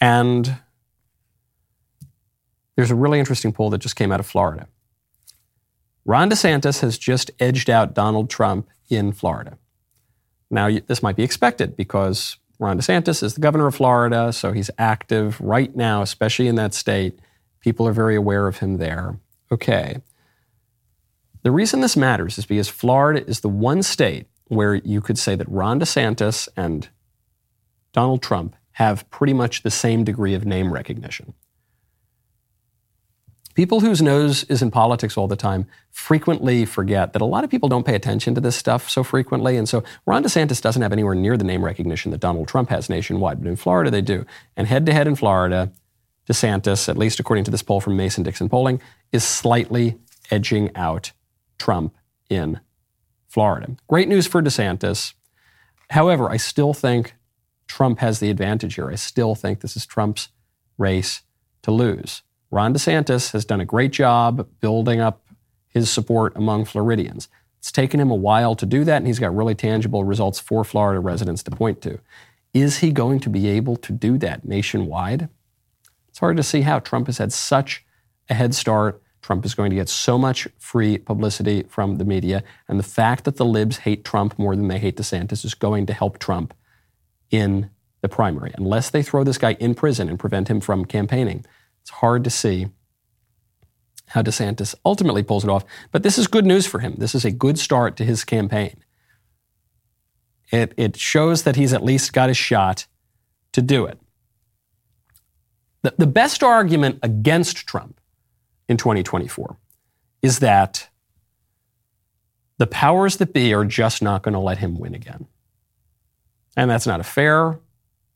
and 0.00 0.58
there's 2.76 2.90
a 2.90 2.94
really 2.94 3.18
interesting 3.18 3.52
poll 3.52 3.70
that 3.70 3.78
just 3.78 3.96
came 3.96 4.12
out 4.12 4.20
of 4.20 4.26
Florida. 4.26 4.66
Ron 6.04 6.30
DeSantis 6.30 6.80
has 6.80 6.96
just 6.98 7.30
edged 7.38 7.68
out 7.68 7.94
Donald 7.94 8.30
Trump 8.30 8.68
in 8.88 9.12
Florida. 9.12 9.58
Now, 10.50 10.68
this 10.86 11.02
might 11.02 11.16
be 11.16 11.22
expected 11.22 11.76
because 11.76 12.38
Ron 12.58 12.78
DeSantis 12.78 13.22
is 13.22 13.34
the 13.34 13.40
governor 13.40 13.66
of 13.66 13.74
Florida, 13.74 14.32
so 14.32 14.52
he's 14.52 14.70
active 14.78 15.40
right 15.40 15.74
now, 15.76 16.02
especially 16.02 16.48
in 16.48 16.56
that 16.56 16.74
state. 16.74 17.18
People 17.60 17.86
are 17.86 17.92
very 17.92 18.16
aware 18.16 18.46
of 18.46 18.58
him 18.58 18.78
there. 18.78 19.18
Okay. 19.52 19.98
The 21.42 21.50
reason 21.50 21.80
this 21.80 21.96
matters 21.96 22.38
is 22.38 22.46
because 22.46 22.68
Florida 22.68 23.26
is 23.26 23.40
the 23.40 23.48
one 23.48 23.82
state 23.82 24.26
where 24.48 24.74
you 24.74 25.00
could 25.00 25.18
say 25.18 25.36
that 25.36 25.48
Ron 25.48 25.80
DeSantis 25.80 26.48
and 26.56 26.88
Donald 27.92 28.22
Trump 28.22 28.56
have 28.80 29.08
pretty 29.10 29.34
much 29.34 29.62
the 29.62 29.70
same 29.70 30.04
degree 30.04 30.32
of 30.32 30.46
name 30.46 30.72
recognition. 30.72 31.34
People 33.54 33.80
whose 33.80 34.00
nose 34.00 34.44
is 34.44 34.62
in 34.62 34.70
politics 34.70 35.18
all 35.18 35.28
the 35.28 35.36
time 35.36 35.66
frequently 35.90 36.64
forget 36.64 37.12
that 37.12 37.20
a 37.20 37.26
lot 37.26 37.44
of 37.44 37.50
people 37.50 37.68
don't 37.68 37.84
pay 37.84 37.94
attention 37.94 38.34
to 38.34 38.40
this 38.40 38.56
stuff 38.56 38.88
so 38.88 39.04
frequently. 39.04 39.58
And 39.58 39.68
so 39.68 39.84
Ron 40.06 40.24
DeSantis 40.24 40.62
doesn't 40.62 40.80
have 40.80 40.94
anywhere 40.94 41.14
near 41.14 41.36
the 41.36 41.44
name 41.44 41.62
recognition 41.62 42.10
that 42.12 42.22
Donald 42.22 42.48
Trump 42.48 42.70
has 42.70 42.88
nationwide, 42.88 43.42
but 43.42 43.50
in 43.50 43.56
Florida 43.56 43.90
they 43.90 44.00
do. 44.00 44.24
And 44.56 44.66
head 44.66 44.86
to 44.86 44.94
head 44.94 45.06
in 45.06 45.14
Florida, 45.14 45.70
DeSantis, 46.26 46.88
at 46.88 46.96
least 46.96 47.20
according 47.20 47.44
to 47.44 47.50
this 47.50 47.62
poll 47.62 47.82
from 47.82 47.98
Mason 47.98 48.24
Dixon 48.24 48.48
Polling, 48.48 48.80
is 49.12 49.22
slightly 49.24 49.98
edging 50.30 50.74
out 50.74 51.12
Trump 51.58 51.94
in 52.30 52.60
Florida. 53.28 53.76
Great 53.88 54.08
news 54.08 54.26
for 54.26 54.40
DeSantis. 54.40 55.12
However, 55.90 56.30
I 56.30 56.38
still 56.38 56.72
think 56.72 57.14
Trump 57.70 58.00
has 58.00 58.18
the 58.18 58.30
advantage 58.30 58.74
here. 58.74 58.90
I 58.90 58.96
still 58.96 59.36
think 59.36 59.60
this 59.60 59.76
is 59.76 59.86
Trump's 59.86 60.30
race 60.76 61.22
to 61.62 61.70
lose. 61.70 62.22
Ron 62.50 62.74
DeSantis 62.74 63.30
has 63.30 63.44
done 63.44 63.60
a 63.60 63.64
great 63.64 63.92
job 63.92 64.48
building 64.60 65.00
up 65.00 65.24
his 65.68 65.88
support 65.88 66.34
among 66.34 66.64
Floridians. 66.64 67.28
It's 67.58 67.70
taken 67.70 68.00
him 68.00 68.10
a 68.10 68.16
while 68.16 68.56
to 68.56 68.66
do 68.66 68.82
that, 68.82 68.96
and 68.96 69.06
he's 69.06 69.20
got 69.20 69.36
really 69.36 69.54
tangible 69.54 70.02
results 70.02 70.40
for 70.40 70.64
Florida 70.64 70.98
residents 70.98 71.44
to 71.44 71.52
point 71.52 71.80
to. 71.82 72.00
Is 72.52 72.78
he 72.78 72.90
going 72.90 73.20
to 73.20 73.30
be 73.30 73.46
able 73.46 73.76
to 73.76 73.92
do 73.92 74.18
that 74.18 74.44
nationwide? 74.44 75.28
It's 76.08 76.18
hard 76.18 76.38
to 76.38 76.42
see 76.42 76.62
how. 76.62 76.80
Trump 76.80 77.06
has 77.06 77.18
had 77.18 77.32
such 77.32 77.84
a 78.28 78.34
head 78.34 78.52
start. 78.52 79.00
Trump 79.22 79.44
is 79.44 79.54
going 79.54 79.70
to 79.70 79.76
get 79.76 79.88
so 79.88 80.18
much 80.18 80.48
free 80.58 80.98
publicity 80.98 81.62
from 81.68 81.98
the 81.98 82.04
media. 82.04 82.42
And 82.66 82.80
the 82.80 82.84
fact 82.98 83.22
that 83.26 83.36
the 83.36 83.44
libs 83.44 83.78
hate 83.78 84.04
Trump 84.04 84.36
more 84.40 84.56
than 84.56 84.66
they 84.66 84.80
hate 84.80 84.96
DeSantis 84.96 85.44
is 85.44 85.54
going 85.54 85.86
to 85.86 85.92
help 85.92 86.18
Trump 86.18 86.52
in 87.30 87.70
the 88.00 88.08
primary. 88.08 88.52
Unless 88.56 88.90
they 88.90 89.02
throw 89.02 89.24
this 89.24 89.38
guy 89.38 89.54
in 89.54 89.74
prison 89.74 90.08
and 90.08 90.18
prevent 90.18 90.48
him 90.48 90.60
from 90.60 90.84
campaigning, 90.84 91.44
it's 91.82 91.90
hard 91.90 92.24
to 92.24 92.30
see 92.30 92.68
how 94.08 94.22
DeSantis 94.22 94.74
ultimately 94.84 95.22
pulls 95.22 95.44
it 95.44 95.50
off. 95.50 95.64
But 95.92 96.02
this 96.02 96.18
is 96.18 96.26
good 96.26 96.46
news 96.46 96.66
for 96.66 96.80
him. 96.80 96.96
This 96.98 97.14
is 97.14 97.24
a 97.24 97.30
good 97.30 97.58
start 97.58 97.96
to 97.96 98.04
his 98.04 98.24
campaign. 98.24 98.82
It, 100.50 100.74
it 100.76 100.96
shows 100.96 101.44
that 101.44 101.56
he's 101.56 101.72
at 101.72 101.84
least 101.84 102.12
got 102.12 102.28
a 102.28 102.34
shot 102.34 102.86
to 103.52 103.62
do 103.62 103.86
it. 103.86 104.00
The, 105.82 105.94
the 105.96 106.06
best 106.06 106.42
argument 106.42 106.98
against 107.02 107.68
Trump 107.68 108.00
in 108.68 108.76
2024 108.76 109.56
is 110.22 110.40
that 110.40 110.88
the 112.58 112.66
powers 112.66 113.16
that 113.18 113.32
be 113.32 113.54
are 113.54 113.64
just 113.64 114.02
not 114.02 114.22
going 114.22 114.34
to 114.34 114.40
let 114.40 114.58
him 114.58 114.78
win 114.78 114.94
again. 114.94 115.26
And 116.56 116.70
that's 116.70 116.86
not 116.86 117.00
a 117.00 117.04
fair 117.04 117.58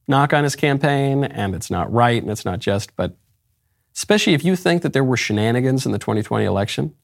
knock 0.06 0.32
on 0.32 0.44
his 0.44 0.56
campaign, 0.56 1.24
and 1.24 1.54
it's 1.54 1.70
not 1.70 1.92
right, 1.92 2.20
and 2.20 2.30
it's 2.30 2.44
not 2.44 2.58
just, 2.58 2.94
but 2.96 3.16
especially 3.94 4.34
if 4.34 4.44
you 4.44 4.56
think 4.56 4.82
that 4.82 4.92
there 4.92 5.04
were 5.04 5.16
shenanigans 5.16 5.86
in 5.86 5.92
the 5.92 5.98
2020 5.98 6.44
election. 6.44 6.94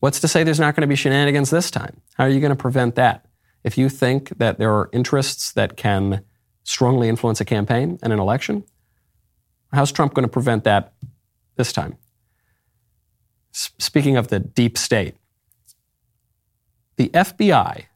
What's 0.00 0.20
to 0.20 0.28
say 0.28 0.42
there's 0.42 0.60
not 0.60 0.74
going 0.74 0.82
to 0.82 0.88
be 0.88 0.96
shenanigans 0.96 1.50
this 1.50 1.70
time? 1.70 2.00
How 2.14 2.24
are 2.24 2.30
you 2.30 2.40
going 2.40 2.50
to 2.50 2.56
prevent 2.56 2.94
that? 2.96 3.26
If 3.62 3.78
you 3.78 3.88
think 3.88 4.36
that 4.38 4.58
there 4.58 4.72
are 4.72 4.90
interests 4.92 5.52
that 5.52 5.76
can 5.76 6.24
strongly 6.64 7.08
influence 7.08 7.40
a 7.40 7.44
campaign 7.44 7.98
and 8.02 8.12
an 8.12 8.18
election, 8.18 8.64
how's 9.72 9.92
Trump 9.92 10.14
going 10.14 10.24
to 10.24 10.32
prevent 10.32 10.64
that 10.64 10.92
this 11.56 11.72
time? 11.72 11.96
S- 13.54 13.70
speaking 13.78 14.16
of 14.16 14.28
the 14.28 14.40
deep 14.40 14.76
state, 14.76 15.14
the 16.96 17.08
FBI 17.10 17.86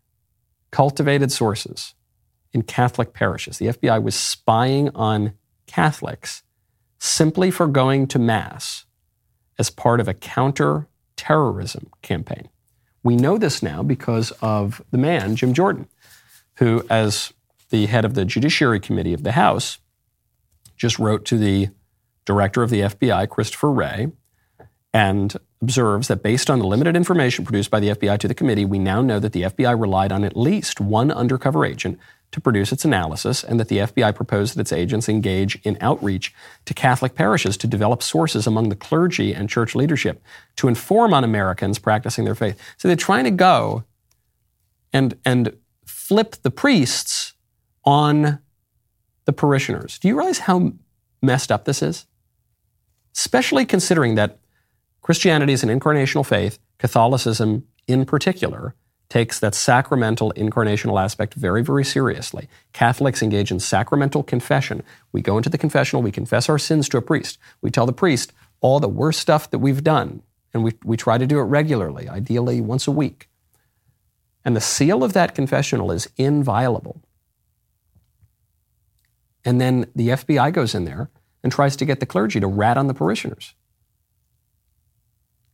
cultivated 0.70 1.32
sources 1.32 1.94
in 2.52 2.62
Catholic 2.62 3.12
parishes. 3.12 3.58
The 3.58 3.66
FBI 3.66 4.02
was 4.02 4.14
spying 4.14 4.90
on 4.94 5.34
Catholics 5.66 6.42
simply 6.98 7.50
for 7.50 7.66
going 7.66 8.06
to 8.08 8.18
Mass 8.18 8.84
as 9.58 9.70
part 9.70 10.00
of 10.00 10.08
a 10.08 10.14
counter 10.14 10.88
terrorism 11.16 11.90
campaign. 12.02 12.48
We 13.02 13.16
know 13.16 13.38
this 13.38 13.62
now 13.62 13.82
because 13.82 14.32
of 14.42 14.82
the 14.90 14.98
man, 14.98 15.36
Jim 15.36 15.54
Jordan, 15.54 15.88
who, 16.56 16.84
as 16.90 17.32
the 17.70 17.86
head 17.86 18.04
of 18.04 18.14
the 18.14 18.24
Judiciary 18.24 18.80
Committee 18.80 19.12
of 19.12 19.22
the 19.22 19.32
House, 19.32 19.78
just 20.76 20.98
wrote 20.98 21.24
to 21.26 21.38
the 21.38 21.68
director 22.24 22.62
of 22.62 22.70
the 22.70 22.80
FBI, 22.80 23.28
Christopher 23.28 23.70
Wray, 23.70 24.12
and 24.92 25.36
observes 25.62 26.08
that 26.08 26.22
based 26.22 26.50
on 26.50 26.58
the 26.58 26.66
limited 26.66 26.96
information 26.96 27.44
produced 27.44 27.70
by 27.70 27.80
the 27.80 27.88
FBI 27.88 28.18
to 28.18 28.28
the 28.28 28.34
committee, 28.34 28.64
we 28.64 28.78
now 28.78 29.00
know 29.00 29.18
that 29.18 29.32
the 29.32 29.42
FBI 29.42 29.80
relied 29.80 30.12
on 30.12 30.24
at 30.24 30.36
least 30.36 30.80
one 30.80 31.10
undercover 31.10 31.64
agent 31.64 31.98
to 32.32 32.40
produce 32.40 32.72
its 32.72 32.84
analysis, 32.84 33.44
and 33.44 33.58
that 33.58 33.68
the 33.68 33.78
FBI 33.78 34.14
proposed 34.14 34.54
that 34.54 34.60
its 34.60 34.72
agents 34.72 35.08
engage 35.08 35.58
in 35.62 35.78
outreach 35.80 36.34
to 36.64 36.74
Catholic 36.74 37.14
parishes 37.14 37.56
to 37.56 37.66
develop 37.66 38.02
sources 38.02 38.46
among 38.46 38.68
the 38.68 38.76
clergy 38.76 39.32
and 39.32 39.48
church 39.48 39.74
leadership 39.74 40.22
to 40.56 40.68
inform 40.68 41.14
on 41.14 41.24
Americans 41.24 41.78
practicing 41.78 42.24
their 42.24 42.34
faith. 42.34 42.60
So 42.76 42.88
they're 42.88 42.96
trying 42.96 43.24
to 43.24 43.30
go 43.30 43.84
and, 44.92 45.16
and 45.24 45.56
flip 45.86 46.36
the 46.42 46.50
priests 46.50 47.32
on 47.84 48.40
the 49.24 49.32
parishioners. 49.32 49.98
Do 49.98 50.08
you 50.08 50.16
realize 50.16 50.40
how 50.40 50.72
messed 51.22 51.52
up 51.52 51.64
this 51.64 51.80
is? 51.80 52.06
Especially 53.14 53.64
considering 53.64 54.16
that 54.16 54.38
Christianity 55.06 55.52
is 55.52 55.62
an 55.62 55.68
incarnational 55.68 56.26
faith, 56.26 56.58
Catholicism 56.78 57.64
in 57.86 58.04
particular 58.04 58.74
takes 59.08 59.38
that 59.38 59.54
sacramental 59.54 60.32
incarnational 60.32 61.00
aspect 61.00 61.34
very, 61.34 61.62
very 61.62 61.84
seriously. 61.84 62.48
Catholics 62.72 63.22
engage 63.22 63.52
in 63.52 63.60
sacramental 63.60 64.24
confession. 64.24 64.82
We 65.12 65.22
go 65.22 65.36
into 65.36 65.48
the 65.48 65.58
confessional, 65.58 66.02
we 66.02 66.10
confess 66.10 66.48
our 66.48 66.58
sins 66.58 66.88
to 66.88 66.96
a 66.96 67.02
priest. 67.02 67.38
We 67.62 67.70
tell 67.70 67.86
the 67.86 67.92
priest 67.92 68.32
all 68.60 68.80
the 68.80 68.88
worst 68.88 69.20
stuff 69.20 69.48
that 69.52 69.60
we've 69.60 69.84
done, 69.84 70.24
and 70.52 70.64
we, 70.64 70.72
we 70.84 70.96
try 70.96 71.18
to 71.18 71.26
do 71.28 71.38
it 71.38 71.44
regularly, 71.44 72.08
ideally 72.08 72.60
once 72.60 72.88
a 72.88 72.90
week. 72.90 73.28
And 74.44 74.56
the 74.56 74.60
seal 74.60 75.04
of 75.04 75.12
that 75.12 75.36
confessional 75.36 75.92
is 75.92 76.10
inviolable. 76.16 77.00
And 79.44 79.60
then 79.60 79.86
the 79.94 80.08
FBI 80.08 80.52
goes 80.52 80.74
in 80.74 80.84
there 80.84 81.10
and 81.44 81.52
tries 81.52 81.76
to 81.76 81.84
get 81.84 82.00
the 82.00 82.06
clergy 82.06 82.40
to 82.40 82.48
rat 82.48 82.76
on 82.76 82.88
the 82.88 82.94
parishioners. 82.94 83.54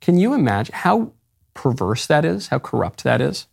Can 0.02 0.18
you 0.18 0.34
imagine 0.34 0.74
how 0.74 1.12
perverse 1.54 2.06
that 2.06 2.24
is, 2.24 2.48
how 2.48 2.58
corrupt 2.58 3.04
that 3.04 3.20
is. 3.20 3.46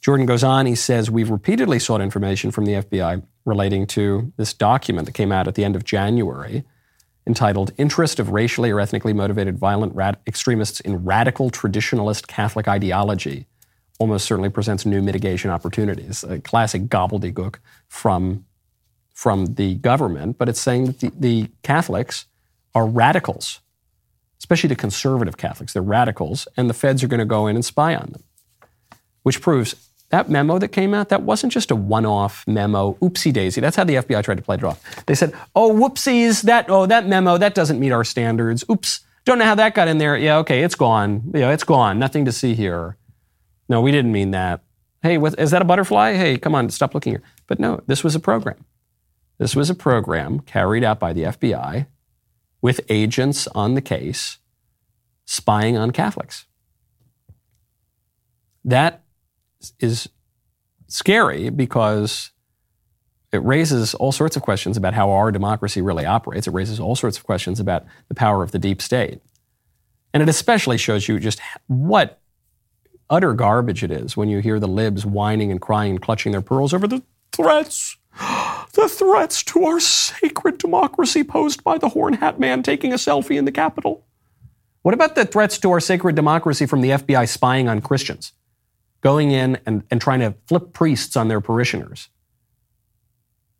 Jordan 0.00 0.26
goes 0.26 0.42
on, 0.42 0.66
he 0.66 0.74
says, 0.74 1.10
We've 1.10 1.30
repeatedly 1.30 1.78
sought 1.78 2.00
information 2.00 2.50
from 2.50 2.64
the 2.64 2.72
FBI 2.72 3.22
relating 3.44 3.86
to 3.88 4.32
this 4.36 4.52
document 4.52 5.06
that 5.06 5.12
came 5.12 5.32
out 5.32 5.48
at 5.48 5.54
the 5.54 5.64
end 5.64 5.76
of 5.76 5.84
January 5.84 6.64
entitled 7.26 7.70
Interest 7.76 8.18
of 8.18 8.30
Racially 8.30 8.70
or 8.70 8.80
Ethnically 8.80 9.12
Motivated 9.12 9.58
Violent 9.58 9.94
Rad- 9.94 10.18
Extremists 10.26 10.80
in 10.80 11.04
Radical 11.04 11.50
Traditionalist 11.50 12.26
Catholic 12.26 12.66
Ideology. 12.66 13.46
Almost 13.98 14.24
certainly 14.24 14.48
presents 14.48 14.86
new 14.86 15.02
mitigation 15.02 15.50
opportunities. 15.50 16.24
A 16.24 16.40
classic 16.40 16.84
gobbledygook 16.84 17.56
from, 17.88 18.46
from 19.14 19.54
the 19.54 19.74
government, 19.76 20.38
but 20.38 20.48
it's 20.48 20.60
saying 20.60 20.86
that 20.86 21.00
the, 21.00 21.12
the 21.18 21.50
Catholics 21.62 22.26
are 22.74 22.86
radicals 22.86 23.60
especially 24.40 24.68
the 24.68 24.76
conservative 24.76 25.36
Catholics. 25.36 25.72
They're 25.72 25.82
radicals, 25.82 26.48
and 26.56 26.68
the 26.68 26.74
feds 26.74 27.04
are 27.04 27.08
going 27.08 27.20
to 27.20 27.26
go 27.26 27.46
in 27.46 27.56
and 27.56 27.64
spy 27.64 27.94
on 27.94 28.10
them. 28.10 28.24
Which 29.22 29.40
proves 29.40 29.90
that 30.08 30.28
memo 30.28 30.58
that 30.58 30.68
came 30.68 30.92
out, 30.92 31.08
that 31.10 31.22
wasn't 31.22 31.52
just 31.52 31.70
a 31.70 31.76
one 31.76 32.04
off 32.04 32.44
memo, 32.46 32.94
oopsie 32.94 33.32
daisy. 33.32 33.60
That's 33.60 33.76
how 33.76 33.84
the 33.84 33.96
FBI 33.96 34.24
tried 34.24 34.38
to 34.38 34.42
play 34.42 34.56
it 34.56 34.64
off. 34.64 35.04
They 35.06 35.14
said, 35.14 35.32
oh, 35.54 35.72
whoopsies, 35.72 36.42
that, 36.42 36.66
oh, 36.68 36.86
that 36.86 37.06
memo, 37.06 37.38
that 37.38 37.54
doesn't 37.54 37.78
meet 37.78 37.92
our 37.92 38.02
standards. 38.02 38.64
Oops, 38.70 39.00
don't 39.24 39.38
know 39.38 39.44
how 39.44 39.54
that 39.54 39.74
got 39.74 39.88
in 39.88 39.98
there. 39.98 40.16
Yeah, 40.16 40.38
okay, 40.38 40.62
it's 40.62 40.74
gone. 40.74 41.30
Yeah, 41.34 41.52
it's 41.52 41.64
gone. 41.64 41.98
Nothing 41.98 42.24
to 42.24 42.32
see 42.32 42.54
here. 42.54 42.96
No, 43.68 43.80
we 43.80 43.92
didn't 43.92 44.10
mean 44.10 44.32
that. 44.32 44.62
Hey, 45.02 45.16
what, 45.16 45.38
is 45.38 45.52
that 45.52 45.62
a 45.62 45.64
butterfly? 45.64 46.14
Hey, 46.14 46.38
come 46.38 46.54
on, 46.54 46.68
stop 46.70 46.94
looking 46.94 47.12
here. 47.12 47.22
But 47.46 47.60
no, 47.60 47.82
this 47.86 48.02
was 48.02 48.14
a 48.14 48.20
program. 48.20 48.64
This 49.38 49.54
was 49.54 49.70
a 49.70 49.74
program 49.74 50.40
carried 50.40 50.82
out 50.82 50.98
by 50.98 51.12
the 51.12 51.22
FBI 51.22 51.86
with 52.62 52.80
agents 52.88 53.46
on 53.48 53.74
the 53.74 53.80
case 53.80 54.38
spying 55.24 55.76
on 55.76 55.90
Catholics. 55.90 56.46
That 58.64 59.02
is 59.78 60.08
scary 60.88 61.50
because 61.50 62.32
it 63.32 63.42
raises 63.44 63.94
all 63.94 64.12
sorts 64.12 64.36
of 64.36 64.42
questions 64.42 64.76
about 64.76 64.94
how 64.94 65.10
our 65.10 65.30
democracy 65.30 65.80
really 65.80 66.04
operates. 66.04 66.46
It 66.46 66.52
raises 66.52 66.80
all 66.80 66.96
sorts 66.96 67.16
of 67.16 67.24
questions 67.24 67.60
about 67.60 67.84
the 68.08 68.14
power 68.14 68.42
of 68.42 68.50
the 68.50 68.58
deep 68.58 68.82
state. 68.82 69.20
And 70.12 70.22
it 70.22 70.28
especially 70.28 70.76
shows 70.76 71.06
you 71.06 71.20
just 71.20 71.40
what 71.68 72.20
utter 73.08 73.32
garbage 73.32 73.84
it 73.84 73.90
is 73.90 74.16
when 74.16 74.28
you 74.28 74.40
hear 74.40 74.58
the 74.58 74.68
libs 74.68 75.06
whining 75.06 75.50
and 75.50 75.60
crying 75.60 75.92
and 75.92 76.02
clutching 76.02 76.32
their 76.32 76.40
pearls 76.40 76.74
over 76.74 76.88
the 76.88 77.02
threats 77.32 77.96
the 78.72 78.88
threats 78.88 79.42
to 79.44 79.64
our 79.64 79.80
sacred 79.80 80.58
democracy 80.58 81.24
posed 81.24 81.64
by 81.64 81.78
the 81.78 81.90
horn 81.90 82.14
hat 82.14 82.38
man 82.38 82.62
taking 82.62 82.92
a 82.92 82.96
selfie 82.96 83.36
in 83.36 83.44
the 83.44 83.52
Capitol. 83.52 84.06
What 84.82 84.94
about 84.94 85.14
the 85.14 85.24
threats 85.24 85.58
to 85.58 85.70
our 85.72 85.80
sacred 85.80 86.16
democracy 86.16 86.66
from 86.66 86.80
the 86.80 86.90
FBI 86.90 87.28
spying 87.28 87.68
on 87.68 87.80
Christians, 87.80 88.32
going 89.00 89.30
in 89.30 89.58
and, 89.66 89.82
and 89.90 90.00
trying 90.00 90.20
to 90.20 90.34
flip 90.46 90.72
priests 90.72 91.16
on 91.16 91.28
their 91.28 91.40
parishioners? 91.40 92.08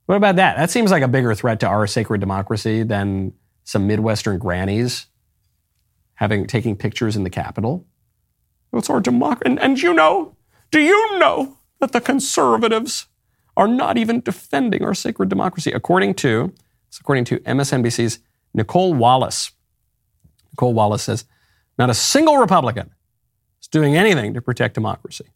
What 0.07 0.17
about 0.17 0.37
that? 0.37 0.57
That 0.57 0.71
seems 0.71 0.91
like 0.91 1.03
a 1.03 1.09
bigger 1.09 1.35
threat 1.35 1.61
to 1.61 1.69
our 1.69 1.87
sacred 1.87 2.21
democracy 2.21 2.83
than 2.83 3.35
some 3.65 3.87
Midwestern 3.87 4.39
grannies 4.39 5.07
having 6.21 6.47
taking 6.47 6.77
pictures 6.77 7.17
in 7.17 7.25
the 7.25 7.31
Capitol. 7.31 7.87
It's 8.75 8.91
our 8.91 9.01
democracy. 9.01 9.51
And, 9.51 9.59
and 9.59 9.81
you 9.81 9.95
know, 9.95 10.37
do 10.71 10.79
you 10.79 11.19
know 11.19 11.57
that 11.81 11.93
the 11.93 12.01
conservatives 12.01 13.07
are 13.61 13.69
not 13.69 13.99
even 13.99 14.21
defending 14.21 14.83
our 14.83 14.95
sacred 14.95 15.29
democracy? 15.29 15.71
According 15.71 16.15
to, 16.15 16.53
according 16.99 17.27
to 17.27 17.39
MSNBC's 17.41 18.19
Nicolle 18.55 18.95
Wallace. 18.95 19.53
Nicolle 20.53 20.73
Wallace 20.73 21.03
says, 21.03 21.27
not 21.79 21.91
a 21.91 21.95
single 21.95 22.39
Republican 22.39 22.91
is 23.61 23.69
doing 23.69 23.97
anything 23.97 24.33
to 24.35 24.41
protect 24.41 24.75
democracy. 24.75 25.27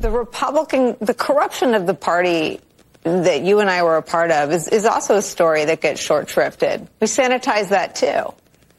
The 0.00 0.10
Republican, 0.10 0.96
the 1.00 1.14
corruption 1.14 1.74
of 1.74 1.86
the 1.86 1.94
party 1.94 2.60
that 3.04 3.42
you 3.42 3.60
and 3.60 3.70
I 3.70 3.84
were 3.84 3.96
a 3.96 4.02
part 4.02 4.32
of 4.32 4.50
is, 4.50 4.66
is 4.66 4.84
also 4.84 5.16
a 5.16 5.22
story 5.22 5.64
that 5.66 5.80
gets 5.80 6.00
short 6.00 6.26
shrifted. 6.26 6.88
We 7.00 7.06
sanitize 7.06 7.68
that 7.68 7.94
too. 7.94 8.34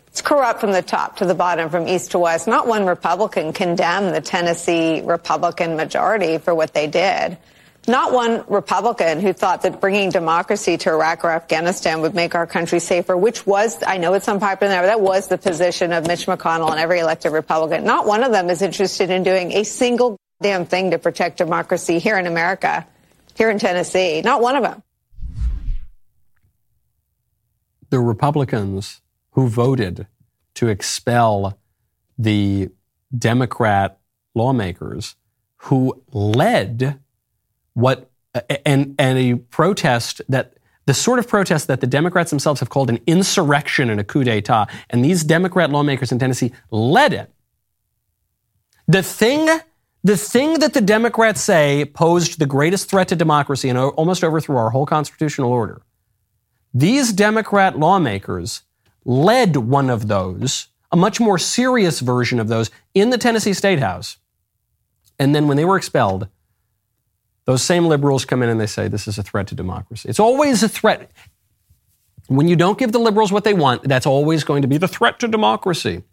It's 0.08 0.22
corrupt 0.22 0.60
from 0.60 0.74
the 0.74 0.82
top 0.82 1.18
to 1.18 1.26
the 1.26 1.36
bottom, 1.36 1.70
from 1.70 1.88
east 1.88 2.12
to 2.12 2.20
west. 2.20 2.48
Not 2.48 2.68
one 2.68 2.86
Republican 2.86 3.54
condemned 3.54 4.14
the 4.14 4.20
Tennessee 4.20 5.02
Republican 5.02 5.78
majority 5.78 6.38
for 6.38 6.54
what 6.54 6.74
they 6.74 6.88
did. 6.88 7.38
Not 7.90 8.12
one 8.12 8.44
Republican 8.50 9.22
who 9.22 9.32
thought 9.32 9.62
that 9.62 9.80
bringing 9.80 10.10
democracy 10.10 10.78
to 10.78 10.90
Iraq 10.90 11.24
or 11.24 11.32
Afghanistan 11.32 12.02
would 12.02 12.14
make 12.14 12.36
our 12.36 12.46
country 12.46 12.80
safer, 12.80 13.16
which 13.16 13.48
was, 13.48 13.82
I 13.88 13.98
know 13.98 14.14
it's 14.14 14.28
unpopular 14.28 14.74
now, 14.74 14.82
but 14.82 14.88
that 14.88 15.00
was 15.00 15.30
the 15.30 15.38
position 15.38 15.94
of 15.94 16.06
Mitch 16.06 16.26
McConnell 16.26 16.70
and 16.70 16.82
every 16.82 17.00
elected 17.00 17.32
Republican. 17.32 17.86
Not 17.86 18.06
one 18.06 18.24
of 18.24 18.34
them 18.34 18.50
is 18.50 18.62
interested 18.62 19.10
in 19.10 19.24
doing 19.24 19.54
a 19.54 19.64
single 19.64 20.18
damn 20.42 20.66
thing 20.66 20.92
to 20.92 21.00
protect 21.00 21.38
democracy 21.38 22.00
here 22.00 22.18
in 22.18 22.28
America 22.28 22.86
here 23.36 23.50
in 23.50 23.60
Tennessee. 23.60 24.22
Not 24.22 24.42
one 24.42 24.56
of 24.56 24.64
them. 24.64 24.84
The 27.90 28.00
Republicans 28.00 29.02
who 29.32 29.48
voted 29.48 30.08
to 30.56 30.68
expel 30.68 31.58
the 32.18 32.70
Democrat 33.18 33.98
lawmakers 34.36 35.16
who 35.58 36.04
led 36.12 37.00
what 37.78 38.10
and 38.66 38.96
and 38.98 39.18
a 39.20 39.36
protest 39.36 40.22
that 40.30 40.56
the 40.88 40.96
sort 40.96 41.20
of 41.20 41.28
protest 41.28 41.68
that 41.68 41.80
the 41.80 41.88
Democrats 41.88 42.32
themselves 42.32 42.60
have 42.60 42.70
called 42.70 42.90
an 42.90 43.00
insurrection 43.06 43.90
and 43.90 44.00
a 44.00 44.04
coup 44.04 44.24
d'etat, 44.24 44.66
and 44.90 45.06
these 45.06 45.24
Democrat 45.24 45.70
lawmakers 45.70 46.12
in 46.12 46.18
Tennessee 46.18 46.52
led 46.72 47.14
it. 47.14 47.32
The 48.88 49.04
thing 49.04 49.48
the 50.04 50.18
thing 50.18 50.60
that 50.60 50.74
the 50.74 50.82
Democrats 50.82 51.42
say 51.42 51.86
posed 51.86 52.40
the 52.40 52.46
greatest 52.48 52.90
threat 52.90 53.10
to 53.10 53.16
democracy 53.16 53.70
and 53.70 53.78
almost 53.78 54.24
overthrew 54.24 54.58
our 54.58 54.72
whole 54.72 54.86
constitutional 54.86 55.52
order. 55.52 55.82
These 56.74 57.14
Democrat 57.14 57.78
lawmakers 57.78 58.64
led 59.06 59.56
one 59.58 59.90
of 59.90 60.08
those, 60.08 60.68
a 60.92 60.96
much 60.96 61.20
more 61.20 61.38
serious 61.38 62.00
version 62.00 62.40
of 62.40 62.48
those, 62.48 62.72
in 62.94 63.10
the 63.10 63.18
Tennessee 63.18 63.54
State 63.54 63.80
House. 63.80 64.18
And 65.20 65.36
then 65.36 65.48
when 65.48 65.58
they 65.58 65.66
were 65.66 65.78
expelled, 65.78 66.28
those 67.48 67.64
same 67.64 67.88
liberals 67.88 68.26
come 68.26 68.44
in 68.44 68.50
and 68.50 68.62
they 68.62 68.68
say 68.68 68.88
this 68.88 69.08
is 69.08 69.18
a 69.18 69.24
threat 69.24 69.48
to 69.48 69.56
democracy. 69.56 70.08
It's 70.08 70.20
always 70.20 70.62
a 70.62 70.70
threat. 70.70 71.10
When 72.28 72.48
you 72.48 72.56
don't 72.56 72.78
give 72.78 72.92
the 72.92 73.00
liberals 73.00 73.32
what 73.32 73.44
they 73.44 73.56
want, 73.56 73.84
that's 73.84 74.06
always 74.06 74.44
going 74.44 74.62
to 74.62 74.68
be 74.68 74.78
the 74.78 74.88
threat 74.88 75.20
to 75.20 75.28
democracy 75.28 76.04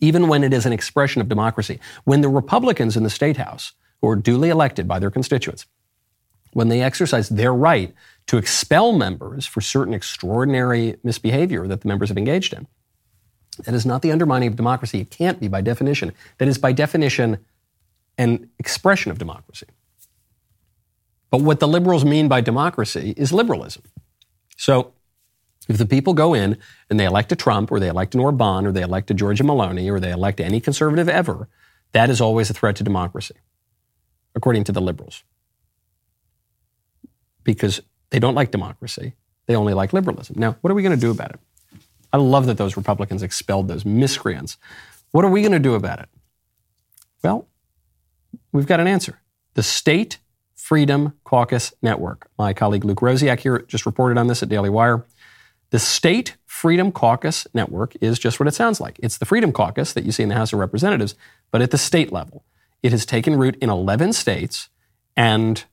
even 0.00 0.28
when 0.28 0.44
it 0.44 0.52
is 0.52 0.66
an 0.66 0.72
expression 0.72 1.20
of 1.20 1.28
democracy. 1.28 1.80
When 2.04 2.20
the 2.20 2.28
Republicans 2.28 2.96
in 2.96 3.02
the 3.02 3.10
state 3.10 3.36
house, 3.36 3.72
who 4.00 4.08
are 4.08 4.16
duly 4.16 4.48
elected 4.48 4.86
by 4.86 4.98
their 4.98 5.10
constituents, 5.10 5.66
when 6.52 6.68
they 6.68 6.82
exercise 6.82 7.28
their 7.28 7.52
right 7.52 7.92
to 8.26 8.38
expel 8.38 8.92
members 8.92 9.44
for 9.44 9.60
certain 9.60 9.94
extraordinary 9.94 10.96
misbehavior 11.02 11.66
that 11.66 11.82
the 11.82 11.88
members 11.88 12.08
have 12.08 12.18
engaged 12.18 12.52
in, 12.52 12.66
that 13.64 13.74
is 13.74 13.84
not 13.84 14.02
the 14.02 14.12
undermining 14.12 14.48
of 14.48 14.56
democracy. 14.56 15.00
It 15.00 15.10
can't 15.10 15.40
be 15.40 15.48
by 15.48 15.60
definition. 15.60 16.12
That 16.38 16.48
is 16.48 16.58
by 16.58 16.72
definition 16.72 17.38
an 18.16 18.48
expression 18.58 19.10
of 19.10 19.18
democracy. 19.18 19.66
But 21.30 21.42
what 21.42 21.60
the 21.60 21.68
liberals 21.68 22.04
mean 22.04 22.28
by 22.28 22.40
democracy 22.40 23.14
is 23.16 23.32
liberalism. 23.32 23.82
So 24.56 24.92
if 25.68 25.76
the 25.76 25.86
people 25.86 26.14
go 26.14 26.34
in 26.34 26.56
and 26.88 26.98
they 26.98 27.04
elect 27.04 27.32
a 27.32 27.36
Trump 27.36 27.70
or 27.70 27.78
they 27.78 27.88
elect 27.88 28.14
an 28.14 28.20
Orban 28.20 28.66
or 28.66 28.72
they 28.72 28.82
elect 28.82 29.10
a 29.10 29.14
Giorgia 29.14 29.42
Meloni 29.42 29.90
or 29.90 30.00
they 30.00 30.10
elect 30.10 30.40
any 30.40 30.60
conservative 30.60 31.08
ever, 31.08 31.48
that 31.92 32.10
is 32.10 32.20
always 32.20 32.50
a 32.50 32.54
threat 32.54 32.76
to 32.76 32.84
democracy, 32.84 33.34
according 34.34 34.64
to 34.64 34.72
the 34.72 34.80
liberals. 34.80 35.22
Because 37.44 37.82
they 38.10 38.18
don't 38.18 38.34
like 38.34 38.50
democracy, 38.50 39.14
they 39.46 39.54
only 39.54 39.74
like 39.74 39.92
liberalism. 39.92 40.36
Now, 40.38 40.56
what 40.60 40.70
are 40.70 40.74
we 40.74 40.82
going 40.82 40.96
to 40.96 41.00
do 41.00 41.10
about 41.10 41.32
it? 41.32 41.40
I 42.12 42.16
love 42.16 42.46
that 42.46 42.56
those 42.56 42.76
Republicans 42.76 43.22
expelled 43.22 43.68
those 43.68 43.84
miscreants. 43.84 44.56
What 45.10 45.24
are 45.24 45.30
we 45.30 45.42
going 45.42 45.52
to 45.52 45.58
do 45.58 45.74
about 45.74 46.00
it? 46.00 46.08
Well, 47.22 47.46
we've 48.52 48.66
got 48.66 48.80
an 48.80 48.86
answer. 48.86 49.20
The 49.54 49.62
State 49.62 50.18
Freedom 50.58 51.14
Caucus 51.22 51.72
Network. 51.82 52.28
My 52.36 52.52
colleague 52.52 52.84
Luke 52.84 52.98
Rosiak 52.98 53.38
here 53.38 53.60
just 53.60 53.86
reported 53.86 54.18
on 54.18 54.26
this 54.26 54.42
at 54.42 54.48
Daily 54.48 54.68
Wire. 54.68 55.06
The 55.70 55.78
State 55.78 56.36
Freedom 56.46 56.90
Caucus 56.90 57.46
Network 57.54 57.96
is 58.00 58.18
just 58.18 58.40
what 58.40 58.48
it 58.48 58.54
sounds 58.54 58.80
like. 58.80 58.98
It's 59.00 59.18
the 59.18 59.24
Freedom 59.24 59.52
Caucus 59.52 59.92
that 59.92 60.04
you 60.04 60.10
see 60.10 60.24
in 60.24 60.28
the 60.28 60.34
House 60.34 60.52
of 60.52 60.58
Representatives, 60.58 61.14
but 61.52 61.62
at 61.62 61.70
the 61.70 61.78
state 61.78 62.12
level. 62.12 62.44
It 62.82 62.90
has 62.90 63.06
taken 63.06 63.36
root 63.36 63.56
in 63.62 63.70
11 63.70 64.12
states, 64.14 64.68
and 65.16 65.64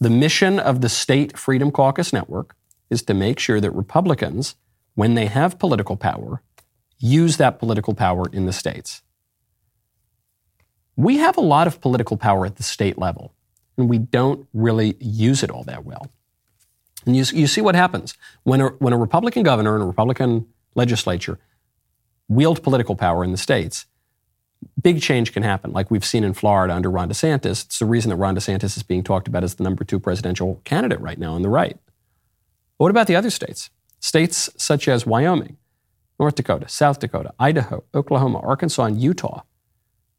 the 0.00 0.10
mission 0.10 0.58
of 0.58 0.80
the 0.80 0.88
State 0.88 1.36
Freedom 1.36 1.70
Caucus 1.70 2.10
Network 2.10 2.56
is 2.88 3.02
to 3.02 3.14
make 3.14 3.38
sure 3.38 3.60
that 3.60 3.70
Republicans, 3.72 4.56
when 4.94 5.14
they 5.14 5.26
have 5.26 5.58
political 5.58 5.96
power, 5.96 6.42
use 6.98 7.36
that 7.36 7.58
political 7.58 7.94
power 7.94 8.24
in 8.32 8.46
the 8.46 8.52
states. 8.52 9.02
We 10.96 11.18
have 11.18 11.36
a 11.36 11.42
lot 11.42 11.66
of 11.66 11.82
political 11.82 12.16
power 12.16 12.46
at 12.46 12.56
the 12.56 12.62
state 12.62 12.96
level, 12.96 13.34
and 13.76 13.88
we 13.88 13.98
don't 13.98 14.46
really 14.52 14.96
use 15.00 15.42
it 15.42 15.50
all 15.50 15.64
that 15.64 15.84
well. 15.84 16.10
And 17.06 17.16
you, 17.16 17.24
you 17.32 17.46
see 17.46 17.60
what 17.60 17.74
happens 17.74 18.14
when 18.44 18.60
a, 18.60 18.68
when 18.68 18.92
a 18.92 18.98
Republican 18.98 19.42
governor 19.42 19.74
and 19.74 19.82
a 19.82 19.86
Republican 19.86 20.46
legislature 20.74 21.38
wield 22.28 22.62
political 22.62 22.96
power 22.96 23.24
in 23.24 23.32
the 23.32 23.36
states. 23.36 23.86
Big 24.80 25.02
change 25.02 25.32
can 25.32 25.42
happen, 25.42 25.72
like 25.72 25.90
we've 25.90 26.04
seen 26.04 26.24
in 26.24 26.32
Florida 26.32 26.74
under 26.74 26.90
Ron 26.90 27.10
DeSantis. 27.10 27.66
It's 27.66 27.78
the 27.78 27.84
reason 27.84 28.08
that 28.08 28.16
Ron 28.16 28.34
DeSantis 28.34 28.76
is 28.76 28.82
being 28.82 29.02
talked 29.02 29.28
about 29.28 29.44
as 29.44 29.56
the 29.56 29.64
number 29.64 29.84
two 29.84 30.00
presidential 30.00 30.62
candidate 30.64 31.00
right 31.00 31.18
now 31.18 31.34
on 31.34 31.42
the 31.42 31.50
right. 31.50 31.76
But 32.78 32.84
what 32.84 32.90
about 32.90 33.06
the 33.06 33.16
other 33.16 33.28
states? 33.28 33.68
States 34.00 34.48
such 34.56 34.88
as 34.88 35.04
Wyoming, 35.04 35.58
North 36.18 36.34
Dakota, 36.34 36.68
South 36.68 36.98
Dakota, 36.98 37.34
Idaho, 37.38 37.84
Oklahoma, 37.94 38.38
Arkansas, 38.38 38.84
and 38.84 39.00
Utah. 39.00 39.42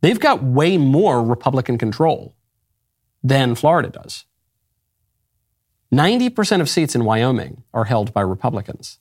They've 0.02 0.20
got 0.20 0.44
way 0.44 0.78
more 0.78 1.24
Republican 1.24 1.80
control 1.80 2.36
than 3.26 3.56
Florida 3.56 3.90
does. 3.90 4.26
90% 5.92 6.62
of 6.62 6.70
seats 6.70 6.94
in 6.94 7.06
Wyoming 7.06 7.64
are 7.74 7.86
held 7.86 8.14
by 8.14 8.22
Republicans. 8.22 9.00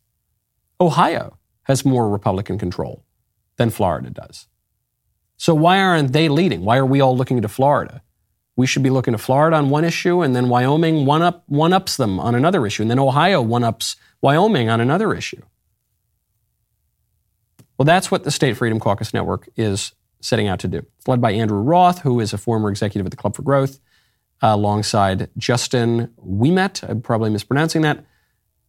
Ohio 0.80 1.38
has 1.64 1.84
more 1.84 2.08
Republican 2.08 2.58
control 2.58 3.04
than 3.56 3.68
Florida 3.68 4.08
does. 4.08 4.48
So 5.36 5.54
why 5.54 5.78
aren't 5.78 6.14
they 6.14 6.30
leading? 6.30 6.64
Why 6.64 6.78
are 6.78 6.86
we 6.86 7.02
all 7.02 7.16
looking 7.16 7.42
to 7.42 7.48
Florida? 7.48 8.02
We 8.56 8.66
should 8.66 8.82
be 8.82 8.90
looking 8.90 9.12
to 9.12 9.18
Florida 9.18 9.56
on 9.56 9.68
one 9.68 9.84
issue, 9.84 10.22
and 10.22 10.34
then 10.34 10.48
Wyoming 10.48 11.04
one 11.04 11.22
up 11.22 11.42
one 11.46 11.72
ups 11.72 11.96
them 11.96 12.18
on 12.18 12.34
another 12.34 12.66
issue, 12.66 12.82
and 12.82 12.90
then 12.90 13.00
Ohio 13.00 13.42
one 13.42 13.64
ups 13.64 13.96
Wyoming 14.22 14.70
on 14.70 14.80
another 14.80 15.12
issue. 15.12 15.42
Well, 17.76 17.84
that's 17.84 18.10
what 18.10 18.24
the 18.24 18.30
State 18.30 18.56
Freedom 18.56 18.80
Caucus 18.80 19.12
Network 19.12 19.48
is 19.56 19.92
setting 20.20 20.46
out 20.46 20.60
to 20.60 20.68
do. 20.68 20.86
It's 20.96 21.08
led 21.08 21.20
by 21.20 21.32
Andrew 21.32 21.58
Roth, 21.58 21.98
who 21.98 22.20
is 22.20 22.32
a 22.32 22.38
former 22.38 22.70
executive 22.70 23.04
at 23.04 23.10
the 23.10 23.16
Club 23.16 23.34
for 23.34 23.42
Growth 23.42 23.80
alongside 24.52 25.30
Justin 25.38 26.12
Ouimet, 26.18 26.88
I'm 26.88 27.00
probably 27.00 27.30
mispronouncing 27.30 27.82
that, 27.82 28.04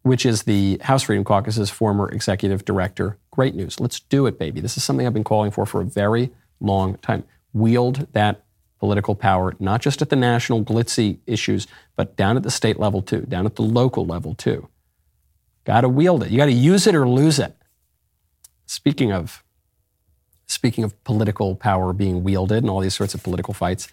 which 0.03 0.25
is 0.25 0.43
the 0.43 0.77
House 0.81 1.03
Freedom 1.03 1.23
Caucus's 1.23 1.69
former 1.69 2.09
executive 2.09 2.63
director. 2.63 3.17
Great 3.31 3.55
news. 3.55 3.79
Let's 3.79 3.99
do 3.99 4.25
it, 4.25 4.39
baby. 4.39 4.61
This 4.61 4.77
is 4.77 4.83
something 4.83 5.05
I've 5.05 5.13
been 5.13 5.23
calling 5.23 5.51
for 5.51 5.65
for 5.65 5.81
a 5.81 5.85
very 5.85 6.31
long 6.59 6.95
time. 6.97 7.25
Wield 7.53 8.07
that 8.13 8.45
political 8.79 9.15
power, 9.15 9.53
not 9.59 9.81
just 9.81 10.01
at 10.01 10.09
the 10.09 10.15
national 10.15 10.63
glitzy 10.63 11.19
issues, 11.25 11.67
but 11.95 12.15
down 12.15 12.37
at 12.37 12.43
the 12.43 12.51
state 12.51 12.79
level 12.79 13.01
too, 13.01 13.21
down 13.21 13.45
at 13.45 13.55
the 13.55 13.61
local 13.61 14.05
level 14.05 14.33
too. 14.33 14.69
Got 15.65 15.81
to 15.81 15.89
wield 15.89 16.23
it. 16.23 16.31
You 16.31 16.37
got 16.37 16.45
to 16.45 16.51
use 16.51 16.87
it 16.87 16.95
or 16.95 17.07
lose 17.07 17.39
it. 17.39 17.55
Speaking 18.65 19.11
of 19.11 19.43
speaking 20.47 20.83
of 20.83 21.03
political 21.03 21.55
power 21.55 21.91
being 21.91 22.23
wielded 22.23 22.59
and 22.59 22.69
all 22.69 22.79
these 22.79 22.93
sorts 22.93 23.13
of 23.13 23.23
political 23.23 23.53
fights, 23.53 23.87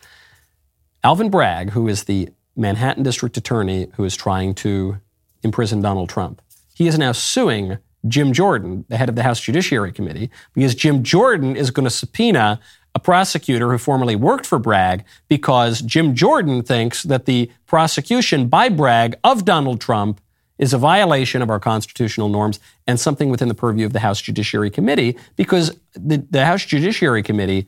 Alvin 1.04 1.30
Bragg, 1.30 1.70
who 1.70 1.88
is 1.88 2.04
the 2.04 2.28
Manhattan 2.54 3.02
district 3.02 3.36
attorney 3.36 3.88
who 3.96 4.04
is 4.04 4.16
trying 4.16 4.54
to 4.54 4.98
imprison 5.42 5.80
Donald 5.80 6.08
Trump, 6.08 6.40
he 6.74 6.86
is 6.86 6.98
now 6.98 7.12
suing 7.12 7.78
Jim 8.06 8.32
Jordan, 8.32 8.84
the 8.88 8.96
head 8.96 9.08
of 9.08 9.16
the 9.16 9.22
House 9.22 9.40
Judiciary 9.40 9.92
Committee, 9.92 10.30
because 10.54 10.74
Jim 10.74 11.02
Jordan 11.02 11.56
is 11.56 11.70
going 11.70 11.84
to 11.84 11.90
subpoena 11.90 12.60
a 12.94 12.98
prosecutor 12.98 13.70
who 13.70 13.78
formerly 13.78 14.16
worked 14.16 14.46
for 14.46 14.58
Bragg 14.58 15.04
because 15.28 15.80
Jim 15.80 16.14
Jordan 16.14 16.62
thinks 16.62 17.02
that 17.04 17.24
the 17.24 17.50
prosecution 17.66 18.48
by 18.48 18.68
Bragg 18.68 19.16
of 19.24 19.44
Donald 19.44 19.80
Trump 19.80 20.20
is 20.58 20.72
a 20.72 20.78
violation 20.78 21.42
of 21.42 21.50
our 21.50 21.58
constitutional 21.58 22.28
norms 22.28 22.60
and 22.86 23.00
something 23.00 23.30
within 23.30 23.48
the 23.48 23.54
purview 23.54 23.86
of 23.86 23.92
the 23.92 24.00
House 24.00 24.20
Judiciary 24.20 24.70
Committee 24.70 25.16
because 25.36 25.76
the, 25.94 26.18
the 26.30 26.44
House 26.44 26.64
Judiciary 26.64 27.22
Committee, 27.22 27.66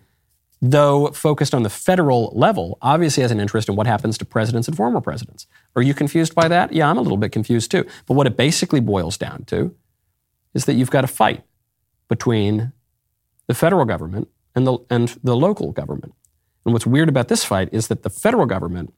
though 0.70 1.08
focused 1.08 1.54
on 1.54 1.62
the 1.62 1.68
federal 1.68 2.32
level, 2.34 2.78
obviously 2.80 3.20
has 3.20 3.30
an 3.30 3.38
interest 3.38 3.68
in 3.68 3.76
what 3.76 3.86
happens 3.86 4.16
to 4.16 4.24
presidents 4.24 4.66
and 4.66 4.74
former 4.74 5.00
presidents. 5.00 5.46
Are 5.76 5.82
you 5.82 5.92
confused 5.92 6.34
by 6.34 6.48
that? 6.48 6.72
Yeah, 6.72 6.88
I'm 6.88 6.96
a 6.96 7.02
little 7.02 7.18
bit 7.18 7.32
confused 7.32 7.70
too. 7.70 7.84
But 8.06 8.14
what 8.14 8.26
it 8.26 8.36
basically 8.36 8.80
boils 8.80 9.18
down 9.18 9.44
to 9.44 9.74
is 10.54 10.64
that 10.64 10.74
you've 10.74 10.90
got 10.90 11.04
a 11.04 11.08
fight 11.08 11.44
between 12.08 12.72
the 13.46 13.54
federal 13.54 13.84
government 13.84 14.28
and 14.54 14.66
the, 14.66 14.78
and 14.88 15.08
the 15.22 15.36
local 15.36 15.70
government. 15.70 16.14
And 16.64 16.72
what's 16.72 16.86
weird 16.86 17.10
about 17.10 17.28
this 17.28 17.44
fight 17.44 17.68
is 17.70 17.88
that 17.88 18.02
the 18.02 18.08
federal 18.08 18.46
government 18.46 18.94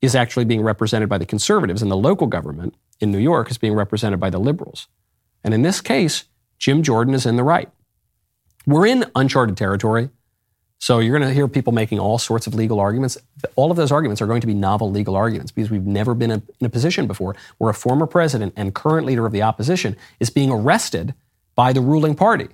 is 0.00 0.14
actually 0.14 0.46
being 0.46 0.62
represented 0.62 1.10
by 1.10 1.18
the 1.18 1.26
conservatives, 1.26 1.82
and 1.82 1.90
the 1.90 1.96
local 1.96 2.26
government 2.26 2.74
in 3.00 3.12
New 3.12 3.18
York 3.18 3.50
is 3.50 3.58
being 3.58 3.74
represented 3.74 4.18
by 4.18 4.30
the 4.30 4.40
liberals. 4.40 4.88
And 5.44 5.52
in 5.52 5.60
this 5.60 5.82
case, 5.82 6.24
Jim 6.58 6.82
Jordan 6.82 7.12
is 7.12 7.26
in 7.26 7.36
the 7.36 7.44
right. 7.44 7.68
We're 8.66 8.86
in 8.86 9.04
uncharted 9.14 9.58
territory. 9.58 10.08
So 10.82 10.98
you're 10.98 11.16
going 11.16 11.28
to 11.28 11.32
hear 11.32 11.46
people 11.46 11.72
making 11.72 12.00
all 12.00 12.18
sorts 12.18 12.48
of 12.48 12.56
legal 12.56 12.80
arguments. 12.80 13.16
All 13.54 13.70
of 13.70 13.76
those 13.76 13.92
arguments 13.92 14.20
are 14.20 14.26
going 14.26 14.40
to 14.40 14.48
be 14.48 14.52
novel 14.52 14.90
legal 14.90 15.14
arguments 15.14 15.52
because 15.52 15.70
we've 15.70 15.86
never 15.86 16.12
been 16.12 16.32
in 16.32 16.42
a 16.60 16.68
position 16.68 17.06
before 17.06 17.36
where 17.58 17.70
a 17.70 17.74
former 17.74 18.04
president 18.04 18.52
and 18.56 18.74
current 18.74 19.06
leader 19.06 19.24
of 19.24 19.30
the 19.30 19.42
opposition 19.42 19.96
is 20.18 20.28
being 20.28 20.50
arrested 20.50 21.14
by 21.54 21.72
the 21.72 21.80
ruling 21.80 22.16
party 22.16 22.48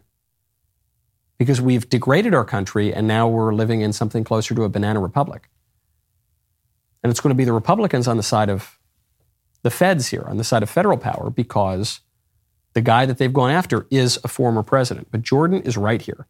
because 1.38 1.62
we've 1.62 1.88
degraded 1.88 2.34
our 2.34 2.44
country 2.44 2.92
and 2.92 3.08
now 3.08 3.26
we're 3.26 3.54
living 3.54 3.80
in 3.80 3.94
something 3.94 4.24
closer 4.24 4.54
to 4.54 4.62
a 4.62 4.68
banana 4.68 5.00
republic. 5.00 5.48
And 7.02 7.10
it's 7.10 7.20
going 7.20 7.30
to 7.30 7.34
be 7.34 7.46
the 7.46 7.54
Republicans 7.54 8.06
on 8.06 8.18
the 8.18 8.22
side 8.22 8.50
of 8.50 8.78
the 9.62 9.70
feds 9.70 10.08
here, 10.08 10.24
on 10.26 10.36
the 10.36 10.44
side 10.44 10.62
of 10.62 10.68
federal 10.68 10.98
power, 10.98 11.30
because 11.30 12.00
the 12.74 12.82
guy 12.82 13.06
that 13.06 13.16
they've 13.16 13.32
gone 13.32 13.50
after 13.50 13.86
is 13.90 14.18
a 14.22 14.28
former 14.28 14.62
president. 14.62 15.08
But 15.10 15.22
Jordan 15.22 15.62
is 15.62 15.78
right 15.78 16.02
here. 16.02 16.26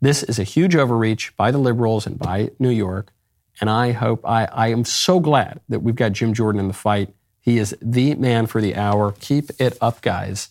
This 0.00 0.22
is 0.22 0.38
a 0.38 0.44
huge 0.44 0.76
overreach 0.76 1.34
by 1.36 1.50
the 1.50 1.58
liberals 1.58 2.06
and 2.06 2.18
by 2.18 2.50
New 2.58 2.70
York. 2.70 3.12
And 3.60 3.70
I 3.70 3.92
hope, 3.92 4.26
I, 4.26 4.44
I 4.46 4.68
am 4.68 4.84
so 4.84 5.20
glad 5.20 5.60
that 5.68 5.80
we've 5.80 5.96
got 5.96 6.12
Jim 6.12 6.34
Jordan 6.34 6.60
in 6.60 6.68
the 6.68 6.74
fight. 6.74 7.14
He 7.40 7.58
is 7.58 7.74
the 7.80 8.14
man 8.16 8.46
for 8.46 8.60
the 8.60 8.76
hour. 8.76 9.14
Keep 9.20 9.52
it 9.58 9.78
up, 9.80 10.02
guys. 10.02 10.50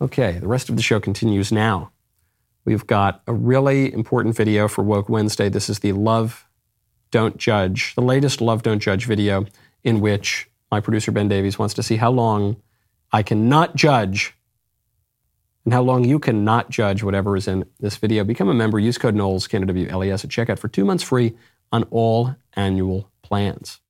Okay, 0.00 0.32
the 0.32 0.48
rest 0.48 0.68
of 0.68 0.76
the 0.76 0.82
show 0.82 1.00
continues 1.00 1.50
now. 1.50 1.90
We've 2.66 2.86
got 2.86 3.22
a 3.26 3.32
really 3.32 3.92
important 3.92 4.36
video 4.36 4.68
for 4.68 4.82
Woke 4.82 5.08
Wednesday. 5.08 5.48
This 5.48 5.70
is 5.70 5.78
the 5.78 5.92
Love, 5.92 6.46
Don't 7.10 7.38
Judge, 7.38 7.94
the 7.94 8.02
latest 8.02 8.42
Love, 8.42 8.62
Don't 8.62 8.80
Judge 8.80 9.06
video, 9.06 9.46
in 9.84 10.00
which 10.00 10.50
my 10.70 10.80
producer 10.80 11.12
Ben 11.12 11.28
Davies 11.28 11.58
wants 11.58 11.72
to 11.74 11.82
see 11.82 11.96
how 11.96 12.10
long 12.10 12.56
I 13.12 13.22
cannot 13.22 13.76
judge 13.76 14.35
and 15.66 15.74
how 15.74 15.82
long 15.82 16.04
you 16.04 16.18
cannot 16.18 16.70
judge 16.70 17.02
whatever 17.02 17.36
is 17.36 17.48
in 17.48 17.64
this 17.80 17.96
video. 17.96 18.22
Become 18.24 18.48
a 18.48 18.54
member. 18.54 18.78
Use 18.78 18.96
code 18.96 19.16
Knowles, 19.16 19.48
K-N-O-W-L-E-S 19.48 20.24
at 20.24 20.30
checkout 20.30 20.60
for 20.60 20.68
two 20.68 20.84
months 20.84 21.02
free 21.02 21.36
on 21.72 21.82
all 21.90 22.36
annual 22.54 23.10
plans. 23.22 23.80